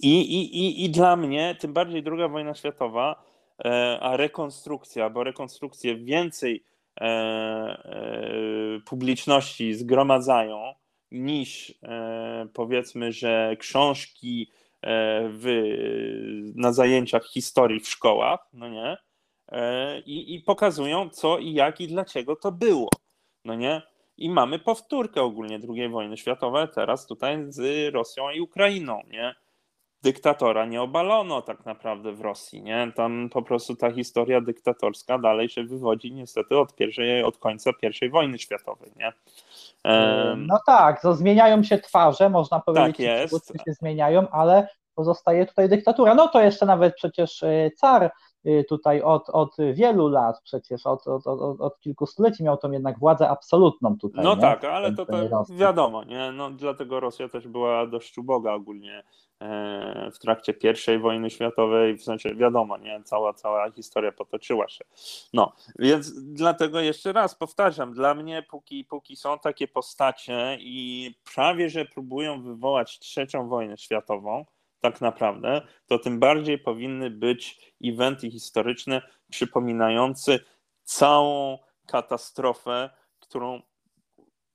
i, 0.00 0.20
i, 0.20 0.58
i, 0.58 0.84
I 0.84 0.90
dla 0.90 1.16
mnie, 1.16 1.56
tym 1.60 1.72
bardziej 1.72 2.02
druga 2.02 2.28
wojna 2.28 2.54
światowa, 2.54 3.24
e, 3.64 3.98
a 4.00 4.16
rekonstrukcja, 4.16 5.10
bo 5.10 5.24
rekonstrukcje 5.24 5.96
więcej 5.96 6.64
e, 7.00 7.04
e, 7.04 8.80
publiczności 8.86 9.74
zgromadzają 9.74 10.74
niż 11.12 11.74
e, 11.82 12.46
powiedzmy, 12.52 13.12
że 13.12 13.56
książki 13.58 14.50
E, 14.82 15.28
w, 15.28 15.44
na 16.54 16.72
zajęciach 16.72 17.26
historii 17.26 17.80
w 17.80 17.88
szkołach, 17.88 18.48
no 18.52 18.68
nie? 18.68 18.96
E, 19.48 20.00
I, 20.00 20.34
I 20.34 20.40
pokazują, 20.40 21.10
co 21.10 21.38
i 21.38 21.52
jak 21.52 21.80
i 21.80 21.88
dlaczego 21.88 22.36
to 22.36 22.52
było, 22.52 22.88
no 23.44 23.54
nie? 23.54 23.82
I 24.16 24.30
mamy 24.30 24.58
powtórkę 24.58 25.22
ogólnie 25.22 25.58
II 25.68 25.88
wojny 25.88 26.16
światowej, 26.16 26.66
teraz 26.74 27.06
tutaj 27.06 27.38
z 27.48 27.94
Rosją 27.94 28.30
i 28.30 28.40
Ukrainą, 28.40 29.00
nie? 29.10 29.34
Dyktatora 30.02 30.66
nie 30.66 30.82
obalono 30.82 31.42
tak 31.42 31.66
naprawdę 31.66 32.12
w 32.12 32.20
Rosji, 32.20 32.62
nie? 32.62 32.92
Tam 32.96 33.28
po 33.32 33.42
prostu 33.42 33.76
ta 33.76 33.90
historia 33.90 34.40
dyktatorska 34.40 35.18
dalej 35.18 35.48
się 35.48 35.64
wywodzi 35.64 36.12
niestety 36.12 36.58
od 36.58 36.74
pierwszej, 36.74 37.22
od 37.22 37.38
końca 37.38 37.70
I 38.02 38.08
wojny 38.08 38.38
światowej, 38.38 38.92
nie? 38.96 39.12
No 40.36 40.58
tak, 40.66 41.02
to 41.02 41.14
zmieniają 41.14 41.62
się 41.62 41.78
twarze, 41.78 42.30
można 42.30 42.60
powiedzieć, 42.60 42.96
tak 42.96 42.98
jest. 42.98 43.46
się 43.66 43.72
zmieniają, 43.72 44.28
ale 44.30 44.68
pozostaje 44.94 45.46
tutaj 45.46 45.68
dyktatura. 45.68 46.14
No 46.14 46.28
to 46.28 46.42
jeszcze 46.42 46.66
nawet 46.66 46.94
przecież 46.94 47.42
e, 47.42 47.70
car 47.80 48.12
tutaj 48.68 49.02
od, 49.02 49.30
od 49.30 49.56
wielu 49.72 50.08
lat, 50.08 50.40
przecież 50.42 50.86
od, 50.86 51.08
od, 51.08 51.26
od, 51.26 51.60
od 51.60 51.80
kilku 51.80 52.06
stuleci 52.06 52.44
miał 52.44 52.56
tą 52.56 52.70
jednak 52.70 52.98
władzę 52.98 53.28
absolutną 53.28 53.98
tutaj. 53.98 54.24
No 54.24 54.34
nie? 54.34 54.40
tak, 54.40 54.64
ale 54.64 54.92
to, 54.92 55.06
to 55.06 55.44
wiadomo, 55.50 56.04
nie? 56.04 56.32
No, 56.32 56.50
dlatego 56.50 57.00
Rosja 57.00 57.28
też 57.28 57.48
była 57.48 57.86
dość 57.86 58.18
uboga 58.18 58.52
ogólnie 58.52 59.02
e, 59.40 60.10
w 60.10 60.18
trakcie 60.18 60.54
I 60.94 60.98
wojny 60.98 61.30
światowej, 61.30 61.96
w 61.96 62.02
sensie 62.02 62.34
wiadomo, 62.34 62.78
nie? 62.78 63.02
Cała, 63.04 63.34
cała 63.34 63.70
historia 63.70 64.12
potoczyła 64.12 64.68
się. 64.68 64.84
No, 65.32 65.52
więc 65.78 66.22
dlatego 66.22 66.80
jeszcze 66.80 67.12
raz 67.12 67.34
powtarzam, 67.34 67.92
dla 67.94 68.14
mnie 68.14 68.44
póki, 68.50 68.84
póki 68.84 69.16
są 69.16 69.38
takie 69.38 69.68
postacie 69.68 70.58
i 70.60 71.10
prawie, 71.34 71.70
że 71.70 71.84
próbują 71.84 72.42
wywołać 72.42 72.98
trzecią 72.98 73.48
wojnę 73.48 73.76
światową, 73.76 74.44
tak 74.82 75.00
naprawdę, 75.00 75.62
to 75.86 75.98
tym 75.98 76.18
bardziej 76.18 76.58
powinny 76.58 77.10
być 77.10 77.72
eventy 77.84 78.30
historyczne 78.30 79.02
przypominające 79.30 80.38
całą 80.84 81.58
katastrofę, 81.86 82.90
którą 83.20 83.62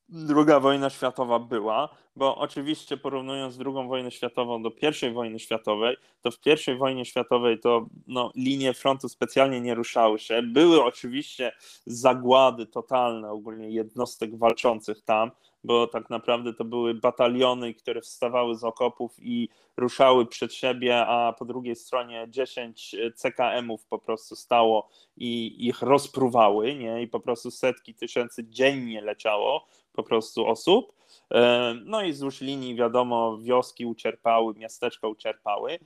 druga 0.10 0.60
wojna 0.60 0.90
światowa 0.90 1.40
była, 1.40 1.90
bo 2.16 2.38
oczywiście 2.38 2.98
porównując 2.98 3.58
drugą 3.58 3.88
wojnę 3.88 4.12
światową 4.12 4.64
do 4.64 4.72
pierwszej 4.72 5.14
wojny 5.14 5.40
światowej, 5.40 5.98
to 6.22 6.32
w 6.32 6.40
pierwszej 6.40 6.78
wojnie 6.78 7.06
światowej 7.06 7.60
to 7.60 7.88
no, 8.08 8.32
linie 8.36 8.74
frontu 8.74 9.10
specjalnie 9.10 9.62
nie 9.62 9.76
ruszały 9.76 10.20
się. 10.20 10.42
Były 10.42 10.84
oczywiście 10.84 11.52
zagłady 11.86 12.66
totalne 12.66 13.32
ogólnie 13.32 13.70
jednostek 13.70 14.38
walczących 14.38 15.02
tam, 15.02 15.32
bo 15.64 15.88
tak 15.88 16.10
naprawdę 16.10 16.54
to 16.54 16.66
były 16.66 16.94
bataliony, 16.94 17.74
które 17.74 18.02
wstawały 18.02 18.56
z 18.56 18.64
okopów 18.64 19.16
i 19.20 19.50
ruszały 19.78 20.26
przed 20.26 20.54
siebie, 20.54 21.06
a 21.06 21.34
po 21.34 21.46
drugiej 21.46 21.76
stronie 21.76 22.26
10 22.30 22.96
CKM-ów 23.16 23.86
po 23.86 24.00
prostu 24.00 24.36
stało 24.36 24.90
i 25.18 25.56
ich 25.68 25.82
rozpruwały, 25.82 26.76
nie? 26.76 27.02
I 27.02 27.08
po 27.08 27.20
prostu 27.20 27.52
setki 27.52 27.94
tysięcy 27.94 28.44
dziennie 28.50 29.02
leciało 29.02 29.68
po 29.94 30.04
prostu 30.04 30.48
osób. 30.48 30.94
E, 31.34 31.74
no 31.86 32.02
i 32.02 32.12
wzdłuż 32.12 32.42
linii, 32.42 32.76
wiadomo, 32.76 33.38
wioski 33.38 33.86
ucierpały, 33.86 34.54
miasteczka 34.54 35.08
ucierpały, 35.08 35.80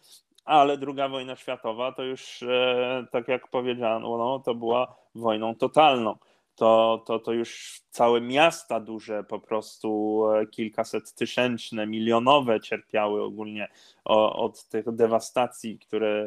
ale 0.45 0.77
druga 0.77 1.09
wojna 1.09 1.35
światowa 1.35 1.91
to 1.91 2.03
już, 2.03 2.43
e, 2.43 3.05
tak 3.11 3.27
jak 3.27 3.47
powiedziano, 3.47 4.17
no, 4.17 4.39
to 4.39 4.55
była 4.55 4.95
wojną 5.15 5.55
totalną. 5.55 6.15
To, 6.61 7.03
to, 7.05 7.19
to 7.19 7.33
już 7.33 7.81
całe 7.89 8.21
miasta 8.21 8.79
duże, 8.79 9.23
po 9.23 9.39
prostu 9.39 10.21
e, 10.27 10.45
kilkaset 10.47 11.13
tysięczne, 11.13 11.87
milionowe 11.87 12.59
cierpiały 12.59 13.23
ogólnie 13.23 13.67
od 14.05 14.63
tych 14.63 14.95
dewastacji, 14.95 15.79
które 15.79 16.25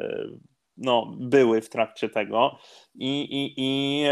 no, 0.77 1.13
były 1.19 1.61
w 1.61 1.69
trakcie 1.69 2.09
tego. 2.09 2.57
I, 2.95 3.21
i, 3.21 3.53
I 3.57 4.03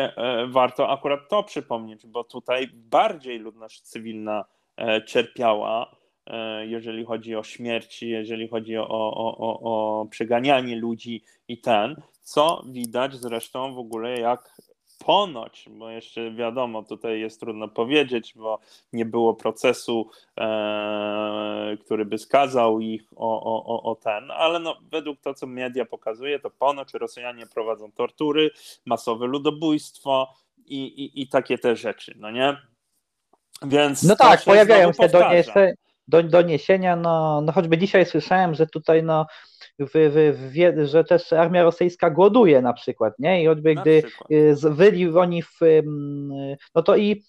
warto 0.47 0.89
akurat 0.89 1.19
to 1.29 1.43
przypomnieć, 1.43 2.07
bo 2.07 2.23
tutaj 2.23 2.69
bardziej 2.73 3.39
ludność 3.39 3.81
cywilna 3.81 4.45
E, 4.77 5.05
cierpiała, 5.05 5.95
e, 6.27 6.65
jeżeli 6.67 7.05
chodzi 7.05 7.35
o 7.35 7.43
śmierci, 7.43 8.09
jeżeli 8.09 8.47
chodzi 8.47 8.77
o, 8.77 8.87
o, 8.89 9.37
o, 9.37 9.59
o 9.61 10.05
przeganianie 10.05 10.75
ludzi 10.75 11.23
i 11.47 11.61
ten, 11.61 11.95
co 12.21 12.63
widać 12.69 13.15
zresztą 13.15 13.73
w 13.73 13.77
ogóle 13.77 14.19
jak 14.19 14.55
ponoć, 15.05 15.65
bo 15.69 15.89
jeszcze 15.89 16.31
wiadomo, 16.31 16.83
tutaj 16.83 17.19
jest 17.19 17.39
trudno 17.39 17.67
powiedzieć, 17.67 18.33
bo 18.35 18.59
nie 18.93 19.05
było 19.05 19.33
procesu, 19.33 20.09
e, 20.37 21.77
który 21.85 22.05
by 22.05 22.17
skazał 22.17 22.79
ich 22.79 23.03
o, 23.15 23.63
o, 23.65 23.91
o 23.91 23.95
ten, 23.95 24.31
ale 24.31 24.59
no, 24.59 24.77
według 24.91 25.19
to, 25.21 25.33
co 25.33 25.47
media 25.47 25.85
pokazuje, 25.85 26.39
to 26.39 26.49
ponoć 26.49 26.93
Rosjanie 26.93 27.45
prowadzą 27.47 27.91
tortury, 27.91 28.51
masowe 28.85 29.25
ludobójstwo 29.25 30.33
i, 30.65 30.77
i, 30.77 31.21
i 31.21 31.27
takie 31.27 31.57
te 31.57 31.75
rzeczy, 31.75 32.13
no 32.17 32.31
nie? 32.31 32.57
Więc 33.65 34.03
no 34.03 34.15
tak, 34.15 34.43
pojawiają 34.43 34.93
się 34.93 35.09
doniesienia, 36.07 36.41
doniesienia, 36.41 36.95
no, 36.95 37.41
no 37.41 37.51
choćby 37.51 37.77
dzisiaj 37.77 38.05
słyszałem, 38.05 38.55
że 38.55 38.67
tutaj 38.67 39.03
no, 39.03 39.25
w, 39.79 39.91
w, 39.93 40.51
w, 40.51 40.87
że 40.87 41.03
też 41.03 41.33
armia 41.33 41.63
rosyjska 41.63 42.09
głoduje 42.09 42.61
na 42.61 42.73
przykład, 42.73 43.13
nie? 43.19 43.43
I 43.43 43.47
choćby 43.47 43.75
na 43.75 43.81
gdy. 43.81 44.03
Y, 44.31 44.55
wyli 44.69 45.17
oni 45.17 45.43
w, 45.43 45.59
no 46.75 46.83
to 46.83 46.95
i 46.95 47.23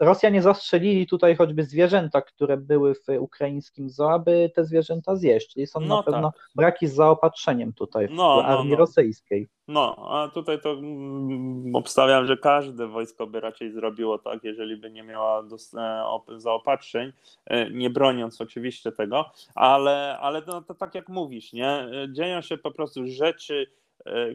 Rosjanie 0.00 0.42
zastrzelili 0.42 1.06
tutaj 1.06 1.36
choćby 1.36 1.64
zwierzęta, 1.64 2.22
które 2.22 2.56
były 2.56 2.94
w 2.94 3.08
ukraińskim 3.18 3.90
zoo, 3.90 4.12
aby 4.12 4.50
te 4.54 4.64
zwierzęta 4.64 5.16
zjeść, 5.16 5.52
czyli 5.52 5.66
są 5.66 5.80
no 5.80 5.96
na 5.96 6.02
pewno 6.02 6.32
tak. 6.32 6.42
braki 6.54 6.86
z 6.86 6.94
zaopatrzeniem 6.94 7.72
tutaj 7.72 8.08
w 8.08 8.10
no, 8.10 8.44
armii 8.44 8.70
no, 8.70 8.76
no. 8.76 8.76
rosyjskiej. 8.76 9.48
No, 9.68 9.96
a 10.10 10.28
tutaj 10.28 10.60
to 10.60 10.70
mm, 10.70 11.76
obstawiam, 11.76 12.26
że 12.26 12.36
każde 12.36 12.86
wojsko 12.86 13.26
by 13.26 13.40
raczej 13.40 13.72
zrobiło 13.72 14.18
tak, 14.18 14.44
jeżeli 14.44 14.76
by 14.76 14.90
nie 14.90 15.02
miała 15.02 15.40
e, 15.40 16.40
zaopatrzeń, 16.40 17.12
e, 17.46 17.70
nie 17.70 17.90
broniąc 17.90 18.40
oczywiście 18.40 18.92
tego, 18.92 19.30
ale, 19.54 20.18
ale 20.20 20.42
no, 20.46 20.62
to 20.62 20.74
tak 20.74 20.94
jak 20.94 21.08
mówisz, 21.08 21.52
nie? 21.52 21.68
E, 21.68 21.90
dzieją 22.12 22.40
się 22.40 22.58
po 22.58 22.70
prostu 22.70 23.06
rzeczy, 23.06 23.66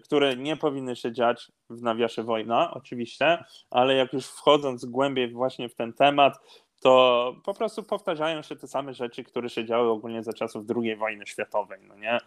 które 0.03 0.35
nie 0.35 0.57
powinny 0.57 0.95
się 0.95 1.11
dziać 1.11 1.51
w 1.69 1.81
nawiasie 1.81 2.23
wojna, 2.23 2.73
oczywiście, 2.73 3.43
ale 3.71 3.95
jak 3.95 4.13
już 4.13 4.25
wchodząc 4.25 4.85
głębiej 4.85 5.31
właśnie 5.31 5.69
w 5.69 5.75
ten 5.75 5.93
temat, 5.93 6.39
to 6.81 7.35
po 7.43 7.53
prostu 7.53 7.83
powtarzają 7.83 8.41
się 8.41 8.55
te 8.55 8.67
same 8.67 8.93
rzeczy, 8.93 9.23
które 9.23 9.49
się 9.49 9.65
działy 9.65 9.89
ogólnie 9.89 10.23
za 10.23 10.33
czasów 10.33 10.65
II 10.75 10.95
wojny 10.95 11.25
światowej, 11.27 11.79
no 11.87 11.95
nie? 11.95 12.19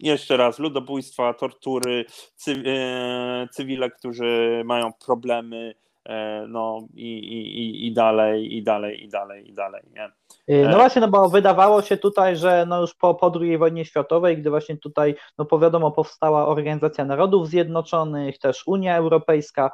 Jeszcze 0.00 0.36
raz, 0.36 0.58
ludobójstwa, 0.58 1.34
tortury, 1.34 2.04
e, 2.48 3.48
cywile, 3.52 3.90
którzy 3.90 4.62
mają 4.64 4.92
problemy, 5.06 5.74
E, 6.08 6.46
no 6.48 6.78
i, 6.94 7.18
i, 7.18 7.86
i 7.86 7.92
dalej, 7.92 8.56
i 8.56 8.62
dalej, 8.62 9.04
i 9.04 9.08
dalej, 9.08 9.48
i 9.50 9.52
dalej, 9.52 9.82
nie? 9.94 10.10
E, 10.56 10.68
no 10.68 10.76
właśnie, 10.76 11.00
no 11.00 11.08
bo 11.08 11.28
wydawało 11.28 11.82
się 11.82 11.96
tutaj, 11.96 12.36
że 12.36 12.66
no 12.68 12.80
już 12.80 12.94
po, 12.94 13.14
po 13.14 13.32
II 13.40 13.58
wojnie 13.58 13.84
światowej, 13.84 14.38
gdy 14.38 14.50
właśnie 14.50 14.76
tutaj, 14.76 15.14
no 15.38 15.44
powiadomo, 15.44 15.90
powstała 15.90 16.46
Organizacja 16.46 17.04
Narodów 17.04 17.48
Zjednoczonych, 17.48 18.38
też 18.38 18.62
Unia 18.66 18.96
Europejska 18.96 19.70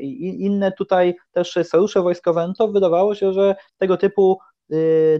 i 0.00 0.44
inne 0.44 0.72
tutaj 0.72 1.14
też 1.32 1.58
sojusze 1.62 2.02
wojskowe, 2.02 2.46
no 2.48 2.54
to 2.54 2.68
wydawało 2.68 3.14
się, 3.14 3.32
że 3.32 3.54
tego 3.78 3.96
typu 3.96 4.38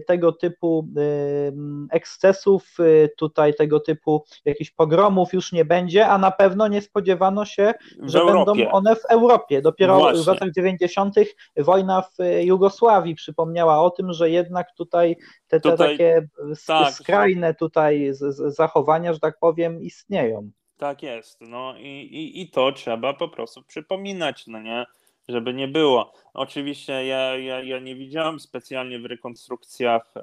tego 0.07 0.31
typu 0.31 0.87
y, 0.97 1.53
ekscesów, 1.91 2.79
y, 2.79 3.09
tutaj 3.17 3.53
tego 3.53 3.79
typu 3.79 4.23
jakichś 4.45 4.71
pogromów 4.71 5.33
już 5.33 5.51
nie 5.51 5.65
będzie, 5.65 6.07
a 6.07 6.17
na 6.17 6.31
pewno 6.31 6.67
nie 6.67 6.81
spodziewano 6.81 7.45
się, 7.45 7.73
że 8.01 8.25
będą 8.25 8.53
one 8.71 8.95
w 8.95 9.05
Europie. 9.05 9.61
Dopiero 9.61 9.99
Właśnie. 9.99 10.23
w 10.23 10.27
latach 10.27 10.51
90. 10.51 11.15
wojna 11.57 12.01
w 12.01 12.43
Jugosławii 12.43 13.15
przypomniała 13.15 13.81
o 13.81 13.89
tym, 13.89 14.13
że 14.13 14.29
jednak 14.29 14.67
tutaj 14.77 15.15
te, 15.47 15.59
te 15.59 15.71
tutaj, 15.71 15.89
takie 15.89 16.27
tak, 16.67 16.93
skrajne 16.93 17.53
tutaj 17.53 18.11
zachowania, 18.47 19.13
że 19.13 19.19
tak 19.19 19.39
powiem, 19.39 19.81
istnieją. 19.81 20.51
Tak 20.77 21.03
jest. 21.03 21.41
No 21.41 21.73
i, 21.77 21.87
i, 21.87 22.41
i 22.41 22.49
to 22.49 22.71
trzeba 22.71 23.13
po 23.13 23.29
prostu 23.29 23.63
przypominać, 23.63 24.47
no 24.47 24.61
nie? 24.61 24.85
Żeby 25.31 25.53
nie 25.53 25.67
było. 25.67 26.13
Oczywiście 26.33 27.05
ja, 27.05 27.37
ja, 27.37 27.63
ja 27.63 27.79
nie 27.79 27.95
widziałem 27.95 28.39
specjalnie 28.39 28.99
w 28.99 29.05
rekonstrukcjach 29.05 30.13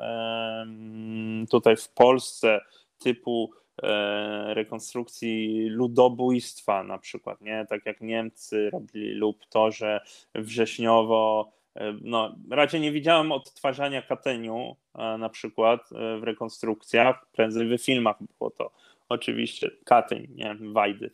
tutaj 1.50 1.76
w 1.76 1.88
Polsce 1.88 2.60
typu 2.98 3.50
e, 3.82 4.54
rekonstrukcji 4.54 5.66
ludobójstwa 5.68 6.82
na 6.82 6.98
przykład, 6.98 7.40
nie? 7.40 7.66
Tak 7.68 7.86
jak 7.86 8.00
Niemcy 8.00 8.70
robili 8.70 9.14
lub 9.14 9.46
to, 9.46 9.70
że 9.70 10.00
wrześniowo 10.34 11.52
e, 11.76 11.94
no, 12.00 12.34
raczej 12.50 12.80
nie 12.80 12.92
widziałem 12.92 13.32
odtwarzania 13.32 14.02
Kateniu 14.02 14.76
e, 14.94 15.18
na 15.18 15.28
przykład 15.28 15.80
w 16.20 16.22
rekonstrukcjach, 16.22 17.26
prędzej 17.32 17.78
w 17.78 17.84
filmach 17.84 18.16
było 18.38 18.50
to 18.50 18.70
Oczywiście, 19.08 19.70
Katyń, 19.84 20.26
nie 20.34 20.56
Wajdy. 20.72 21.10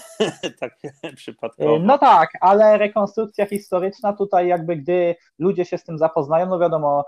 tak 0.60 0.76
przypadkowo. 1.16 1.78
No 1.78 1.98
tak, 1.98 2.28
ale 2.40 2.78
rekonstrukcja 2.78 3.46
historyczna 3.46 4.12
tutaj 4.12 4.48
jakby 4.48 4.76
gdy 4.76 5.14
ludzie 5.38 5.64
się 5.64 5.78
z 5.78 5.84
tym 5.84 5.98
zapoznają, 5.98 6.46
no 6.46 6.58
wiadomo, 6.58 7.04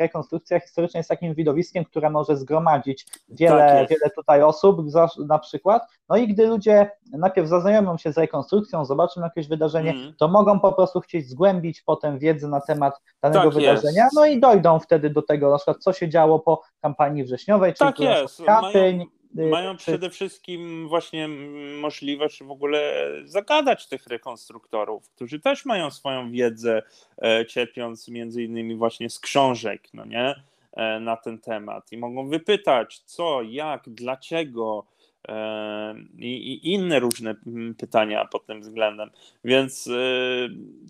rekonstrukcja 0.00 0.60
historyczna 0.60 0.98
jest 0.98 1.08
takim 1.08 1.34
widowiskiem, 1.34 1.84
które 1.84 2.10
może 2.10 2.36
zgromadzić 2.36 3.06
wiele, 3.28 3.58
tak 3.58 3.88
wiele 3.88 4.10
tutaj 4.16 4.42
osób 4.42 4.80
na 5.28 5.38
przykład, 5.38 5.82
no 6.08 6.16
i 6.16 6.28
gdy 6.28 6.46
ludzie 6.46 6.90
najpierw 7.12 7.48
zaznajomią 7.48 7.98
się 7.98 8.12
z 8.12 8.18
rekonstrukcją, 8.18 8.84
zobaczą 8.84 9.20
jakieś 9.20 9.48
wydarzenie, 9.48 9.90
mm. 9.90 10.14
to 10.18 10.28
mogą 10.28 10.60
po 10.60 10.72
prostu 10.72 11.00
chcieć 11.00 11.28
zgłębić 11.28 11.82
potem 11.82 12.18
wiedzę 12.18 12.48
na 12.48 12.60
temat 12.60 13.00
danego 13.22 13.44
tak 13.44 13.54
wydarzenia, 13.54 14.04
jest. 14.04 14.16
no 14.16 14.26
i 14.26 14.40
dojdą 14.40 14.78
wtedy 14.78 15.10
do 15.10 15.22
tego, 15.22 15.50
na 15.50 15.56
przykład 15.56 15.78
co 15.78 15.92
się 15.92 16.08
działo 16.08 16.38
po 16.38 16.62
kampanii 16.80 17.24
wrześniowej, 17.24 17.74
czyli 17.74 17.90
tak 17.90 18.00
jest. 18.00 18.42
Katyń, 18.42 18.98
Mają 18.98 19.23
mają 19.34 19.76
przede 19.76 20.10
wszystkim 20.10 20.88
właśnie 20.88 21.28
możliwość 21.80 22.42
w 22.42 22.50
ogóle 22.50 23.10
zagadać 23.24 23.86
tych 23.86 24.06
rekonstruktorów, 24.06 25.10
którzy 25.10 25.40
też 25.40 25.64
mają 25.64 25.90
swoją 25.90 26.30
wiedzę, 26.30 26.82
e, 27.22 27.46
cierpiąc 27.46 28.08
między 28.08 28.42
innymi 28.42 28.76
właśnie 28.76 29.10
z 29.10 29.20
książek, 29.20 29.88
no 29.94 30.04
nie, 30.04 30.34
e, 30.72 31.00
na 31.00 31.16
ten 31.16 31.38
temat 31.38 31.92
i 31.92 31.96
mogą 31.96 32.28
wypytać 32.28 32.98
co, 32.98 33.42
jak, 33.42 33.82
dlaczego 33.86 34.86
e, 35.28 35.94
i, 36.18 36.52
i 36.52 36.72
inne 36.72 37.00
różne 37.00 37.34
pytania 37.78 38.24
pod 38.24 38.46
tym 38.46 38.60
względem. 38.60 39.10
Więc 39.44 39.88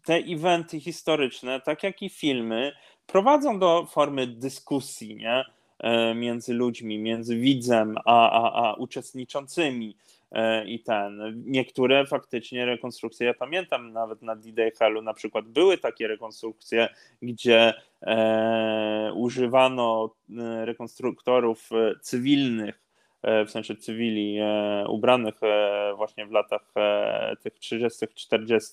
te 0.04 0.14
eventy 0.14 0.80
historyczne, 0.80 1.60
tak 1.60 1.82
jak 1.82 2.02
i 2.02 2.08
filmy, 2.08 2.72
prowadzą 3.06 3.58
do 3.58 3.86
formy 3.90 4.26
dyskusji, 4.26 5.16
nie? 5.16 5.44
E, 5.78 6.14
między 6.14 6.54
ludźmi, 6.54 6.98
między 6.98 7.36
widzem 7.36 7.96
a, 8.04 8.30
a, 8.30 8.68
a 8.68 8.74
uczestniczącymi 8.74 9.96
e, 10.32 10.66
i 10.66 10.80
ten. 10.80 11.42
Niektóre 11.46 12.06
faktycznie 12.06 12.66
rekonstrukcje, 12.66 13.26
ja 13.26 13.34
pamiętam 13.34 13.92
nawet 13.92 14.22
na 14.22 14.36
D-Day 14.36 14.72
na 15.02 15.14
przykład 15.14 15.48
były 15.48 15.78
takie 15.78 16.08
rekonstrukcje, 16.08 16.88
gdzie 17.22 17.74
e, 18.02 19.12
używano 19.14 20.14
e, 20.38 20.64
rekonstruktorów 20.64 21.70
cywilnych, 22.00 22.84
w 23.46 23.50
sensie 23.50 23.76
cywili 23.76 24.38
ubranych 24.88 25.34
właśnie 25.96 26.26
w 26.26 26.30
latach 26.30 26.74
tych 27.42 27.58
30., 27.58 28.06
40., 28.14 28.72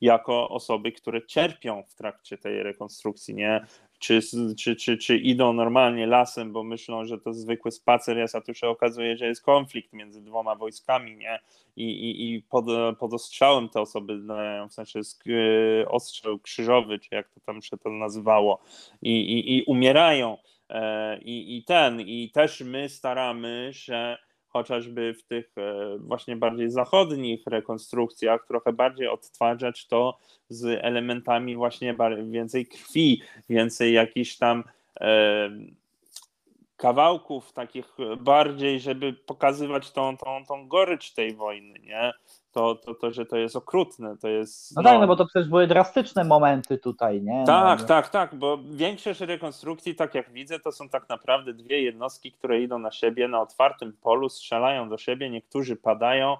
jako 0.00 0.48
osoby, 0.48 0.92
które 0.92 1.26
cierpią 1.26 1.82
w 1.82 1.94
trakcie 1.94 2.38
tej 2.38 2.62
rekonstrukcji, 2.62 3.34
nie? 3.34 3.66
Czy, 3.98 4.20
czy, 4.56 4.76
czy, 4.76 4.98
czy 4.98 5.16
idą 5.16 5.52
normalnie 5.52 6.06
lasem, 6.06 6.52
bo 6.52 6.62
myślą, 6.64 7.04
że 7.04 7.18
to 7.18 7.32
zwykły 7.32 7.70
spacer 7.70 8.18
jest, 8.18 8.34
a 8.34 8.40
tu 8.40 8.54
się 8.54 8.68
okazuje, 8.68 9.16
że 9.16 9.26
jest 9.26 9.42
konflikt 9.42 9.92
między 9.92 10.22
dwoma 10.22 10.54
wojskami, 10.54 11.16
nie? 11.16 11.40
I, 11.76 11.84
i, 11.84 12.34
i 12.34 12.42
pod, 12.42 12.64
pod 12.98 13.14
ostrzałem 13.14 13.68
te 13.68 13.80
osoby, 13.80 14.18
w 14.70 14.72
sensie 14.72 15.00
e, 15.80 15.88
ostrzał 15.88 16.38
krzyżowy, 16.38 16.98
czy 16.98 17.14
jak 17.14 17.28
to 17.28 17.40
tam 17.40 17.62
się 17.62 17.76
to 17.76 17.90
nazywało, 17.90 18.62
i, 19.02 19.10
i, 19.10 19.56
i 19.56 19.62
umierają. 19.62 20.36
E, 20.70 21.18
I, 21.18 21.56
I 21.56 21.64
ten, 21.64 22.00
i 22.00 22.30
też 22.30 22.60
my 22.60 22.88
staramy 22.88 23.70
się 23.72 24.16
chociażby 24.48 25.14
w 25.14 25.22
tych 25.22 25.52
e, 25.58 25.98
właśnie 25.98 26.36
bardziej 26.36 26.70
zachodnich 26.70 27.46
rekonstrukcjach 27.46 28.46
trochę 28.46 28.72
bardziej 28.72 29.08
odtwarzać 29.08 29.86
to 29.86 30.18
z 30.48 30.84
elementami 30.84 31.56
właśnie 31.56 31.96
więcej 32.24 32.66
krwi, 32.66 33.22
więcej 33.48 33.92
jakichś 33.92 34.36
tam 34.36 34.64
e, 35.00 35.50
kawałków 36.76 37.52
takich 37.52 37.96
bardziej, 38.20 38.80
żeby 38.80 39.12
pokazywać 39.12 39.92
tą, 39.92 40.16
tą, 40.16 40.46
tą 40.46 40.68
gorycz 40.68 41.12
tej 41.12 41.34
wojny, 41.34 41.78
nie? 41.78 42.12
To, 42.58 42.74
to, 42.74 42.94
to, 42.94 43.10
że 43.10 43.26
to 43.26 43.36
jest 43.36 43.56
okrutne, 43.56 44.16
to 44.16 44.28
jest... 44.28 44.76
No, 44.76 44.82
no 44.82 44.90
tak, 44.90 45.00
no 45.00 45.06
bo 45.06 45.16
to 45.16 45.26
przecież 45.26 45.48
były 45.48 45.66
drastyczne 45.66 46.24
momenty 46.24 46.78
tutaj, 46.78 47.22
nie? 47.22 47.44
Tak, 47.46 47.80
no, 47.80 47.86
tak, 47.86 48.08
tak, 48.08 48.34
bo 48.34 48.58
większość 48.70 49.20
rekonstrukcji, 49.20 49.94
tak 49.94 50.14
jak 50.14 50.32
widzę, 50.32 50.60
to 50.60 50.72
są 50.72 50.88
tak 50.88 51.08
naprawdę 51.08 51.54
dwie 51.54 51.82
jednostki, 51.82 52.32
które 52.32 52.60
idą 52.60 52.78
na 52.78 52.90
siebie 52.90 53.28
na 53.28 53.40
otwartym 53.40 53.92
polu, 54.02 54.28
strzelają 54.28 54.88
do 54.88 54.98
siebie, 54.98 55.30
niektórzy 55.30 55.76
padają, 55.76 56.36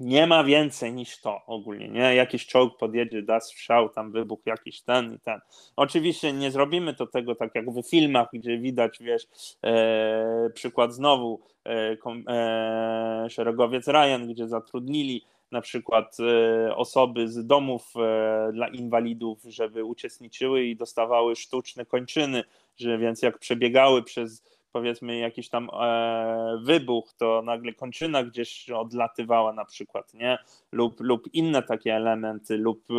nie 0.00 0.26
ma 0.26 0.44
więcej 0.44 0.92
niż 0.92 1.20
to 1.20 1.40
ogólnie, 1.46 1.88
nie? 1.88 2.14
Jakiś 2.14 2.46
czołg 2.46 2.78
podjedzie, 2.78 3.22
da 3.22 3.40
strzał, 3.40 3.88
tam 3.88 4.12
wybuch 4.12 4.40
jakiś 4.46 4.82
ten 4.82 5.14
i 5.14 5.18
ten. 5.18 5.40
Oczywiście 5.76 6.32
nie 6.32 6.50
zrobimy 6.50 6.94
to 6.94 7.06
tego 7.06 7.34
tak 7.34 7.54
jak 7.54 7.70
w 7.70 7.90
filmach, 7.90 8.28
gdzie 8.32 8.58
widać, 8.58 8.98
wiesz, 9.00 9.26
e, 9.64 10.50
przykład 10.54 10.94
znowu 10.94 11.40
e, 11.64 11.96
kom, 11.96 12.24
e, 12.28 13.26
szeregowiec 13.30 13.88
Ryan, 13.88 14.28
gdzie 14.28 14.48
zatrudnili 14.48 15.24
na 15.50 15.60
przykład 15.60 16.16
e, 16.20 16.76
osoby 16.76 17.28
z 17.28 17.46
domów 17.46 17.92
e, 17.96 18.50
dla 18.52 18.68
inwalidów, 18.68 19.42
żeby 19.44 19.84
uczestniczyły 19.84 20.64
i 20.64 20.76
dostawały 20.76 21.36
sztuczne 21.36 21.86
kończyny, 21.86 22.44
że 22.76 22.98
więc 22.98 23.22
jak 23.22 23.38
przebiegały 23.38 24.02
przez 24.02 24.42
powiedzmy 24.72 25.18
jakiś 25.18 25.48
tam 25.48 25.70
e, 25.80 26.58
wybuch, 26.62 27.12
to 27.12 27.42
nagle 27.42 27.72
kończyna 27.72 28.24
gdzieś 28.24 28.70
odlatywała 28.70 29.52
na 29.52 29.64
przykład, 29.64 30.14
nie? 30.14 30.38
Lub, 30.72 31.00
lub 31.00 31.34
inne 31.34 31.62
takie 31.62 31.96
elementy, 31.96 32.56
lub 32.56 32.84
e, 32.90 32.94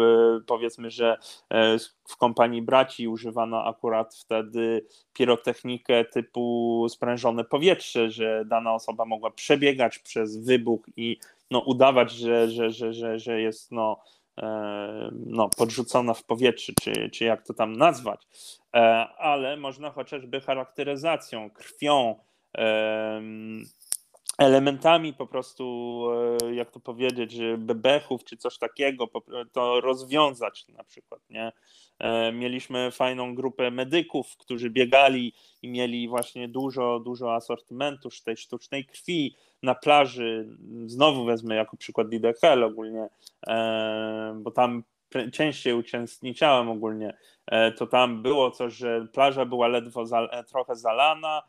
powiedzmy, 0.47 0.89
że 0.91 1.17
e, 1.49 1.77
w 2.07 2.17
kompanii 2.17 2.62
braci 2.62 3.07
używano 3.07 3.65
akurat 3.65 4.15
wtedy 4.15 4.86
pirotechnikę 5.13 6.05
typu 6.05 6.86
sprężone 6.89 7.43
powietrze, 7.43 8.12
że 8.12 8.45
dana 8.45 8.73
osoba 8.73 9.05
mogła 9.05 9.31
przebiegać 9.31 9.99
przez 9.99 10.45
wybuch 10.45 10.81
i 10.97 11.17
no, 11.51 11.60
udawać, 11.60 12.12
że, 12.12 12.49
że, 12.49 12.71
że, 12.71 12.93
że, 12.93 13.19
że 13.19 13.41
jest 13.41 13.71
no, 13.71 14.01
no, 15.12 15.49
podrzucona 15.49 16.13
w 16.13 16.23
powietrze, 16.23 16.73
czy, 16.82 17.10
czy 17.10 17.25
jak 17.25 17.45
to 17.47 17.54
tam 17.54 17.75
nazwać, 17.75 18.27
e, 18.73 18.80
ale 19.17 19.58
można 19.58 19.91
chociażby 19.91 20.41
charakteryzacją, 20.41 21.49
krwią, 21.49 22.15
elementami 24.38 25.13
po 25.13 25.28
prostu, 25.28 26.06
e, 26.44 26.56
jak 26.56 26.72
to 26.72 26.80
powiedzieć, 26.80 27.38
bebechów 27.58 28.24
czy 28.24 28.38
coś 28.38 28.58
takiego, 28.58 29.08
to 29.52 29.82
rozwiązać 29.82 30.65
na 30.67 30.84
przykład, 30.84 31.22
nie? 31.30 31.52
Mieliśmy 32.34 32.91
fajną 32.91 33.36
grupę 33.36 33.72
medyków, 33.72 34.38
którzy 34.38 34.70
biegali 34.70 35.34
i 35.62 35.70
mieli 35.70 36.08
właśnie 36.08 36.48
dużo, 36.48 37.00
dużo 37.00 37.36
asortymentu 37.36 38.10
tej 38.26 38.38
sztucznej 38.38 38.86
krwi, 38.86 39.36
na 39.63 39.76
plaży, 39.76 40.58
znowu 40.86 41.26
wezmę 41.26 41.56
jako 41.56 41.78
przykład 41.78 42.10
DDHL 42.10 42.63
ogólnie, 42.63 43.10
e, 43.48 44.39
bo 44.41 44.52
tam 44.52 44.84
częściej 45.34 45.74
uczestniczyłem 45.74 46.70
ogólnie, 46.70 47.17
e, 47.48 47.72
to 47.72 47.88
tam 47.88 48.22
było 48.22 48.52
coś, 48.52 48.74
że 48.74 49.08
plaża 49.13 49.46
była 49.46 49.67
ledwo 49.67 50.06
za, 50.06 50.22
e, 50.22 50.44
trochę 50.44 50.76
zalana, 50.76 51.44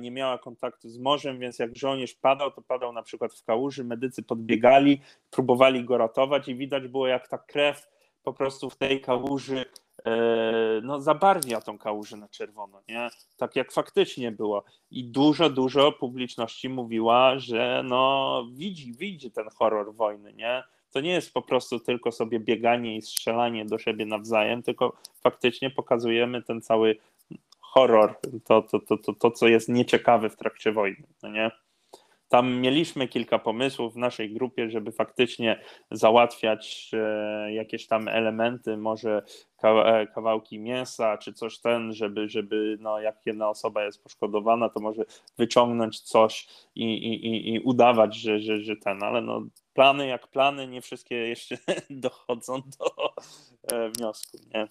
nie 0.00 0.10
miała 0.10 0.38
kontaktu 0.38 0.88
z 0.88 0.98
morzem, 0.98 1.38
więc 1.38 1.58
jak 1.58 1.76
żołnierz 1.76 2.14
padał, 2.14 2.50
to 2.50 2.62
padał 2.62 2.92
na 2.92 3.02
przykład 3.02 3.34
w 3.34 3.44
kałuży, 3.44 3.84
medycy 3.84 4.22
podbiegali, 4.22 5.00
próbowali 5.30 5.84
go 5.84 5.98
ratować 5.98 6.48
i 6.48 6.54
widać 6.54 6.88
było 6.88 7.06
jak 7.06 7.28
ta 7.28 7.38
krew 7.38 7.88
po 8.22 8.32
prostu 8.32 8.70
w 8.70 8.76
tej 8.76 9.00
kałuży 9.00 9.64
E, 10.06 10.80
no, 10.82 11.00
zabarwia 11.00 11.60
tą 11.60 11.78
kałużę 11.78 12.16
na 12.16 12.28
czerwono, 12.28 12.82
nie? 12.88 13.08
Tak 13.36 13.56
jak 13.56 13.72
faktycznie 13.72 14.32
było. 14.32 14.64
I 14.90 15.04
dużo, 15.04 15.50
dużo 15.50 15.92
publiczności 15.92 16.68
mówiła, 16.68 17.38
że 17.38 17.82
no 17.84 18.44
widzi, 18.52 18.92
widzi 18.92 19.30
ten 19.30 19.48
horror 19.54 19.94
wojny, 19.94 20.32
nie? 20.32 20.62
To 20.90 21.00
nie 21.00 21.10
jest 21.10 21.34
po 21.34 21.42
prostu 21.42 21.80
tylko 21.80 22.12
sobie 22.12 22.40
bieganie 22.40 22.96
i 22.96 23.02
strzelanie 23.02 23.64
do 23.64 23.78
siebie 23.78 24.06
nawzajem, 24.06 24.62
tylko 24.62 24.92
faktycznie 25.20 25.70
pokazujemy 25.70 26.42
ten 26.42 26.62
cały 26.62 26.96
horror, 27.76 28.14
to, 28.44 28.62
to, 28.62 28.78
to, 28.80 28.96
to, 28.96 29.14
to 29.14 29.30
co 29.30 29.48
jest 29.48 29.68
nieciekawe 29.68 30.30
w 30.30 30.36
trakcie 30.36 30.72
wojny, 30.72 31.06
no 31.22 31.28
nie? 31.28 31.50
Tam 32.28 32.60
mieliśmy 32.60 33.08
kilka 33.08 33.38
pomysłów 33.38 33.94
w 33.94 33.96
naszej 33.96 34.34
grupie, 34.34 34.70
żeby 34.70 34.92
faktycznie 34.92 35.60
załatwiać 35.90 36.90
e, 36.92 37.52
jakieś 37.52 37.86
tam 37.86 38.08
elementy, 38.08 38.76
może 38.76 39.22
e, 39.62 40.06
kawałki 40.06 40.58
mięsa 40.58 41.18
czy 41.18 41.32
coś 41.32 41.60
ten, 41.60 41.92
żeby, 41.92 42.28
żeby 42.28 42.76
no, 42.80 43.00
jak 43.00 43.26
jedna 43.26 43.48
osoba 43.48 43.84
jest 43.84 44.02
poszkodowana, 44.02 44.68
to 44.68 44.80
może 44.80 45.04
wyciągnąć 45.38 46.00
coś 46.00 46.48
i, 46.74 46.84
i, 46.84 47.54
i 47.54 47.60
udawać, 47.60 48.16
że, 48.16 48.40
że, 48.40 48.60
że 48.60 48.76
ten, 48.76 49.02
ale 49.02 49.20
no, 49.20 49.42
plany 49.74 50.06
jak 50.06 50.28
plany, 50.28 50.66
nie 50.66 50.80
wszystkie 50.80 51.14
jeszcze 51.14 51.56
dochodzą 51.90 52.62
do 52.78 53.14
e, 53.72 53.90
wniosku, 53.90 54.38
nie? 54.54 54.66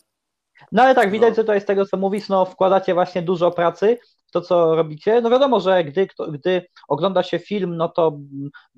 No 0.72 0.84
ale 0.84 0.96
tak, 0.96 1.12
widać, 1.12 1.30
no. 1.30 1.36
że 1.36 1.44
to 1.44 1.54
jest 1.54 1.68
tego, 1.68 1.86
co 1.86 1.98
mówisz, 1.98 2.30
no 2.30 2.46
wkładacie 2.46 2.94
właśnie 2.94 3.22
dużo 3.22 3.52
pracy 3.52 3.98
to, 4.36 4.41
co 4.41 4.76
robicie. 4.76 5.22
No 5.22 5.30
wiadomo, 5.30 5.60
że 5.60 5.84
gdy, 5.84 6.08
gdy 6.32 6.65
ogląda 6.88 7.24
się 7.24 7.39
film, 7.39 7.78
no 7.78 7.89
to 7.89 8.18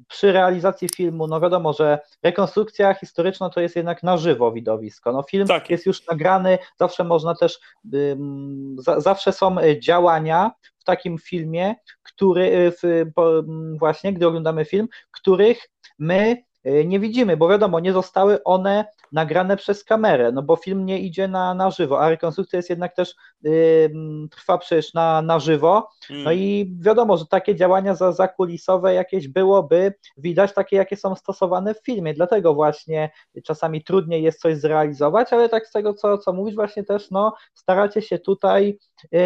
przy 0.08 0.32
realizacji 0.32 0.90
filmu, 0.96 1.28
no 1.28 1.40
wiadomo, 1.40 1.74
że 1.74 2.00
rekonstrukcja 2.24 2.94
historyczna 2.94 3.50
to 3.50 3.62
jest 3.62 3.76
jednak 3.76 4.04
na 4.04 4.18
żywo 4.18 4.52
widowisko. 4.52 5.12
No 5.12 5.24
film 5.24 5.48
tak. 5.48 5.70
jest 5.70 5.86
już 5.86 6.08
nagrany, 6.08 6.58
zawsze 6.80 7.04
można 7.04 7.36
też, 7.36 7.60
um, 7.94 8.76
za, 8.80 9.00
zawsze 9.00 9.32
są 9.32 9.56
działania 9.80 10.52
w 10.78 10.84
takim 10.84 11.18
filmie, 11.18 11.76
który 12.04 12.72
w, 12.72 13.06
po, 13.16 13.32
właśnie, 13.80 14.14
gdy 14.14 14.28
oglądamy 14.28 14.66
film, 14.66 14.88
których 15.12 15.70
my 16.00 16.44
e, 16.64 16.86
nie 16.86 17.00
widzimy, 17.00 17.38
bo 17.38 17.50
wiadomo, 17.50 17.80
nie 17.80 17.94
zostały 17.94 18.44
one 18.44 18.86
nagrane 19.12 19.58
przez 19.58 19.84
kamerę, 19.84 20.32
no 20.32 20.44
bo 20.44 20.56
film 20.56 20.86
nie 20.86 21.00
idzie 21.00 21.28
na, 21.28 21.54
na 21.54 21.72
żywo, 21.72 22.02
a 22.02 22.10
rekonstrukcja 22.10 22.58
jest 22.58 22.70
jednak 22.70 22.96
też 22.96 23.16
yy, 23.42 23.92
trwa 24.32 24.58
przecież 24.58 24.94
na, 24.94 25.22
na 25.22 25.40
żywo. 25.40 25.90
No 26.10 26.16
mm. 26.16 26.34
i 26.34 26.76
wiadomo, 26.80 27.18
że 27.18 27.26
takie 27.26 27.56
działania 27.56 27.96
za, 27.96 28.12
zakulisowe 28.12 28.94
jakieś 28.94 29.28
byłoby 29.28 29.94
widać 30.18 30.54
takie, 30.54 30.76
jakie 30.76 30.98
są 30.98 31.16
stosowane 31.16 31.74
w 31.74 31.84
filmie. 31.84 32.14
Dlatego 32.14 32.54
właśnie 32.54 33.10
czasami 33.44 33.84
trudniej 33.84 34.24
jest 34.24 34.42
coś 34.42 34.58
zrealizować, 34.58 35.34
ale 35.34 35.50
tak 35.50 35.68
z 35.68 35.72
tego, 35.72 35.94
co, 35.94 36.18
co 36.18 36.34
mówisz, 36.34 36.56
właśnie 36.56 36.84
też 36.84 37.12
no, 37.12 37.34
staracie 37.54 38.02
się 38.02 38.20
tutaj 38.20 38.78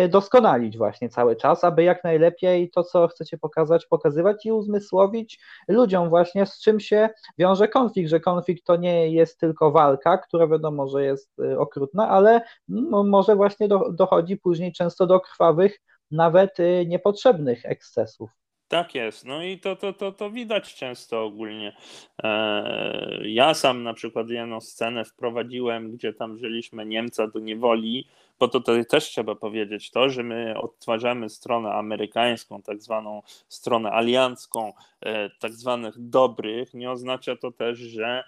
doskonalić 0.10 0.78
właśnie 0.78 1.10
cały 1.10 1.36
czas, 1.36 1.64
aby 1.64 1.84
jak 1.84 2.04
najlepiej 2.04 2.70
to, 2.70 2.84
co 2.84 3.08
chcecie 3.08 3.38
pokazać, 3.38 3.86
pokazywać 3.86 4.46
i 4.46 4.52
uzmysłowić 4.52 5.40
ludziom 5.68 6.10
właśnie, 6.10 6.46
z 6.46 6.62
czym 6.62 6.80
się 6.80 7.10
wiąże 7.38 7.68
konflikt, 7.68 8.10
że 8.10 8.20
konflikt 8.20 8.66
to 8.66 8.76
nie 8.76 9.12
jest 9.14 9.40
tylko 9.40 9.72
walka, 9.72 10.18
która 10.18 10.48
wiadomo, 10.48 10.88
że 10.88 11.04
jest 11.04 11.40
y, 11.40 11.60
okrutna, 11.60 12.10
ale 12.10 12.42
no, 12.68 13.04
może 13.04 13.36
właśnie 13.36 13.68
do, 13.68 13.92
dochodzi 13.92 14.38
później 14.38 14.74
często 14.74 15.08
do 15.08 15.20
krwawych, 15.20 15.80
nawet 16.12 16.60
y, 16.60 16.86
niepotrzebnych 16.88 17.66
ekscesów. 17.66 18.41
Tak 18.72 18.96
jest. 18.96 19.26
No 19.26 19.44
i 19.44 19.60
to, 19.60 19.76
to, 19.76 19.94
to, 19.94 20.12
to 20.12 20.30
widać 20.30 20.76
często 20.76 21.24
ogólnie. 21.24 21.76
E, 22.24 23.22
ja 23.24 23.54
sam 23.54 23.84
na 23.84 23.94
przykład 23.94 24.30
jedną 24.30 24.62
scenę 24.62 25.06
wprowadziłem, 25.06 25.92
gdzie 25.92 26.14
tam 26.14 26.36
wzięliśmy 26.36 26.86
Niemca 26.86 27.28
do 27.28 27.40
niewoli, 27.40 28.08
bo 28.40 28.48
to, 28.48 28.62
też 28.90 29.04
trzeba 29.04 29.36
powiedzieć 29.36 29.92
to, 29.92 30.10
że 30.10 30.24
my 30.24 30.54
odtwarzamy 30.58 31.30
stronę 31.30 31.74
amerykańską, 31.74 32.62
tak 32.62 32.82
zwaną 32.82 33.22
stronę 33.48 33.92
aliancką, 33.92 34.74
e, 35.02 35.30
tak 35.30 35.54
zwanych 35.54 35.94
dobrych. 35.98 36.74
Nie 36.74 36.92
oznacza 36.92 37.36
to 37.36 37.52
też, 37.52 37.80
że 37.80 38.24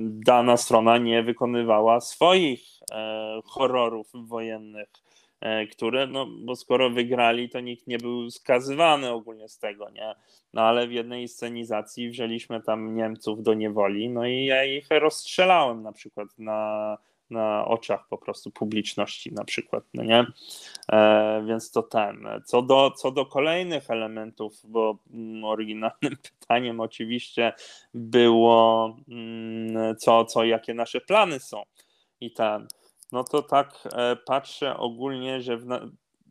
dana 0.00 0.56
strona 0.56 0.98
nie 0.98 1.22
wykonywała 1.22 2.00
swoich 2.00 2.60
e, 2.92 3.40
horrorów 3.44 4.10
wojennych, 4.14 4.88
e, 4.88 5.13
które, 5.72 6.06
no 6.06 6.26
bo 6.26 6.56
skoro 6.56 6.90
wygrali, 6.90 7.48
to 7.48 7.60
nikt 7.60 7.86
nie 7.86 7.98
był 7.98 8.30
skazywany 8.30 9.10
ogólnie 9.10 9.48
z 9.48 9.58
tego, 9.58 9.90
nie? 9.90 10.14
No 10.52 10.62
ale 10.62 10.88
w 10.88 10.92
jednej 10.92 11.28
scenizacji 11.28 12.10
wzięliśmy 12.10 12.62
tam 12.62 12.94
Niemców 12.94 13.42
do 13.42 13.54
niewoli, 13.54 14.08
no 14.08 14.26
i 14.26 14.44
ja 14.44 14.64
ich 14.64 14.86
rozstrzelałem 14.90 15.82
na 15.82 15.92
przykład 15.92 16.28
na 16.38 16.98
na 17.30 17.64
oczach 17.64 18.08
po 18.08 18.18
prostu 18.18 18.50
publiczności 18.50 19.32
na 19.32 19.44
przykład, 19.44 19.84
no 19.94 20.04
nie? 20.04 20.26
E, 20.92 21.44
więc 21.46 21.70
to 21.70 21.82
ten. 21.82 22.28
Co 22.44 22.62
do, 22.62 22.90
co 22.90 23.10
do 23.10 23.26
kolejnych 23.26 23.90
elementów, 23.90 24.60
bo 24.64 24.98
mm, 25.10 25.44
oryginalnym 25.44 26.16
pytaniem 26.40 26.80
oczywiście 26.80 27.52
było 27.94 28.96
mm, 29.08 29.96
co, 29.96 30.24
co 30.24 30.44
jakie 30.44 30.74
nasze 30.74 31.00
plany 31.00 31.40
są 31.40 31.62
i 32.20 32.32
ten. 32.32 32.68
No 33.12 33.24
to 33.24 33.42
tak 33.42 33.88
e, 33.92 34.16
patrzę 34.16 34.76
ogólnie, 34.76 35.40
że 35.40 35.56
w, 35.56 35.66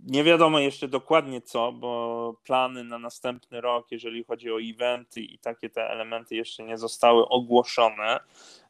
nie 0.04 0.24
wiadomo 0.24 0.60
jeszcze 0.60 0.88
dokładnie 0.88 1.42
co, 1.42 1.72
bo 1.72 2.36
plany 2.44 2.84
na 2.84 3.00
następny 3.00 3.62
rok, 3.62 3.92
jeżeli 3.92 4.24
chodzi 4.24 4.52
o 4.52 4.62
eventy 4.62 5.22
i 5.22 5.40
takie 5.40 5.70
te 5.70 5.90
elementy 5.90 6.36
jeszcze 6.36 6.64
nie 6.64 6.78
zostały 6.78 7.28
ogłoszone, 7.28 8.20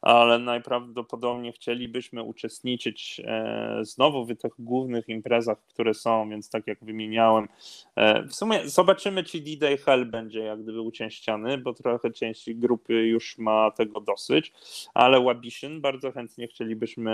ale 0.04 0.38
najprawdopodobniej 0.38 1.52
chcielibyśmy 1.52 2.22
uczestniczyć 2.22 3.20
e, 3.24 3.78
znowu 3.82 4.24
w 4.24 4.36
tych 4.36 4.52
głównych 4.58 5.08
imprezach, 5.08 5.58
które 5.66 5.94
są, 5.94 6.30
więc 6.30 6.50
tak 6.50 6.66
jak 6.66 6.84
wymieniałem, 6.84 7.48
e, 7.96 8.22
w 8.22 8.34
sumie 8.34 8.68
zobaczymy, 8.68 9.24
czy 9.24 9.40
D-Day 9.40 9.76
Hell 9.76 10.06
będzie 10.06 10.40
jak 10.40 10.62
gdyby 10.62 10.80
ucięściany, 10.80 11.58
bo 11.58 11.72
trochę 11.72 12.10
część 12.10 12.52
grupy 12.52 12.92
już 12.92 13.38
ma 13.38 13.70
tego 13.70 14.00
dosyć, 14.00 14.52
ale 14.94 15.20
Wabishin 15.20 15.80
bardzo 15.80 16.12
chętnie 16.12 16.48
chcielibyśmy 16.48 17.12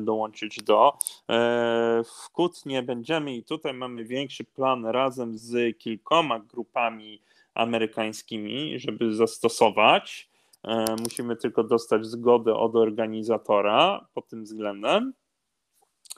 dołączyć 0.00 0.62
do. 0.62 0.92
E, 1.30 2.02
w 2.04 2.30
Kutnie 2.30 2.82
będziemy 2.82 3.36
i 3.36 3.44
tutaj 3.44 3.74
mamy 3.74 4.04
większy 4.04 4.44
plan 4.44 4.86
razem 4.86 5.38
z 5.38 5.78
kilkoma 5.78 6.38
grupami 6.38 7.22
amerykańskimi, 7.54 8.78
żeby 8.78 9.14
zastosować. 9.14 10.27
E, 10.64 10.96
musimy 11.02 11.36
tylko 11.36 11.64
dostać 11.64 12.06
zgodę 12.06 12.54
od 12.54 12.76
organizatora 12.76 14.06
pod 14.14 14.28
tym 14.28 14.44
względem, 14.44 15.12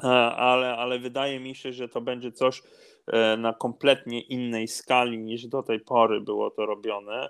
e, 0.05 0.07
ale, 0.37 0.77
ale 0.77 0.99
wydaje 0.99 1.41
mi 1.41 1.55
się, 1.55 1.73
że 1.73 1.89
to 1.89 2.01
będzie 2.01 2.33
coś 2.33 2.63
e, 3.07 3.37
na 3.37 3.53
kompletnie 3.53 4.21
innej 4.21 4.69
skali 4.69 5.19
niż 5.19 5.47
do 5.47 5.63
tej 5.63 5.81
pory 5.81 6.21
było 6.21 6.51
to 6.51 6.67
robione 6.67 7.29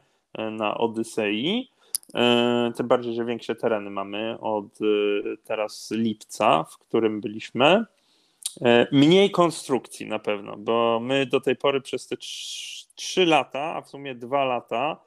na 0.50 0.78
Odysei. 0.78 1.70
Tym 2.76 2.88
bardziej, 2.88 3.14
że 3.14 3.24
większe 3.24 3.54
tereny 3.54 3.90
mamy 3.90 4.36
od 4.40 4.78
teraz 5.44 5.90
lipca, 5.90 6.64
w 6.64 6.78
którym 6.78 7.20
byliśmy. 7.20 7.84
Mniej 8.92 9.30
konstrukcji 9.30 10.06
na 10.06 10.18
pewno, 10.18 10.56
bo 10.56 11.00
my 11.02 11.26
do 11.26 11.40
tej 11.40 11.56
pory 11.56 11.80
przez 11.80 12.06
te 12.06 12.16
3 12.16 13.26
lata, 13.26 13.74
a 13.76 13.80
w 13.80 13.88
sumie 13.88 14.14
2 14.14 14.44
lata, 14.44 15.00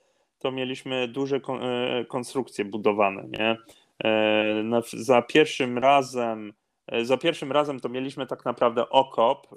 to 0.44 0.52
mieliśmy 0.52 1.08
duże 1.08 1.36
e, 1.36 2.06
konstrukcje 2.06 2.66
budowane, 2.66 3.24
nie? 3.28 3.58
E, 4.04 4.82
za 4.94 5.22
pierwszym 5.22 5.78
razem 5.78 6.54
e, 6.88 7.06
za 7.06 7.18
pierwszym 7.18 7.52
razem 7.52 7.80
to 7.80 7.90
mieliśmy 7.90 8.28
tak 8.28 8.46
naprawdę 8.46 8.90
okop 8.90 9.48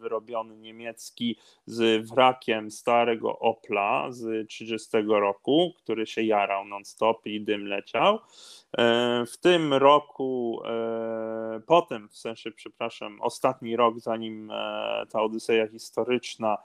wyrobiony 0.00 0.56
niemiecki 0.56 1.38
z 1.66 2.08
wrakiem 2.08 2.70
starego 2.70 3.38
Opla 3.38 4.06
z 4.10 4.48
30 4.48 4.88
roku, 5.08 5.72
który 5.76 6.06
się 6.06 6.22
jarał 6.22 6.64
non-stop 6.64 7.26
i 7.26 7.40
dym 7.40 7.66
leciał. 7.66 8.18
W 9.26 9.36
tym 9.40 9.74
roku, 9.74 10.62
potem, 11.66 12.08
w 12.08 12.16
sensie, 12.16 12.50
przepraszam, 12.50 13.20
ostatni 13.20 13.76
rok, 13.76 14.00
zanim 14.00 14.52
ta 15.10 15.22
Odyseja 15.22 15.68
historyczna 15.68 16.58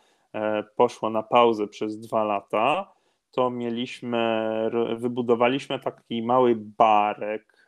poszła 0.75 1.09
na 1.09 1.23
pauzę 1.23 1.67
przez 1.67 1.99
dwa 1.99 2.23
lata, 2.23 2.96
to 3.31 3.49
mieliśmy, 3.49 4.71
wybudowaliśmy 4.97 5.79
taki 5.79 6.23
mały 6.23 6.55
barek 6.55 7.67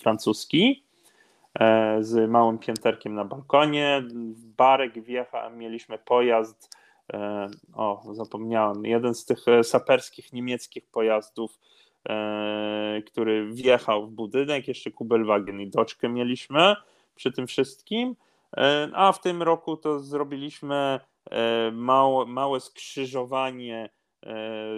francuski 0.00 0.84
e, 1.60 1.96
z 2.00 2.30
małym 2.30 2.58
pięterkiem 2.58 3.14
na 3.14 3.24
balkonie. 3.24 4.02
W 4.34 4.46
barek 4.46 5.04
wjecha, 5.04 5.50
mieliśmy 5.50 5.98
pojazd, 5.98 6.76
e, 7.12 7.48
o 7.74 8.02
zapomniałem, 8.12 8.86
jeden 8.86 9.14
z 9.14 9.24
tych 9.24 9.48
e, 9.48 9.64
saperskich 9.64 10.32
niemieckich 10.32 10.86
pojazdów, 10.86 11.58
który 13.06 13.52
wjechał 13.52 14.06
w 14.06 14.10
budynek, 14.10 14.68
jeszcze 14.68 14.90
Kubelwagen 14.90 15.60
i 15.60 15.70
doczkę 15.70 16.08
mieliśmy 16.08 16.76
przy 17.14 17.32
tym 17.32 17.46
wszystkim, 17.46 18.16
a 18.92 19.12
w 19.12 19.20
tym 19.20 19.42
roku 19.42 19.76
to 19.76 20.00
zrobiliśmy 20.00 21.00
małe, 21.72 22.26
małe 22.26 22.60
skrzyżowanie 22.60 23.90
e, 24.22 24.30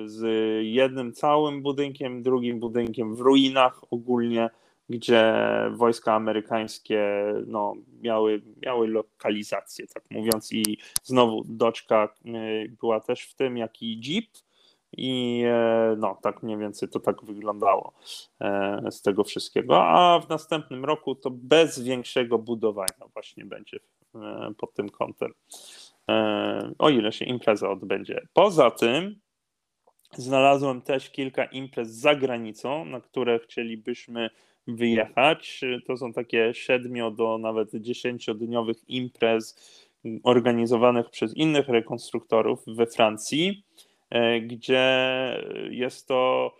z 0.04 0.22
jednym 0.62 1.12
całym 1.12 1.62
budynkiem, 1.62 2.22
drugim 2.22 2.60
budynkiem 2.60 3.14
w 3.14 3.20
ruinach 3.20 3.80
ogólnie, 3.90 4.50
gdzie 4.88 5.34
wojska 5.70 6.14
amerykańskie 6.14 7.24
no, 7.46 7.74
miały, 8.02 8.42
miały 8.62 8.88
lokalizację, 8.88 9.86
tak 9.86 10.04
mówiąc, 10.10 10.52
i 10.52 10.78
znowu 11.02 11.42
doczka 11.46 12.08
e, 12.24 12.28
była 12.80 13.00
też 13.00 13.22
w 13.22 13.34
tym, 13.34 13.56
jak 13.56 13.82
i 13.82 14.00
jeep. 14.00 14.26
I 14.96 15.44
no, 15.96 16.18
tak 16.22 16.42
mniej 16.42 16.58
więcej 16.58 16.88
to 16.88 17.00
tak 17.00 17.24
wyglądało 17.24 17.92
z 18.90 19.02
tego 19.02 19.24
wszystkiego. 19.24 19.84
A 19.84 20.20
w 20.20 20.28
następnym 20.28 20.84
roku 20.84 21.14
to 21.14 21.30
bez 21.30 21.82
większego 21.82 22.38
budowania 22.38 23.08
właśnie 23.12 23.44
będzie 23.44 23.78
pod 24.58 24.74
tym 24.74 24.88
kątem. 24.88 25.32
E, 26.10 26.72
o 26.78 26.90
ile 26.90 27.12
się 27.12 27.24
impreza 27.24 27.70
odbędzie. 27.70 28.20
Poza 28.32 28.70
tym 28.70 29.20
znalazłem 30.12 30.82
też 30.82 31.10
kilka 31.10 31.44
imprez 31.44 31.90
za 31.90 32.14
granicą, 32.14 32.84
na 32.84 33.00
które 33.00 33.38
chcielibyśmy 33.38 34.30
wyjechać. 34.66 35.60
To 35.86 35.96
są 35.96 36.12
takie 36.12 36.54
siedmiu 36.54 37.10
do 37.10 37.38
nawet 37.38 37.70
dziesięciodniowych 37.74 38.88
imprez 38.88 39.56
organizowanych 40.22 41.10
przez 41.10 41.36
innych 41.36 41.68
rekonstruktorów 41.68 42.62
we 42.66 42.86
Francji, 42.86 43.64
e, 44.10 44.40
gdzie 44.40 44.94
jest 45.70 46.08
to 46.08 46.52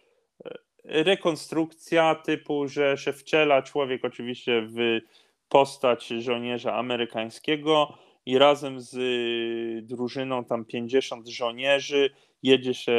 rekonstrukcja 0.84 2.14
typu, 2.14 2.68
że 2.68 2.96
się 2.98 3.12
wciela 3.12 3.62
człowiek 3.62 4.04
oczywiście 4.04 4.62
w 4.62 5.00
postać 5.48 6.06
żołnierza 6.06 6.74
amerykańskiego, 6.74 7.98
i 8.26 8.38
razem 8.38 8.80
z 8.80 8.94
y, 8.94 9.82
drużyną 9.82 10.44
tam 10.44 10.64
50 10.64 11.28
żołnierzy 11.28 12.10
jedzie 12.44 12.74
się 12.74 12.96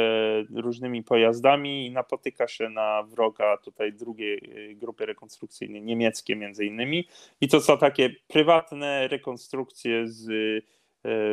różnymi 0.54 1.02
pojazdami 1.02 1.86
i 1.86 1.90
napotyka 1.90 2.48
się 2.48 2.68
na 2.68 3.02
wroga 3.02 3.56
tutaj 3.56 3.92
drugiej 3.92 4.70
y, 4.70 4.74
grupy 4.74 5.06
rekonstrukcyjnej, 5.06 5.82
niemieckie 5.82 6.36
między 6.36 6.64
innymi. 6.64 7.08
I 7.40 7.48
to 7.48 7.60
są 7.60 7.78
takie 7.78 8.10
prywatne 8.28 9.08
rekonstrukcje 9.08 10.08
z 10.08 10.28
y, 10.28 10.62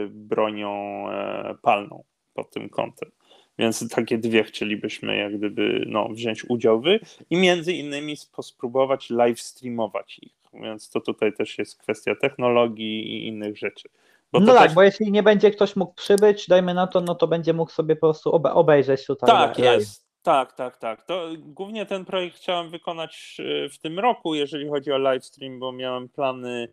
bronią 0.10 1.06
e, 1.10 1.56
palną 1.62 2.04
pod 2.34 2.52
tym 2.52 2.70
kątem. 2.70 3.12
Więc 3.60 3.90
takie 3.90 4.18
dwie 4.18 4.44
chcielibyśmy 4.44 5.18
jak 5.18 5.38
gdyby 5.38 5.86
no, 5.88 6.10
wziąć 6.10 6.46
udział 6.50 6.82
w 6.82 6.86
i 7.30 7.38
między 7.38 7.74
innymi 7.74 8.16
spróbować 8.42 9.10
live 9.10 9.42
streamować 9.42 10.20
ich. 10.20 10.43
Więc 10.54 10.90
to 10.90 11.02
tutaj 11.02 11.34
też 11.34 11.58
jest 11.58 11.78
kwestia 11.78 12.16
technologii 12.16 13.08
i 13.08 13.28
innych 13.28 13.58
rzeczy. 13.58 13.90
Bo 14.32 14.40
no 14.40 14.54
tak, 14.54 14.64
też... 14.64 14.74
bo 14.74 14.84
jeśli 14.84 15.12
nie 15.12 15.24
będzie 15.24 15.52
ktoś 15.52 15.76
mógł 15.76 15.94
przybyć, 15.94 16.48
dajmy 16.48 16.74
na 16.74 16.88
to, 16.88 17.02
no 17.02 17.16
to 17.16 17.28
będzie 17.28 17.54
mógł 17.54 17.72
sobie 17.72 17.96
po 17.96 18.08
prostu 18.08 18.36
obe 18.36 18.54
obejrzeć 18.54 19.06
tutaj. 19.06 19.30
Tak, 19.30 19.60
jest. 19.60 20.04
Tak, 20.22 20.54
tak, 20.54 20.78
tak. 20.78 21.04
To 21.04 21.28
głównie 21.38 21.86
ten 21.86 22.06
projekt 22.06 22.38
chciałem 22.38 22.70
wykonać 22.70 23.38
e, 23.40 23.70
w 23.70 23.78
tym 23.78 24.00
roku, 24.00 24.36
jeżeli 24.36 24.70
chodzi 24.70 24.92
o 24.92 24.98
livestream, 24.98 25.60
bo 25.60 25.72
miałem 25.72 26.10
plany 26.10 26.68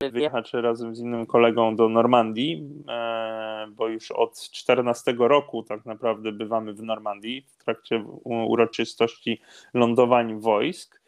wyjechać 0.00 0.52
razem 0.52 0.94
z 0.94 1.00
innym 1.00 1.26
kolegą 1.26 1.76
do 1.76 1.88
Normandii, 1.88 2.68
e, 2.88 3.66
bo 3.70 3.88
już 3.88 4.10
od 4.10 4.40
14 4.40 5.14
roku 5.18 5.62
tak 5.62 5.86
naprawdę 5.86 6.32
bywamy 6.32 6.74
w 6.74 6.82
Normandii 6.82 7.46
w 7.48 7.64
trakcie 7.64 8.04
uroczystości 8.24 9.40
lądowań 9.74 10.40
wojsk. 10.40 11.03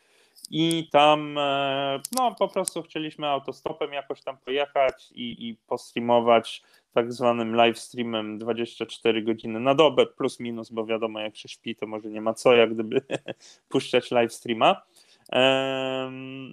I 0.50 0.88
tam 0.92 1.38
e, 1.38 2.00
no, 2.12 2.34
po 2.34 2.48
prostu 2.48 2.82
chcieliśmy 2.82 3.26
autostopem 3.26 3.92
jakoś 3.92 4.22
tam 4.22 4.38
pojechać 4.38 5.12
i, 5.12 5.48
i 5.48 5.56
postreamować 5.66 6.62
tak 6.92 7.12
zwanym 7.12 7.54
live 7.54 7.78
streamem 7.78 8.38
24 8.38 9.22
godziny 9.22 9.60
na 9.60 9.74
dobę, 9.74 10.06
plus 10.06 10.40
minus, 10.40 10.70
bo 10.70 10.86
wiadomo, 10.86 11.20
jak 11.20 11.36
się 11.36 11.48
śpi, 11.48 11.76
to 11.76 11.86
może 11.86 12.08
nie 12.08 12.20
ma 12.20 12.34
co, 12.34 12.54
jak 12.54 12.74
gdyby 12.74 13.02
puszczać 13.68 14.10
live 14.10 14.32
streama. 14.32 14.82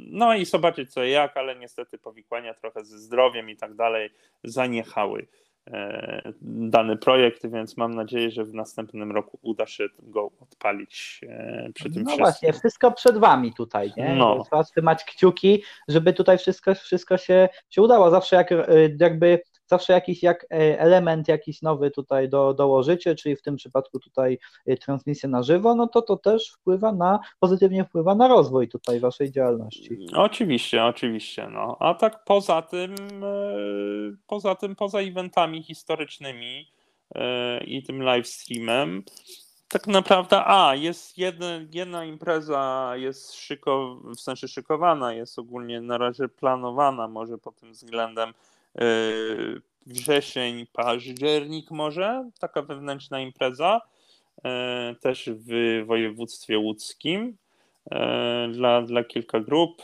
No 0.07 0.35
i 0.35 0.45
zobaczyć 0.45 0.93
co 0.93 1.03
jak, 1.03 1.37
ale 1.37 1.55
niestety 1.55 1.97
powikłania 1.97 2.53
trochę 2.53 2.85
ze 2.85 2.99
zdrowiem 2.99 3.49
i 3.49 3.57
tak 3.57 3.75
dalej 3.75 4.09
zaniechały 4.43 5.27
dany 6.41 6.97
projekt, 6.97 7.47
więc 7.47 7.77
mam 7.77 7.93
nadzieję, 7.93 8.31
że 8.31 8.45
w 8.45 8.53
następnym 8.53 9.11
roku 9.11 9.39
uda 9.41 9.65
się 9.65 9.85
go 9.99 10.31
odpalić 10.39 11.21
e, 11.29 11.69
przy 11.73 11.83
tym 11.83 11.93
No 11.93 12.09
wszystkim. 12.09 12.17
właśnie, 12.25 12.53
wszystko 12.53 12.91
przed 12.91 13.17
wami 13.17 13.53
tutaj, 13.53 13.91
nie? 13.97 14.15
No. 14.15 14.43
Trzeba 14.43 14.63
trzymać 14.63 15.03
kciuki, 15.03 15.63
żeby 15.87 16.13
tutaj 16.13 16.37
wszystko, 16.37 16.75
wszystko 16.75 17.17
się, 17.17 17.49
się 17.69 17.81
udało. 17.81 18.11
Zawsze 18.11 18.35
jak 18.35 18.51
e, 18.51 18.65
jakby 18.99 19.39
zawsze 19.67 19.93
jakiś 19.93 20.23
jak 20.23 20.45
element 20.49 21.27
jakiś 21.27 21.61
nowy 21.61 21.91
tutaj 21.91 22.29
do, 22.29 22.53
dołożycie, 22.53 23.15
czyli 23.15 23.35
w 23.35 23.41
tym 23.41 23.55
przypadku 23.55 23.99
tutaj 23.99 24.39
transmisję 24.81 25.29
na 25.29 25.43
żywo, 25.43 25.75
no 25.75 25.87
to 25.87 26.01
to 26.01 26.17
też 26.17 26.51
wpływa 26.51 26.91
na, 26.91 27.19
pozytywnie 27.39 27.85
wpływa 27.85 28.15
na 28.15 28.27
rozwój 28.27 28.67
tutaj 28.67 28.99
waszej 28.99 29.31
działalności. 29.31 30.07
Oczywiście, 30.15 30.85
oczywiście, 30.85 31.47
no. 31.51 31.77
A 31.79 31.93
tak 31.93 32.23
poza 32.23 32.61
tym, 32.61 32.95
poza 34.27 34.55
tym, 34.55 34.75
poza 34.75 34.99
eventami 34.99 35.63
historycznymi 35.63 36.71
i 37.65 37.83
tym 37.83 38.03
live 38.03 38.27
streamem, 38.27 39.03
tak 39.67 39.87
naprawdę, 39.87 40.45
a 40.45 40.75
jest 40.75 41.17
jedna, 41.17 41.45
jedna 41.71 42.05
impreza, 42.05 42.93
jest 42.95 43.33
szyko, 43.33 43.99
w 44.17 44.19
sensie 44.19 44.47
szykowana, 44.47 45.13
jest 45.13 45.39
ogólnie 45.39 45.81
na 45.81 45.97
razie 45.97 46.29
planowana, 46.29 47.07
może 47.07 47.37
pod 47.37 47.55
tym 47.55 47.71
względem 47.71 48.33
wrzesień, 49.85 50.65
październik 50.73 51.71
może, 51.71 52.29
taka 52.39 52.61
wewnętrzna 52.61 53.19
impreza, 53.19 53.81
yy, 54.43 54.51
też 55.01 55.29
w 55.29 55.83
województwie 55.85 56.59
łódzkim 56.59 57.37
yy, 57.91 57.97
dla, 58.51 58.81
dla 58.81 59.03
kilka 59.03 59.39
grup, 59.39 59.81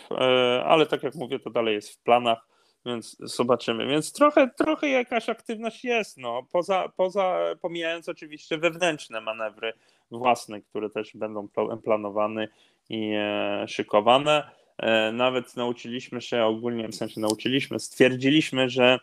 ale 0.65 0.85
tak 0.85 1.03
jak 1.03 1.15
mówię, 1.15 1.39
to 1.39 1.49
dalej 1.49 1.75
jest 1.75 1.89
w 1.89 1.97
planach 1.97 2.49
więc 2.85 3.17
zobaczymy. 3.19 3.87
Więc 3.87 4.13
trochę, 4.13 4.49
trochę 4.57 4.89
jakaś 4.89 5.29
aktywność 5.29 5.83
jest, 5.85 6.17
no. 6.17 6.43
Poza, 6.51 6.89
poza, 6.95 7.39
pomijając 7.61 8.09
oczywiście 8.09 8.57
wewnętrzne 8.57 9.21
manewry 9.21 9.73
własne, 10.11 10.61
które 10.61 10.89
też 10.89 11.11
będą 11.15 11.47
planowane 11.83 12.47
i 12.89 13.11
e, 13.15 13.65
szykowane. 13.67 14.51
E, 14.79 15.11
nawet 15.11 15.55
nauczyliśmy 15.55 16.21
się 16.21 16.43
ogólnie, 16.43 16.87
w 16.87 16.95
sensie 16.95 17.21
nauczyliśmy, 17.21 17.79
stwierdziliśmy, 17.79 18.69
że 18.69 18.99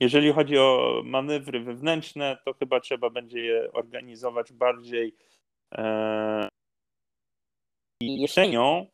jeżeli 0.00 0.32
chodzi 0.32 0.58
o 0.58 1.02
manewry 1.04 1.60
wewnętrzne, 1.60 2.38
to 2.44 2.54
chyba 2.54 2.80
trzeba 2.80 3.10
będzie 3.10 3.40
je 3.40 3.72
organizować 3.72 4.52
bardziej 4.52 5.14
e, 5.74 6.48
jesienią, 8.00 8.86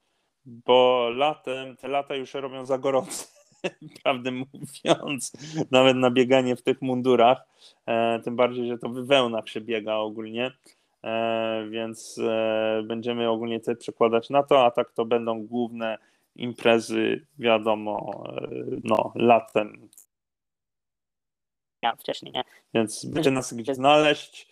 bo 0.45 1.11
latem 1.15 1.77
te 1.77 1.89
lata 1.89 2.15
już 2.15 2.35
robią 2.35 2.67
za 2.67 2.79
gorące. 2.79 3.27
prawdę 4.05 4.31
mówiąc, 4.31 5.33
nawet 5.71 5.97
na 5.97 6.11
bieganie 6.11 6.57
w 6.57 6.63
tych 6.63 6.83
mundurach, 6.83 7.47
e, 7.87 8.21
tym 8.21 8.37
bardziej, 8.37 8.69
że 8.69 8.79
to 8.79 8.89
w 8.89 9.07
wełnach 9.07 9.49
się 9.49 9.61
biega 9.61 9.95
ogólnie, 9.95 10.53
więc 11.71 12.21
będziemy 12.85 13.31
ogólnie 13.31 13.61
te 13.61 13.77
przekładać 13.77 14.31
na 14.31 14.43
to, 14.43 14.65
a 14.65 14.71
tak 14.71 14.93
to 14.93 15.05
będą 15.05 15.47
główne 15.47 15.99
imprezy, 16.39 17.27
wiadomo, 17.39 18.25
no, 18.85 19.13
latem. 19.15 19.89
Ja, 21.83 21.97
wcześniej, 21.97 22.33
nie? 22.33 22.45
Więc 22.75 23.05
będzie 23.05 23.31
nas 23.31 23.55
gdzie 23.55 23.75
znaleźć. 23.75 24.49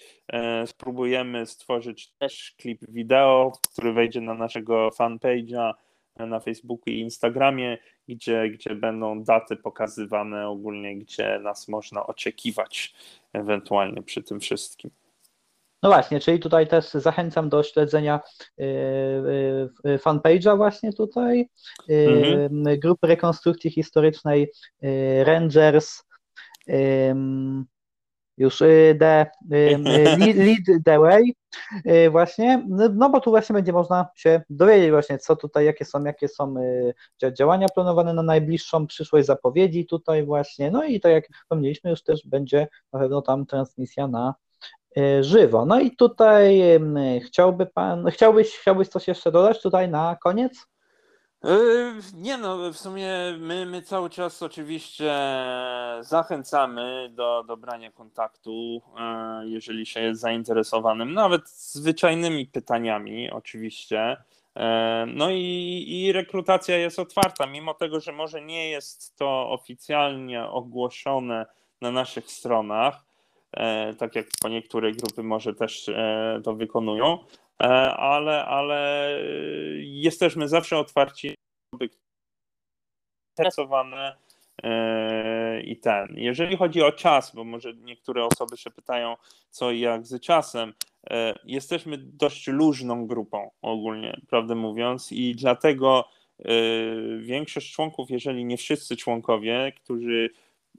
Spróbujemy 0.66 1.47
stworzyć 1.47 2.12
też 2.18 2.55
klip 2.59 2.80
wideo, 2.89 3.53
który 3.72 3.93
wejdzie 3.93 4.20
na 4.20 4.35
naszego 4.35 4.89
fanpage'a 4.89 5.74
na 6.16 6.41
Facebooku 6.41 6.85
i 6.87 7.01
Instagramie, 7.01 7.78
gdzie, 8.09 8.49
gdzie 8.51 8.74
będą 8.74 9.24
daty 9.24 9.57
pokazywane 9.57 10.49
ogólnie, 10.49 10.97
gdzie 10.97 11.39
nas 11.39 11.68
można 11.68 12.07
oczekiwać 12.07 12.95
ewentualnie 13.32 14.03
przy 14.03 14.22
tym 14.22 14.41
wszystkim. 14.41 14.91
No 15.85 15.91
właśnie, 15.91 16.20
czyli 16.20 16.39
tutaj 16.39 16.66
też 16.66 16.91
zachęcam 16.91 17.49
do 17.49 17.62
śledzenia 17.62 18.20
y, 18.61 18.64
y, 19.87 19.99
fanpage'a 19.99 20.57
właśnie 20.57 20.93
tutaj, 20.93 21.49
y, 21.91 21.95
mhm. 21.95 22.80
grupy 22.80 23.07
rekonstrukcji 23.07 23.70
historycznej 23.70 24.53
Rangers, 25.24 26.03
już 28.39 28.59
the, 28.99 29.26
lead 30.35 30.82
the 30.85 30.99
way 30.99 31.35
właśnie, 32.11 32.64
no, 32.68 32.89
no 32.95 33.11
bo 33.11 33.20
tu 33.20 33.30
właśnie 33.30 33.55
będzie 33.55 33.72
można 33.72 34.09
się 34.16 34.43
dowiedzieć 34.51 34.91
właśnie, 34.91 35.18
co 35.18 35.37
tutaj, 35.37 35.64
jakie 35.64 35.85
są, 35.85 36.05
jakie 36.05 36.28
są 36.28 36.55
działania 37.39 37.66
planowane 37.74 38.14
na 38.14 38.22
najbliższą 38.22 38.87
przyszłość, 38.87 39.26
zapowiedzi 39.26 39.87
tutaj 39.87 40.24
właśnie, 40.24 40.70
no 40.70 40.85
i 40.85 41.01
tak 41.01 41.12
jak 41.12 41.24
wspomnieliśmy, 41.43 41.91
już 41.91 42.03
też 42.03 42.26
będzie 42.26 42.68
na 42.93 42.99
pewno 43.01 43.22
tam 43.22 43.47
transmisja 43.47 44.09
na 44.09 44.35
żywo. 45.21 45.67
No 45.67 45.81
i 45.81 45.97
tutaj 45.97 46.63
chciałby 47.27 47.67
pan, 47.67 48.07
chciałbyś, 48.11 48.57
chciałbyś 48.57 48.89
coś 48.89 49.09
jeszcze 49.09 49.33
dodać 49.33 49.63
tutaj 49.63 49.89
na 49.89 50.17
koniec? 50.23 50.67
Yy, 51.45 51.95
nie 52.15 52.39
no, 52.39 52.73
w 52.73 52.77
sumie 52.77 53.09
my, 53.39 53.67
my 53.67 53.83
cały 53.83 54.11
czas 54.11 54.43
oczywiście 54.43 55.15
zachęcamy 56.01 57.11
do, 57.13 57.45
do 57.47 57.57
brania 57.57 57.93
kontaktu, 57.93 58.83
yy, 59.43 59.51
jeżeli 59.51 59.87
się 59.87 60.01
jest 60.01 60.21
zainteresowanym, 60.21 61.15
nawet 61.15 61.49
zwyczajnymi 61.49 62.47
pytaniami 62.47 63.31
oczywiście. 63.31 64.17
No 65.07 65.31
i, 65.31 65.85
i 65.89 66.13
rekrutacja 66.13 66.77
jest 66.77 66.99
otwarta, 66.99 67.47
mimo 67.47 67.75
tego, 67.75 68.01
że 68.01 68.13
może 68.13 68.43
nie 68.43 68.71
jest 68.71 69.17
to 69.17 69.51
oficjalnie 69.51 70.45
ogłoszone 70.45 71.47
na 71.81 71.91
naszych 71.91 72.31
stronach, 72.31 73.04
tak 73.99 74.17
jak 74.17 74.27
po 74.43 74.49
niektóre 74.49 74.93
grupy 74.93 75.23
może 75.23 75.55
też 75.55 75.91
to 76.45 76.55
wykonują, 76.55 77.19
E, 77.63 77.67
ale, 77.97 78.45
ale 78.45 79.11
jesteśmy 79.79 80.49
zawsze 80.49 80.79
otwarci, 80.79 81.35
zainteresowane 83.37 84.17
e, 84.63 85.61
i 85.61 85.77
ten. 85.77 86.09
Jeżeli 86.17 86.57
chodzi 86.57 86.83
o 86.83 86.93
czas, 86.93 87.35
bo 87.35 87.45
może 87.45 87.75
niektóre 87.75 88.25
osoby 88.25 88.57
się 88.57 88.71
pytają, 88.71 89.17
co 89.51 89.71
i 89.71 89.81
jak 89.81 90.07
z 90.07 90.21
czasem, 90.21 90.73
e, 91.11 91.35
jesteśmy 91.45 91.99
dość 91.99 92.47
luźną 92.47 93.07
grupą 93.07 93.51
ogólnie, 93.63 94.21
prawdę 94.29 94.55
mówiąc, 94.55 95.13
i 95.13 95.35
dlatego 95.35 96.09
większość 97.21 97.73
członków, 97.73 98.11
jeżeli 98.11 98.45
nie 98.45 98.57
wszyscy 98.57 98.97
członkowie, 98.97 99.73
którzy 99.77 100.31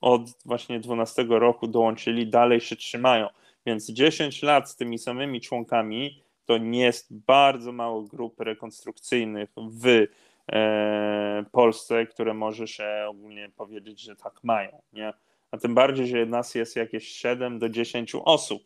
od 0.06 0.22
właśnie 0.46 0.80
12 0.80 1.26
roku 1.30 1.68
dołączyli, 1.68 2.28
dalej 2.28 2.62
się 2.62 2.76
trzymają. 2.76 3.28
Więc 3.66 3.92
10 3.92 4.44
lat 4.44 4.70
z 4.70 4.76
tymi 4.76 5.00
samymi 5.00 5.42
członkami 5.42 6.24
to 6.46 6.58
nie 6.58 6.82
jest 6.82 7.18
bardzo 7.18 7.72
mało 7.72 8.02
grup 8.02 8.40
rekonstrukcyjnych 8.40 9.50
w 9.58 10.08
e, 10.52 11.46
Polsce, 11.52 12.06
które 12.06 12.34
może 12.34 12.68
się 12.68 13.06
ogólnie 13.08 13.50
powiedzieć, 13.58 14.02
że 14.02 14.16
tak 14.16 14.44
mają. 14.44 14.82
Nie? 14.94 15.14
A 15.52 15.58
tym 15.58 15.76
bardziej, 15.76 16.08
że 16.08 16.26
nas 16.26 16.56
jest 16.56 16.76
jakieś 16.76 17.08
7 17.08 17.60
do 17.60 17.70
10 17.70 18.16
osób 18.26 18.64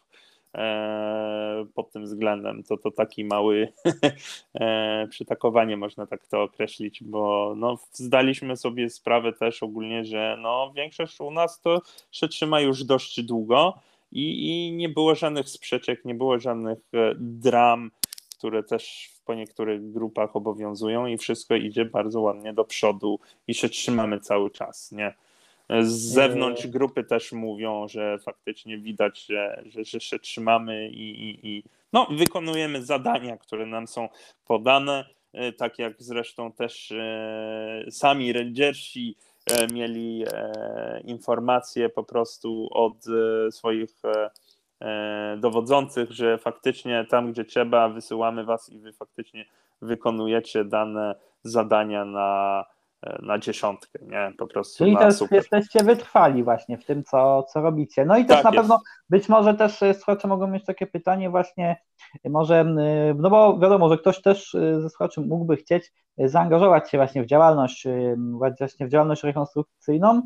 pod 1.73 1.91
tym 1.91 2.03
względem. 2.03 2.63
To, 2.63 2.77
to 2.77 2.91
taki 2.91 3.25
mały 3.25 3.73
e, 4.55 5.07
przytakowanie, 5.09 5.77
można 5.77 6.07
tak 6.07 6.27
to 6.27 6.43
określić, 6.43 7.03
bo 7.03 7.53
no, 7.57 7.77
zdaliśmy 7.91 8.57
sobie 8.57 8.89
sprawę 8.89 9.33
też 9.33 9.63
ogólnie, 9.63 10.05
że 10.05 10.37
no, 10.41 10.71
większość 10.75 11.21
u 11.21 11.31
nas 11.31 11.61
to 11.61 11.81
się 12.11 12.27
trzyma 12.27 12.61
już 12.61 12.83
dość 12.83 13.21
długo 13.21 13.73
i, 14.11 14.47
i 14.47 14.71
nie 14.71 14.89
było 14.89 15.15
żadnych 15.15 15.49
sprzeczek, 15.49 16.05
nie 16.05 16.15
było 16.15 16.39
żadnych 16.39 16.79
e, 16.93 17.13
dram, 17.19 17.91
które 18.37 18.63
też 18.63 19.09
po 19.25 19.33
niektórych 19.33 19.91
grupach 19.91 20.35
obowiązują 20.35 21.05
i 21.05 21.17
wszystko 21.17 21.55
idzie 21.55 21.85
bardzo 21.85 22.21
ładnie 22.21 22.53
do 22.53 22.65
przodu 22.65 23.19
i 23.47 23.53
się 23.53 23.69
trzymamy 23.69 24.19
cały 24.19 24.51
czas, 24.51 24.91
nie? 24.91 25.13
Z 25.81 26.13
zewnątrz 26.13 26.67
grupy 26.67 27.03
też 27.03 27.31
mówią, 27.31 27.87
że 27.87 28.17
faktycznie 28.19 28.77
widać, 28.77 29.25
że, 29.25 29.63
że, 29.65 29.83
że 29.83 29.99
się 29.99 30.19
trzymamy 30.19 30.89
i, 30.89 31.29
i, 31.29 31.47
i 31.47 31.63
no, 31.93 32.07
wykonujemy 32.11 32.83
zadania, 32.85 33.37
które 33.37 33.65
nam 33.65 33.87
są 33.87 34.09
podane, 34.45 35.05
e, 35.33 35.53
tak 35.53 35.79
jak 35.79 35.93
zresztą 36.03 36.51
też 36.51 36.91
e, 36.91 37.85
sami 37.89 38.33
E, 39.49 39.67
mieli 39.73 40.25
informacje 41.03 41.89
po 41.89 42.03
prostu 42.03 42.67
od 42.71 42.95
swoich 43.51 44.01
dowodzących, 45.37 46.11
że 46.11 46.37
faktycznie 46.37 47.05
tam, 47.09 47.31
gdzie 47.31 47.45
trzeba, 47.45 47.89
wysyłamy 47.89 48.43
was 48.43 48.69
i 48.69 48.79
wy 48.79 48.93
faktycznie 48.93 49.45
wykonujecie 49.81 50.65
dane 50.65 51.15
zadania 51.43 52.05
na, 52.05 52.65
na 53.21 53.39
dziesiątkę, 53.39 53.99
nie? 54.01 54.33
Po 54.37 54.47
prostu 54.47 54.83
Czyli 54.83 54.97
też 54.97 55.15
super. 55.15 55.37
jesteście 55.37 55.83
wytrwali 55.83 56.43
właśnie 56.43 56.77
w 56.77 56.85
tym, 56.85 57.03
co, 57.03 57.43
co 57.43 57.61
robicie. 57.61 58.05
No 58.05 58.17
i 58.17 58.25
też 58.25 58.35
tak 58.35 58.43
na 58.43 58.49
jest. 58.49 58.61
pewno 58.61 58.81
być 59.09 59.29
może 59.29 59.53
też 59.53 59.79
słuchacze 59.93 60.27
mogą 60.27 60.47
mieć 60.47 60.65
takie 60.65 60.87
pytanie 60.87 61.29
właśnie, 61.29 61.77
może, 62.25 62.63
no 63.15 63.29
bo 63.29 63.59
wiadomo, 63.59 63.89
że 63.89 63.97
ktoś 63.97 64.21
też 64.21 64.51
ze 64.79 64.89
słuchaczy 64.89 65.21
mógłby 65.21 65.57
chcieć 65.57 65.93
zaangażować 66.17 66.91
się 66.91 66.97
właśnie 66.97 67.23
w 67.23 67.25
działalność, 67.25 67.87
właśnie 68.17 68.87
w 68.87 68.89
działalność 68.89 69.23
rekonstrukcyjną, 69.23 70.21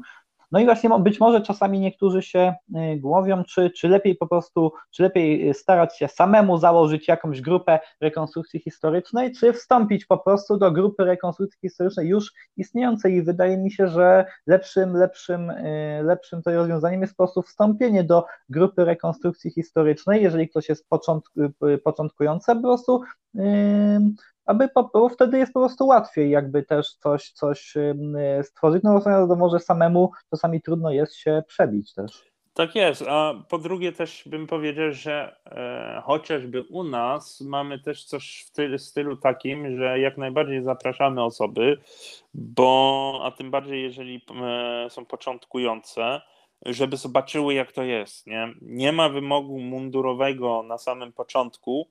No 0.53 0.59
i 0.59 0.65
właśnie 0.65 0.89
być 0.99 1.19
może 1.19 1.41
czasami 1.41 1.79
niektórzy 1.79 2.21
się 2.21 2.53
głowią, 2.97 3.43
czy, 3.43 3.71
czy 3.71 3.87
lepiej 3.87 4.15
po 4.15 4.27
prostu, 4.27 4.71
czy 4.91 5.03
lepiej 5.03 5.53
starać 5.53 5.97
się 5.97 6.07
samemu 6.07 6.57
założyć 6.57 7.07
jakąś 7.07 7.41
grupę 7.41 7.79
rekonstrukcji 8.01 8.59
historycznej, 8.59 9.31
czy 9.31 9.53
wstąpić 9.53 10.05
po 10.05 10.17
prostu 10.17 10.57
do 10.57 10.71
grupy 10.71 11.05
rekonstrukcji 11.05 11.59
historycznej 11.61 12.07
już 12.07 12.33
istniejącej. 12.57 13.13
I 13.13 13.23
wydaje 13.23 13.57
mi 13.57 13.71
się, 13.71 13.87
że 13.87 14.25
lepszym, 14.47 14.93
lepszym, 14.97 15.51
lepszym 16.03 16.41
to 16.41 16.51
rozwiązaniem 16.51 17.01
jest 17.01 17.13
po 17.13 17.23
prostu 17.23 17.41
wstąpienie 17.41 18.03
do 18.03 18.25
grupy 18.49 18.85
rekonstrukcji 18.85 19.51
historycznej, 19.51 20.23
jeżeli 20.23 20.49
ktoś 20.49 20.69
jest 20.69 20.87
początkujący, 21.83 22.55
po 22.55 22.61
prostu 22.61 23.01
aby 24.45 24.69
bo 24.93 25.09
wtedy 25.09 25.37
jest 25.37 25.53
po 25.53 25.59
prostu 25.59 25.87
łatwiej 25.87 26.29
jakby 26.29 26.63
też 26.63 26.93
coś, 26.93 27.31
coś 27.31 27.73
stworzyć, 28.43 28.83
no 28.83 29.01
bo 29.27 29.35
może 29.35 29.59
samemu 29.59 30.11
czasami 30.29 30.61
trudno 30.61 30.91
jest 30.91 31.15
się 31.15 31.43
przebić 31.47 31.93
też. 31.93 32.33
Tak 32.53 32.75
jest, 32.75 33.03
a 33.07 33.33
po 33.49 33.57
drugie 33.57 33.91
też 33.91 34.23
bym 34.25 34.47
powiedział, 34.47 34.91
że 34.91 35.35
e, 35.45 36.01
chociażby 36.05 36.61
u 36.61 36.83
nas 36.83 37.41
mamy 37.41 37.79
też 37.79 38.05
coś 38.05 38.45
w 38.53 38.81
stylu 38.81 39.17
takim, 39.17 39.77
że 39.77 39.99
jak 39.99 40.17
najbardziej 40.17 40.63
zapraszamy 40.63 41.23
osoby, 41.23 41.77
bo 42.33 43.21
a 43.23 43.31
tym 43.31 43.51
bardziej 43.51 43.83
jeżeli 43.83 44.25
e, 44.43 44.89
są 44.89 45.05
początkujące, 45.05 46.21
żeby 46.65 46.97
zobaczyły 46.97 47.53
jak 47.53 47.71
to 47.71 47.83
jest. 47.83 48.27
Nie, 48.27 48.53
nie 48.61 48.91
ma 48.91 49.09
wymogu 49.09 49.59
mundurowego 49.59 50.63
na 50.63 50.77
samym 50.77 51.13
początku, 51.13 51.87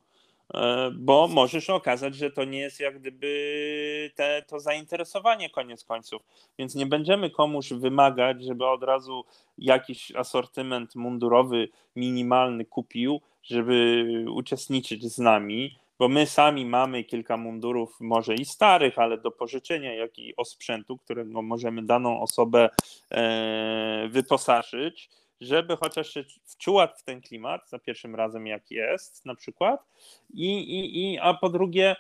bo 0.93 1.29
może 1.29 1.61
się 1.61 1.75
okazać, 1.75 2.15
że 2.15 2.31
to 2.31 2.45
nie 2.45 2.59
jest 2.59 2.81
jak 2.81 2.99
gdyby 2.99 4.11
te, 4.15 4.43
to 4.49 4.61
zainteresowanie 4.61 5.51
koniec 5.51 5.85
końców. 5.85 6.23
Więc 6.59 6.75
nie 6.75 6.87
będziemy 6.87 7.31
komuś 7.31 7.73
wymagać, 7.73 8.45
żeby 8.45 8.67
od 8.67 8.83
razu 8.83 9.25
jakiś 9.59 10.13
asortyment 10.17 10.95
mundurowy 10.95 11.69
minimalny 11.97 12.65
kupił, 12.65 13.21
żeby 13.43 14.05
uczestniczyć 14.29 15.05
z 15.05 15.19
nami, 15.19 15.79
bo 15.99 16.09
my 16.09 16.27
sami 16.27 16.67
mamy 16.67 17.05
kilka 17.05 17.37
mundurów, 17.37 17.97
może 18.01 18.35
i 18.35 18.45
starych, 18.45 18.99
ale 18.99 19.19
do 19.19 19.31
pożyczenia, 19.31 19.95
jak 19.95 20.19
i 20.19 20.37
osprzętu, 20.37 20.99
którego 20.99 21.43
możemy 21.43 21.83
daną 21.83 22.21
osobę 22.21 22.69
e, 23.11 24.09
wyposażyć 24.09 25.11
żeby 25.43 25.77
chociaż 25.77 26.09
się 26.11 26.25
wczuła 26.45 26.87
w 26.87 27.03
ten 27.05 27.21
klimat 27.21 27.69
za 27.69 27.79
pierwszym 27.79 28.15
razem, 28.15 28.47
jak 28.47 28.71
jest 28.71 29.27
na 29.27 29.35
przykład. 29.35 29.87
I, 30.35 30.59
i, 30.59 31.13
i, 31.13 31.19
a 31.19 31.35
po 31.35 31.49
drugie, 31.49 31.97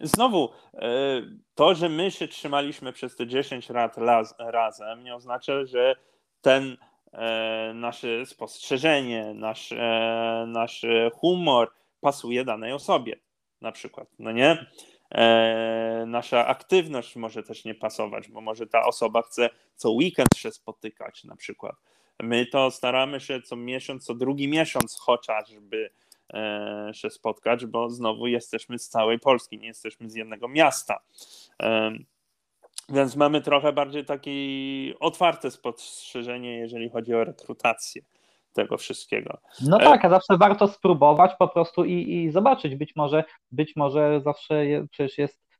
znowu, 0.00 0.50
e, 0.74 0.80
to, 1.54 1.74
że 1.74 1.88
my 1.88 2.10
się 2.10 2.28
trzymaliśmy 2.28 2.92
przez 2.92 3.16
te 3.16 3.26
10 3.26 3.68
lat 3.68 3.96
razem, 4.38 5.04
nie 5.04 5.14
oznacza, 5.14 5.64
że 5.64 5.96
ten 6.40 6.76
e, 7.12 7.72
nasze 7.74 8.26
spostrzeżenie, 8.26 9.34
nasz, 9.34 9.72
e, 9.72 10.44
nasz 10.48 10.84
humor 11.12 11.72
pasuje 12.00 12.44
danej 12.44 12.72
osobie, 12.72 13.16
na 13.60 13.72
przykład, 13.72 14.08
no 14.18 14.32
nie? 14.32 14.66
nasza 16.06 16.46
aktywność 16.46 17.16
może 17.16 17.42
też 17.42 17.64
nie 17.64 17.74
pasować, 17.74 18.28
bo 18.28 18.40
może 18.40 18.66
ta 18.66 18.84
osoba 18.84 19.22
chce 19.22 19.50
co 19.74 19.90
weekend 19.90 20.36
się 20.36 20.50
spotykać 20.50 21.24
na 21.24 21.36
przykład. 21.36 21.76
My 22.22 22.46
to 22.46 22.70
staramy 22.70 23.20
się 23.20 23.42
co 23.42 23.56
miesiąc, 23.56 24.04
co 24.04 24.14
drugi 24.14 24.48
miesiąc 24.48 24.98
chociażby 25.00 25.90
e, 26.34 26.90
się 26.94 27.10
spotkać, 27.10 27.66
bo 27.66 27.90
znowu 27.90 28.26
jesteśmy 28.26 28.78
z 28.78 28.88
całej 28.88 29.18
Polski, 29.18 29.58
nie 29.58 29.66
jesteśmy 29.66 30.10
z 30.10 30.14
jednego 30.14 30.48
miasta. 30.48 31.00
E, 31.62 31.92
więc 32.88 33.16
mamy 33.16 33.40
trochę 33.40 33.72
bardziej 33.72 34.04
takie 34.04 34.30
otwarte 35.00 35.50
spostrzeżenie, 35.50 36.58
jeżeli 36.58 36.90
chodzi 36.90 37.14
o 37.14 37.24
rekrutację 37.24 38.02
tego 38.52 38.76
wszystkiego. 38.76 39.38
No 39.66 39.80
e, 39.80 39.84
tak, 39.84 40.04
a 40.04 40.10
zawsze 40.10 40.36
warto 40.38 40.68
spróbować 40.68 41.32
po 41.38 41.48
prostu 41.48 41.84
i, 41.84 42.14
i 42.14 42.30
zobaczyć. 42.30 42.76
Być 42.76 42.96
może, 42.96 43.24
być 43.52 43.76
może 43.76 44.20
zawsze 44.24 44.66
je, 44.66 44.86
przecież 44.90 45.18
jest 45.18 45.50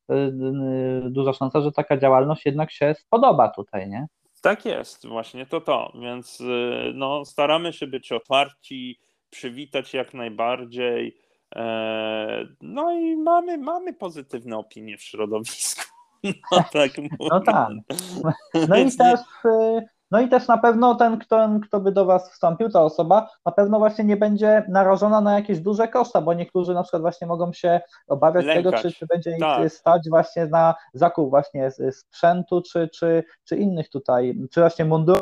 duża 1.03 1.33
szansa, 1.33 1.61
że 1.61 1.73
taka 1.73 1.97
działalność 1.97 2.47
jednak 2.47 2.71
się 2.73 2.95
spodoba 2.95 3.49
tutaj, 3.49 3.89
nie? 3.89 4.07
Tak 4.41 4.65
jest, 4.65 5.07
właśnie 5.07 5.47
to 5.47 5.61
to. 5.61 5.93
Więc 6.03 6.41
y, 6.41 6.93
no, 6.95 7.25
staramy 7.25 7.73
się 7.73 7.87
być 7.87 8.13
otwarci, 8.13 9.01
przywitać 9.31 9.95
jak 9.95 10.15
najbardziej. 10.15 11.17
E, 11.57 12.47
no 12.61 12.93
i 12.93 13.17
mamy, 13.17 13.59
mamy 13.59 13.95
pozytywne 13.95 14.57
opinie 14.57 14.99
w 14.99 15.03
środowisku. 15.03 15.83
No 16.53 16.65
tak. 16.73 16.91
No 17.31 17.41
tak. 17.41 17.69
No 18.69 18.77
i 18.77 18.97
też 18.97 19.21
y, 19.45 19.87
no 20.11 20.21
i 20.21 20.29
też 20.29 20.49
na 20.49 20.59
pewno 20.59 20.95
ten 20.95 21.19
kto, 21.19 21.49
kto 21.63 21.81
by 21.81 21.93
do 21.93 22.05
Was 22.05 22.33
wstąpił, 22.33 22.69
ta 22.69 22.83
osoba, 22.83 23.29
na 23.47 23.53
pewno 23.53 23.79
właśnie 23.79 24.05
nie 24.05 24.17
będzie 24.17 24.65
narażona 24.69 25.21
na 25.21 25.35
jakieś 25.35 25.61
duże 25.61 25.89
koszta, 25.89 26.21
bo 26.21 26.35
niektórzy 26.35 26.75
na 26.75 26.83
przykład 26.83 27.03
właśnie 27.03 27.27
mogą 27.27 27.53
się 27.53 27.81
obawiać 28.09 28.45
Lękać. 28.47 28.65
tego, 28.65 28.83
czy, 28.83 28.93
czy 28.99 29.07
będzie 29.07 29.37
tak. 29.41 29.65
ich 29.65 29.73
stać 29.73 30.03
właśnie 30.11 30.47
na 30.47 30.75
zakup 30.95 31.31
właśnie 31.31 31.71
sprzętu, 31.93 32.63
czy, 32.63 32.89
czy, 32.89 33.25
czy 33.45 33.57
innych 33.57 33.91
tutaj, 33.91 34.35
czy 34.51 34.61
właśnie 34.61 34.85
mundurów. 34.85 35.21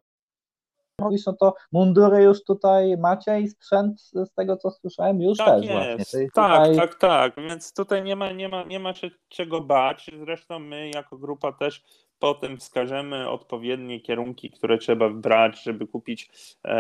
Mówisz, 1.01 1.27
no 1.27 1.33
to 1.33 1.55
mundury 1.73 2.23
już 2.23 2.45
tutaj 2.45 2.97
macie 2.97 3.41
i 3.41 3.49
sprzęt 3.49 4.01
z 4.01 4.35
tego 4.35 4.57
co 4.57 4.71
słyszałem 4.71 5.23
już 5.23 5.39
tak 5.39 5.47
też 5.47 5.65
jest. 5.65 5.73
właśnie. 5.73 6.29
tak, 6.35 6.59
tutaj... 6.59 6.77
tak, 6.77 6.95
tak, 6.95 7.37
więc 7.37 7.75
tutaj 7.75 8.03
nie 8.03 8.17
ma, 8.17 8.33
nie 8.33 8.49
ma, 8.49 8.65
nie 8.65 8.81
ma 8.81 8.93
czego 9.29 9.61
bać. 9.61 10.11
Zresztą 10.19 10.59
my 10.59 10.91
jako 10.95 11.19
grupa 11.19 11.53
też 11.53 11.83
Potem 12.19 12.59
wskażemy 12.59 13.31
odpowiednie 13.31 14.01
kierunki, 14.01 14.51
które 14.51 14.79
trzeba 14.79 15.09
brać, 15.11 15.63
żeby 15.63 15.87
kupić 15.87 16.31
e, 16.65 16.75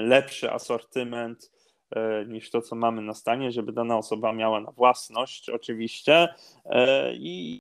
lepszy 0.00 0.50
asortyment 0.52 1.52
e, 1.90 2.24
niż 2.26 2.50
to, 2.50 2.62
co 2.62 2.76
mamy 2.76 3.02
na 3.02 3.14
stanie, 3.14 3.52
żeby 3.52 3.72
dana 3.72 3.98
osoba 3.98 4.32
miała 4.32 4.60
na 4.60 4.70
własność, 4.70 5.50
oczywiście. 5.50 6.34
E, 6.64 7.14
I 7.14 7.58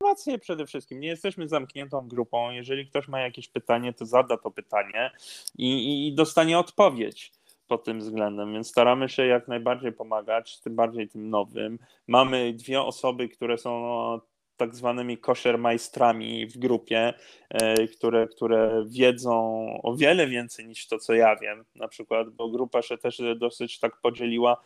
informacje 0.00 0.38
przede 0.38 0.66
wszystkim. 0.66 1.00
Nie 1.00 1.08
jesteśmy 1.08 1.48
zamkniętą 1.48 2.08
grupą. 2.08 2.50
Jeżeli 2.50 2.86
ktoś 2.86 3.08
ma 3.08 3.20
jakieś 3.20 3.48
pytanie, 3.48 3.92
to 3.92 4.06
zada 4.06 4.36
to 4.36 4.50
pytanie 4.50 5.10
i, 5.58 6.08
i 6.08 6.14
dostanie 6.14 6.58
odpowiedź 6.58 7.32
pod 7.66 7.84
tym 7.84 7.98
względem, 7.98 8.52
więc 8.52 8.68
staramy 8.68 9.08
się 9.08 9.26
jak 9.26 9.48
najbardziej 9.48 9.92
pomagać, 9.92 10.60
tym 10.60 10.76
bardziej 10.76 11.08
tym 11.08 11.30
nowym. 11.30 11.78
Mamy 12.06 12.52
dwie 12.52 12.82
osoby, 12.82 13.28
które 13.28 13.58
są 13.58 14.20
tak 14.56 14.74
zwanymi 14.74 15.18
koszermajstrami 15.18 16.46
w 16.46 16.58
grupie, 16.58 17.14
e, 17.50 17.88
które, 17.88 18.28
które 18.28 18.84
wiedzą 18.86 19.66
o 19.82 19.96
wiele 19.96 20.26
więcej 20.26 20.66
niż 20.66 20.86
to, 20.86 20.98
co 20.98 21.14
ja 21.14 21.36
wiem, 21.36 21.64
na 21.74 21.88
przykład, 21.88 22.30
bo 22.30 22.48
grupa 22.48 22.82
się 22.82 22.98
też 22.98 23.22
dosyć 23.36 23.78
tak 23.78 23.96
podzieliła 24.00 24.62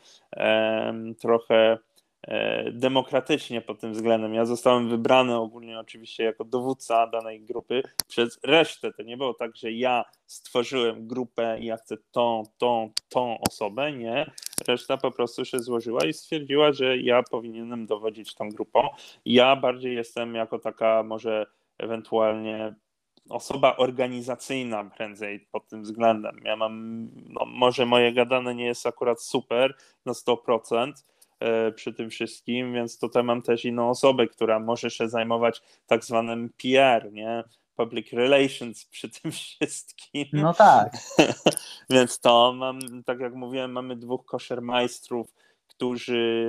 trochę 1.20 1.78
demokratycznie 2.72 3.60
pod 3.60 3.80
tym 3.80 3.92
względem. 3.92 4.34
Ja 4.34 4.44
zostałem 4.44 4.88
wybrany 4.88 5.36
ogólnie 5.36 5.78
oczywiście 5.78 6.24
jako 6.24 6.44
dowódca 6.44 7.06
danej 7.06 7.40
grupy 7.40 7.82
przez 8.08 8.38
resztę. 8.42 8.92
To 8.92 9.02
nie 9.02 9.16
było 9.16 9.34
tak, 9.34 9.56
że 9.56 9.72
ja 9.72 10.04
stworzyłem 10.26 11.06
grupę 11.06 11.58
i 11.60 11.64
ja 11.64 11.76
chcę 11.76 11.96
tą, 12.10 12.42
tą, 12.58 12.90
tą 13.08 13.38
osobę. 13.50 13.92
Nie. 13.92 14.30
Reszta 14.68 14.96
po 14.96 15.10
prostu 15.10 15.44
się 15.44 15.58
złożyła 15.58 16.04
i 16.04 16.12
stwierdziła, 16.12 16.72
że 16.72 16.98
ja 16.98 17.22
powinienem 17.22 17.86
dowodzić 17.86 18.34
tą 18.34 18.48
grupą. 18.48 18.88
Ja 19.24 19.56
bardziej 19.56 19.94
jestem 19.94 20.34
jako 20.34 20.58
taka 20.58 21.02
może 21.02 21.46
ewentualnie 21.78 22.74
osoba 23.28 23.76
organizacyjna 23.76 24.84
prędzej 24.84 25.40
pod 25.40 25.68
tym 25.68 25.82
względem. 25.82 26.40
Ja 26.44 26.56
mam, 26.56 27.04
no, 27.28 27.44
może 27.46 27.86
moje 27.86 28.12
gadane 28.12 28.54
nie 28.54 28.66
jest 28.66 28.86
akurat 28.86 29.22
super 29.22 29.74
na 30.06 30.12
100%, 30.12 30.92
E, 30.92 31.17
przy 31.74 31.92
tym 31.92 32.10
wszystkim, 32.10 32.72
więc 32.72 32.98
tutaj 32.98 33.24
mam 33.24 33.42
też 33.42 33.64
inną 33.64 33.90
osobę, 33.90 34.26
która 34.26 34.60
może 34.60 34.90
się 34.90 35.08
zajmować 35.08 35.62
tak 35.86 36.04
zwanym 36.04 36.50
PR, 36.62 37.12
nie? 37.12 37.44
Public 37.76 38.12
relations 38.12 38.84
przy 38.84 39.08
tym 39.08 39.32
wszystkim. 39.32 40.26
No 40.32 40.54
tak. 40.54 40.92
więc 41.90 42.20
to 42.20 42.52
mam, 42.52 42.80
tak 43.04 43.20
jak 43.20 43.34
mówiłem, 43.34 43.72
mamy 43.72 43.96
dwóch 43.96 44.24
koszermajstrów, 44.24 45.34
którzy, 45.78 46.46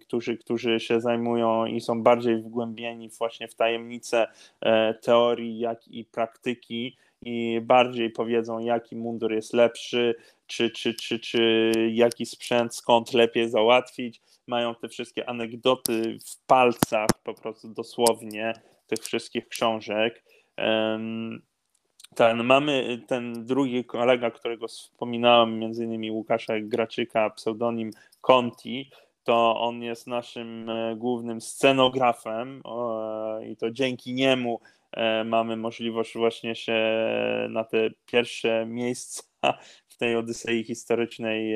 którzy, 0.00 0.36
którzy 0.36 0.80
się 0.80 1.00
zajmują 1.00 1.66
i 1.66 1.80
są 1.80 2.02
bardziej 2.02 2.42
wgłębieni 2.42 3.08
właśnie 3.08 3.48
w 3.48 3.54
tajemnice 3.54 4.26
e, 4.60 4.94
teorii, 4.94 5.58
jak 5.58 5.88
i 5.88 6.04
praktyki 6.04 6.96
i 7.22 7.60
bardziej 7.62 8.10
powiedzą, 8.10 8.58
jaki 8.58 8.96
mundur 8.96 9.32
jest 9.32 9.52
lepszy, 9.52 10.14
czy, 10.46 10.70
czy, 10.70 10.94
czy, 10.94 11.18
czy 11.18 11.72
jaki 11.92 12.26
sprzęt, 12.26 12.74
skąd 12.74 13.14
lepiej 13.14 13.48
załatwić. 13.50 14.20
Mają 14.46 14.74
te 14.74 14.88
wszystkie 14.88 15.28
anegdoty 15.28 16.18
w 16.26 16.46
palcach, 16.46 17.08
po 17.24 17.34
prostu 17.34 17.68
dosłownie, 17.68 18.52
tych 18.86 18.98
wszystkich 18.98 19.48
książek. 19.48 20.24
Ten, 22.14 22.44
mamy 22.44 23.02
ten 23.06 23.46
drugi 23.46 23.84
kolega, 23.84 24.30
którego 24.30 24.68
wspominałem, 24.68 25.58
między 25.58 25.84
innymi 25.84 26.10
Łukasza 26.10 26.54
Graczyka, 26.60 27.30
pseudonim 27.30 27.90
Conti, 28.20 28.90
to 29.24 29.60
on 29.60 29.82
jest 29.82 30.06
naszym 30.06 30.70
e, 30.70 30.96
głównym 30.96 31.40
scenografem 31.40 32.62
i 33.48 33.56
to 33.56 33.70
dzięki 33.70 34.14
niemu 34.14 34.60
mamy 35.24 35.56
możliwość 35.56 36.16
właśnie 36.16 36.54
się 36.54 36.78
na 37.50 37.64
te 37.64 37.90
pierwsze 38.06 38.66
miejsca 38.66 39.22
w 39.88 39.96
tej 39.96 40.16
Odysei 40.16 40.64
historycznej 40.64 41.54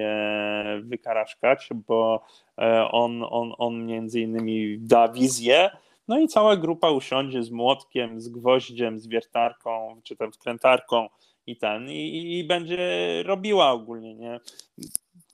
wykaraszkać, 0.83 1.69
bo 1.87 2.25
on, 2.91 3.23
on, 3.31 3.55
on 3.59 3.87
między 3.87 4.21
innymi 4.21 4.79
da 4.81 5.09
wizję, 5.09 5.71
no 6.09 6.19
i 6.19 6.29
cała 6.29 6.57
grupa 6.57 6.91
usiądzie 6.91 7.43
z 7.43 7.51
młotkiem, 7.51 8.21
z 8.21 8.29
gwoździem, 8.29 9.01
z 9.01 9.07
wiertarką, 9.07 10.01
czy 10.05 10.17
tam 10.17 10.33
wkrętarką 10.33 11.09
i 11.47 11.57
ten, 11.57 11.91
i, 11.91 12.39
i 12.39 12.45
będzie 12.45 12.79
robiła 13.27 13.71
ogólnie, 13.71 14.15
nie? 14.15 14.41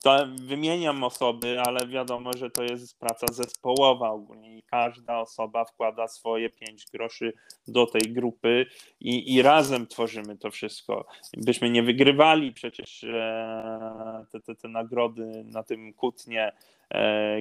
To 0.03 0.27
wymieniam 0.35 1.03
osoby, 1.03 1.61
ale 1.61 1.87
wiadomo, 1.87 2.33
że 2.33 2.49
to 2.49 2.63
jest 2.63 2.99
praca 2.99 3.25
zespołowa 3.33 4.09
ogólnie 4.09 4.57
i 4.57 4.63
każda 4.63 5.19
osoba 5.19 5.65
wkłada 5.65 6.07
swoje 6.07 6.49
pięć 6.49 6.85
groszy 6.93 7.33
do 7.67 7.85
tej 7.85 8.01
grupy 8.01 8.65
i, 8.99 9.35
i 9.35 9.41
razem 9.41 9.87
tworzymy 9.87 10.37
to 10.37 10.51
wszystko. 10.51 11.05
Byśmy 11.37 11.69
nie 11.69 11.83
wygrywali 11.83 12.53
przecież 12.53 13.03
e, 13.03 14.25
te, 14.31 14.39
te, 14.39 14.55
te 14.55 14.67
nagrody 14.67 15.43
na 15.45 15.63
tym 15.63 15.93
kutnie, 15.93 16.51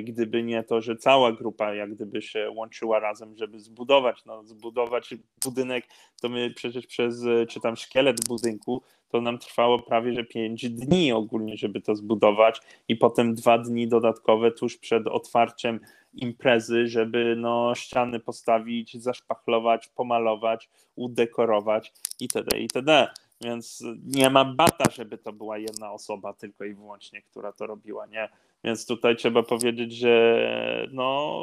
gdyby 0.03 0.43
nie 0.43 0.63
to, 0.63 0.81
że 0.81 0.97
cała 0.97 1.33
grupa 1.33 1.75
jak 1.75 1.95
gdyby 1.95 2.23
się 2.23 2.51
łączyła 2.51 3.01
razem, 3.01 3.37
żeby 3.37 3.61
zbudować, 3.61 4.25
no, 4.25 4.45
zbudować 4.45 5.15
budynek, 5.45 5.85
to 6.23 6.29
my 6.29 6.51
przecież 6.51 6.87
przez, 6.87 7.25
czy 7.49 7.61
tam 7.61 7.77
szkielet 7.77 8.29
budynku, 8.29 8.83
to 9.09 9.21
nam 9.21 9.39
trwało 9.39 9.79
prawie 9.79 10.13
że 10.13 10.25
5 10.25 10.71
dni 10.71 11.13
ogólnie, 11.13 11.57
żeby 11.57 11.81
to 11.81 11.95
zbudować 11.95 12.61
i 12.89 12.97
potem 12.97 13.35
dwa 13.35 13.59
dni 13.59 13.89
dodatkowe 13.89 14.53
tuż 14.53 14.77
przed 14.77 15.07
otwarciem 15.07 15.81
imprezy, 16.15 16.87
żeby 16.87 17.35
no, 17.37 17.75
ściany 17.75 18.21
postawić, 18.21 19.03
zaszpachlować, 19.03 19.89
pomalować, 19.89 20.69
udekorować 20.97 21.93
itd. 22.21 22.59
itd. 22.59 23.09
Więc 23.41 23.85
nie 24.05 24.31
ma 24.31 24.45
bata, 24.45 24.91
żeby 24.91 25.19
to 25.19 25.33
była 25.33 25.59
jedna 25.59 25.93
osoba 25.93 26.33
tylko 26.33 26.65
i 26.65 26.75
wyłącznie, 26.75 27.23
która 27.23 27.53
to 27.53 27.67
robiła, 27.67 28.07
nie? 28.07 28.29
Więc 28.65 28.87
tutaj 28.87 29.17
trzeba 29.17 29.43
powiedzieć, 29.43 29.93
że 29.93 30.47
no, 30.93 31.43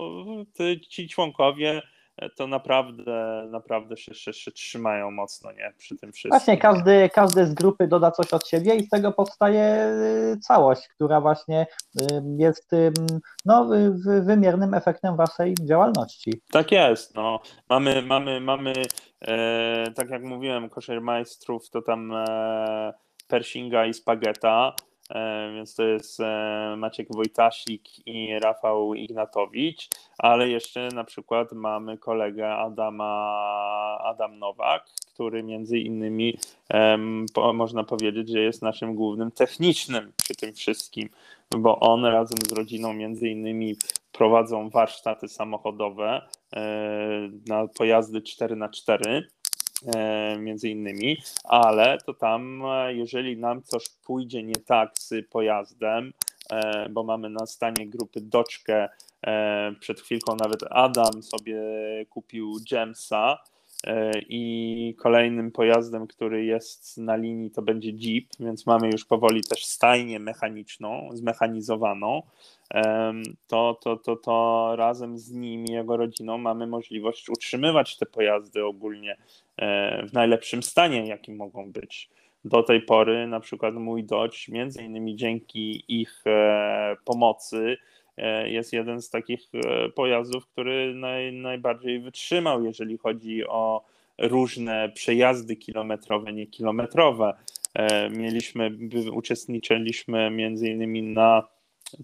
ci 0.89 1.09
członkowie 1.09 1.81
to 2.35 2.47
naprawdę, 2.47 3.47
naprawdę 3.51 3.97
się, 3.97 4.15
się, 4.15 4.33
się, 4.33 4.51
trzymają 4.51 5.11
mocno 5.11 5.51
nie? 5.51 5.73
przy 5.77 5.97
tym 5.97 6.11
wszystkim. 6.11 6.39
Właśnie 6.39 6.57
każdy, 6.57 7.09
każdy 7.13 7.45
z 7.45 7.53
grupy 7.53 7.87
doda 7.87 8.11
coś 8.11 8.33
od 8.33 8.47
siebie 8.47 8.75
i 8.75 8.85
z 8.85 8.89
tego 8.89 9.11
powstaje 9.11 9.87
y, 10.33 10.39
całość, 10.39 10.87
która 10.87 11.21
właśnie 11.21 11.67
jest 12.37 12.71
no, 13.45 13.69
wymiernym 14.21 14.73
efektem 14.73 15.15
waszej 15.15 15.55
działalności. 15.61 16.41
Tak 16.51 16.71
jest. 16.71 17.15
No. 17.15 17.39
Mamy, 17.69 18.01
mamy, 18.01 18.41
mamy 18.41 18.73
e, 19.21 19.91
tak 19.95 20.09
jak 20.09 20.23
mówiłem, 20.23 20.69
koszer 20.69 21.01
majstrów 21.01 21.69
to 21.69 21.81
tam 21.81 22.11
e, 22.13 22.93
Pershinga 23.27 23.85
i 23.85 23.93
Spagetta 23.93 24.75
E, 24.75 24.94
więc 25.55 25.75
to 25.75 25.83
jest 25.83 26.19
e, 26.19 26.75
Maciek 26.77 27.07
Wojtasik 27.15 28.07
i 28.07 28.39
Rafał 28.39 28.93
Ignatowicz, 28.93 29.89
ale 30.17 30.49
jeszcze 30.49 30.89
na 30.93 31.03
przykład 31.03 31.51
mamy 31.51 31.97
kolegę 31.97 32.55
Adama, 32.55 33.97
Adam 34.03 34.39
Nowak, 34.39 34.85
który 35.13 35.43
między 35.43 35.79
innymi 35.79 36.37
można 37.53 37.83
powiedzieć, 37.83 38.29
że 38.29 38.39
jest 38.39 38.61
naszym 38.61 38.95
głównym 38.95 39.31
technicznym 39.31 40.13
przy 40.17 40.35
tym 40.35 40.53
wszystkim, 40.53 41.09
bo 41.57 41.79
on 41.79 42.05
razem 42.05 42.37
z 42.49 42.51
rodziną 42.51 42.93
między 42.93 43.29
innymi 43.29 43.75
prowadzą 44.11 44.69
warsztaty 44.69 45.27
samochodowe 45.27 46.21
e, 46.55 46.61
na 47.47 47.67
pojazdy 47.67 48.21
4x4 48.21 49.07
E, 49.07 49.23
między 50.39 50.69
innymi, 50.69 51.17
ale 51.43 51.97
to 52.05 52.13
tam, 52.13 52.61
e, 52.65 52.93
jeżeli 52.93 53.37
nam 53.37 53.63
coś 53.63 53.89
pójdzie 53.89 54.43
nie 54.43 54.55
tak 54.55 54.91
z 54.99 55.27
pojazdem, 55.29 56.13
e, 56.51 56.89
bo 56.89 57.03
mamy 57.03 57.29
na 57.29 57.45
stanie 57.45 57.87
grupy 57.87 58.21
doczkę, 58.21 58.89
przed 59.79 60.01
chwilką 60.01 60.35
nawet 60.35 60.63
Adam 60.69 61.23
sobie 61.23 61.61
kupił 62.09 62.57
Jamesa, 62.71 63.37
i 64.29 64.95
kolejnym 64.97 65.51
pojazdem, 65.51 66.07
który 66.07 66.45
jest 66.45 66.97
na 66.97 67.15
linii, 67.15 67.51
to 67.51 67.61
będzie 67.61 67.91
Jeep, 67.91 68.25
więc 68.39 68.65
mamy 68.65 68.89
już 68.91 69.05
powoli 69.05 69.41
też 69.43 69.65
stajnię 69.65 70.19
mechaniczną, 70.19 71.09
zmechanizowaną. 71.13 72.21
To, 73.47 73.79
to, 73.83 73.97
to, 73.97 74.15
to 74.15 74.73
razem 74.75 75.17
z 75.17 75.31
nim 75.31 75.65
i 75.65 75.71
jego 75.71 75.97
rodziną 75.97 76.37
mamy 76.37 76.67
możliwość 76.67 77.29
utrzymywać 77.29 77.97
te 77.97 78.05
pojazdy 78.05 78.65
ogólnie 78.65 79.17
E, 79.57 80.05
w 80.07 80.13
najlepszym 80.13 80.63
stanie, 80.63 81.07
jakim 81.07 81.35
mogą 81.35 81.71
być. 81.71 82.09
Do 82.45 82.63
tej 82.63 82.81
pory 82.81 83.27
na 83.27 83.39
przykład 83.39 83.75
mój 83.75 84.03
Dodge, 84.03 84.49
między 84.49 84.83
innymi 84.83 85.15
dzięki 85.15 85.83
ich 85.87 86.23
e, 86.27 86.95
pomocy, 87.05 87.77
e, 87.77 87.94
jest 88.45 88.73
jeden 88.73 89.01
z 89.01 89.09
takich 89.09 89.41
pojazdów, 89.95 90.47
który 90.47 90.93
naj, 90.95 91.33
najbardziej 91.33 91.99
wytrzymał, 91.99 92.63
jeżeli 92.63 92.97
chodzi 92.97 93.47
o 93.47 93.85
różne 94.17 94.89
przejazdy 94.89 95.55
kilometrowe, 95.55 96.33
niekilometrowe. 96.33 97.33
Mieliśmy, 98.09 98.77
uczestniczyliśmy 99.11 100.31
między 100.31 100.69
innymi 100.69 101.03
na 101.03 101.47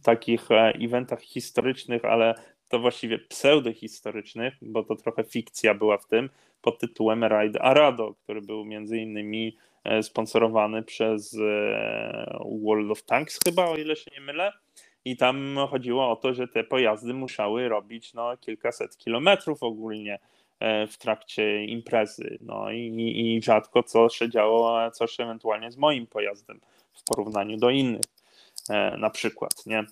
takich 0.04 0.48
eventach 0.82 1.22
historycznych, 1.22 2.06
ale 2.06 2.36
to 2.72 2.80
właściwie 2.80 3.20
pseudohistorycznych, 3.20 4.54
bo 4.62 4.84
to 4.84 4.96
trochę 4.96 5.24
fikcja 5.24 5.74
była 5.74 5.98
w 5.98 6.08
tym, 6.08 6.30
pod 6.62 6.80
tytułem 6.80 7.26
Ride 7.26 7.62
Arado, 7.62 8.14
który 8.24 8.42
był 8.42 8.66
między 8.66 8.98
innymi 8.98 9.58
e, 9.84 10.04
sponsorowany 10.04 10.84
przez 10.84 11.38
e, 11.38 12.40
World 12.64 12.92
of 12.92 13.04
Tanks 13.04 13.40
chyba, 13.46 13.66
o 13.66 13.78
ile 13.78 13.96
się 13.96 14.12
nie 14.12 14.22
mylę. 14.22 14.52
I 15.06 15.18
tam 15.18 15.58
chodziło 15.70 16.12
o 16.12 16.16
to, 16.16 16.34
że 16.34 16.48
te 16.48 16.64
pojazdy 16.64 17.14
musiały 17.14 17.70
robić 17.70 18.14
no, 18.14 18.38
kilkaset 18.38 18.98
kilometrów 18.98 19.64
ogólnie 19.64 20.20
e, 20.60 20.88
w 20.88 20.98
trakcie 20.98 21.66
imprezy. 21.66 22.38
No 22.42 22.72
i, 22.72 23.38
i 23.38 23.42
rzadko 23.44 23.84
co 23.84 24.10
się 24.10 24.30
działo, 24.30 24.92
coś 24.92 25.20
ewentualnie 25.20 25.72
z 25.72 25.78
moim 25.78 26.08
pojazdem 26.08 26.62
w 26.94 27.04
porównaniu 27.04 27.58
do 27.58 27.70
innych 27.70 28.06
na 28.98 29.10
przykład, 29.10 29.66
nie? 29.66 29.84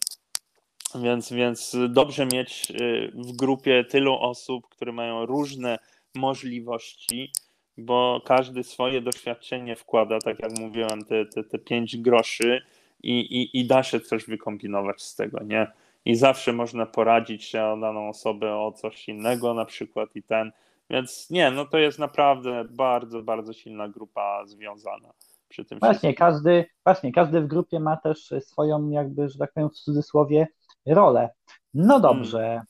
Więc, 0.96 1.34
więc 1.34 1.78
dobrze 1.90 2.26
mieć 2.26 2.74
w 3.14 3.36
grupie 3.36 3.84
tylu 3.84 4.14
osób, 4.14 4.68
które 4.70 4.92
mają 4.92 5.26
różne 5.26 5.80
możliwości, 6.16 7.32
bo 7.78 8.22
każdy 8.26 8.64
swoje 8.64 9.02
doświadczenie 9.02 9.76
wkłada, 9.76 10.20
tak 10.20 10.40
jak 10.40 10.60
mówiłem, 10.60 11.06
te, 11.06 11.26
te, 11.26 11.44
te 11.44 11.60
pięć 11.60 11.98
groszy 11.98 12.62
i, 13.04 13.20
i, 13.20 13.60
i 13.60 13.68
da 13.68 13.84
się 13.84 14.00
coś 14.00 14.26
wykombinować 14.26 15.02
z 15.02 15.16
tego, 15.16 15.44
nie? 15.44 15.72
I 16.06 16.16
zawsze 16.16 16.54
można 16.54 16.86
poradzić 16.86 17.44
się 17.44 17.64
o 17.64 17.78
daną 17.78 18.10
osobę 18.10 18.56
o 18.56 18.72
coś 18.72 19.10
innego 19.10 19.54
na 19.54 19.66
przykład 19.66 20.16
i 20.16 20.24
ten, 20.24 20.52
więc 20.90 21.30
nie, 21.30 21.52
no 21.52 21.66
to 21.66 21.78
jest 21.78 22.00
naprawdę 22.00 22.66
bardzo, 22.70 23.24
bardzo 23.24 23.54
silna 23.54 23.90
grupa 23.90 24.46
związana 24.46 25.10
przy 25.50 25.66
tym 25.66 25.80
Właśnie, 25.80 26.14
każdy, 26.14 26.66
właśnie, 26.84 27.12
każdy 27.12 27.42
w 27.42 27.48
grupie 27.48 27.80
ma 27.80 27.98
też 27.98 28.34
swoją 28.40 28.90
jakby, 28.90 29.30
że 29.30 29.40
tak 29.40 29.54
powiem 29.54 29.70
w 29.70 29.74
cudzysłowie, 29.74 30.48
rolę. 30.86 31.30
No 31.74 32.00
hmm. 32.00 32.02
dobrze, 32.02 32.62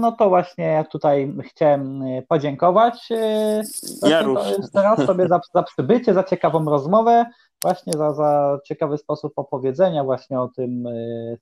no 0.00 0.12
to 0.12 0.28
właśnie 0.28 0.64
ja 0.64 0.84
tutaj 0.84 1.34
chciałem 1.44 2.02
e, 2.02 2.22
podziękować 2.22 3.08
e, 3.10 3.62
ja 4.02 4.24
teraz 4.72 5.06
sobie 5.06 5.28
za, 5.28 5.40
za 5.54 5.62
przybycie, 5.62 6.14
za 6.14 6.24
ciekawą 6.24 6.64
rozmowę, 6.64 7.26
właśnie 7.62 7.92
za, 7.92 8.14
za 8.14 8.58
ciekawy 8.64 8.98
sposób 8.98 9.32
opowiedzenia 9.36 10.04
właśnie 10.04 10.40
o 10.40 10.48
tym, 10.48 10.86
e, 10.86 10.92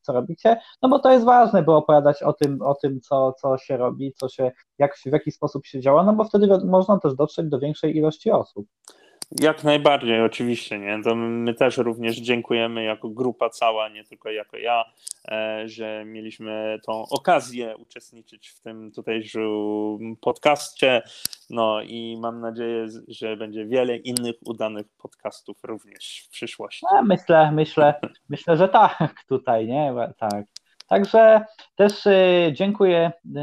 co 0.01 0.13
robicie, 0.13 0.61
no 0.83 0.89
bo 0.89 0.99
to 0.99 1.13
jest 1.13 1.25
ważne, 1.25 1.63
by 1.63 1.73
opowiadać 1.73 2.23
o 2.23 2.33
tym, 2.33 2.63
o 2.63 2.75
tym 2.75 3.01
co, 3.01 3.33
co 3.33 3.59
się 3.59 3.77
robi, 3.77 4.13
co 4.13 4.29
się, 4.29 4.53
jak, 4.79 4.97
w 4.97 5.13
jaki 5.13 5.31
sposób 5.31 5.67
się 5.67 5.81
działa, 5.81 6.05
no 6.05 6.13
bo 6.13 6.25
wtedy 6.25 6.49
można 6.65 6.99
też 6.99 7.15
dotrzeć 7.15 7.49
do 7.49 7.59
większej 7.59 7.97
ilości 7.97 8.31
osób. 8.31 8.67
Jak 9.31 9.65
najbardziej, 9.65 10.23
oczywiście, 10.23 10.79
nie? 10.79 11.03
To 11.03 11.15
my 11.15 11.55
też 11.55 11.77
również 11.77 12.17
dziękujemy 12.17 12.85
jako 12.85 13.09
grupa 13.09 13.51
cała, 13.51 13.89
nie 13.89 14.05
tylko 14.05 14.31
jako 14.31 14.57
ja, 14.57 14.85
e, 15.29 15.63
że 15.69 16.05
mieliśmy 16.05 16.79
tą 16.87 17.05
okazję 17.11 17.77
uczestniczyć 17.77 18.49
w 18.49 18.61
tym 18.61 18.93
tutejszym 18.93 20.17
podcaście. 20.21 21.03
No 21.51 21.83
i 21.83 22.19
mam 22.21 22.41
nadzieję, 22.41 22.87
że 23.09 23.37
będzie 23.37 23.67
wiele 23.67 23.97
innych 23.97 24.37
udanych 24.45 24.87
podcastów 24.99 25.65
również 25.65 26.25
w 26.27 26.31
przyszłości. 26.31 26.87
No, 26.93 27.03
myślę, 27.03 27.53
myślę, 27.53 27.95
myślę, 28.29 28.57
że 28.57 28.69
tak 28.69 29.15
tutaj, 29.29 29.67
nie? 29.67 29.95
Tak. 30.19 30.45
Także 30.89 31.45
też 31.77 32.07
y, 32.07 32.53
dziękuję 32.53 33.13
y, 33.27 33.41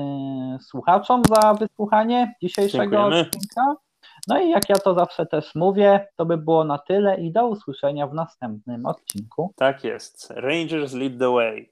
słuchaczom 0.64 1.22
za 1.30 1.54
wysłuchanie 1.54 2.36
dzisiejszego 2.42 2.84
Dziękujemy. 2.84 3.20
odcinka. 3.20 3.76
No 4.28 4.42
i 4.42 4.50
jak 4.50 4.70
ja 4.70 4.76
to 4.76 4.94
zawsze 4.94 5.26
też 5.26 5.56
mówię, 5.56 6.08
to 6.16 6.26
by 6.26 6.38
było 6.38 6.64
na 6.64 6.78
tyle 6.78 7.22
i 7.22 7.32
do 7.32 7.48
usłyszenia 7.48 8.08
w 8.08 8.14
następnym 8.14 8.86
odcinku. 8.86 9.54
Tak 9.56 9.84
jest. 9.84 10.34
Rangers 10.36 10.94
lead 10.94 11.20
the 11.20 11.32
way. 11.32 11.70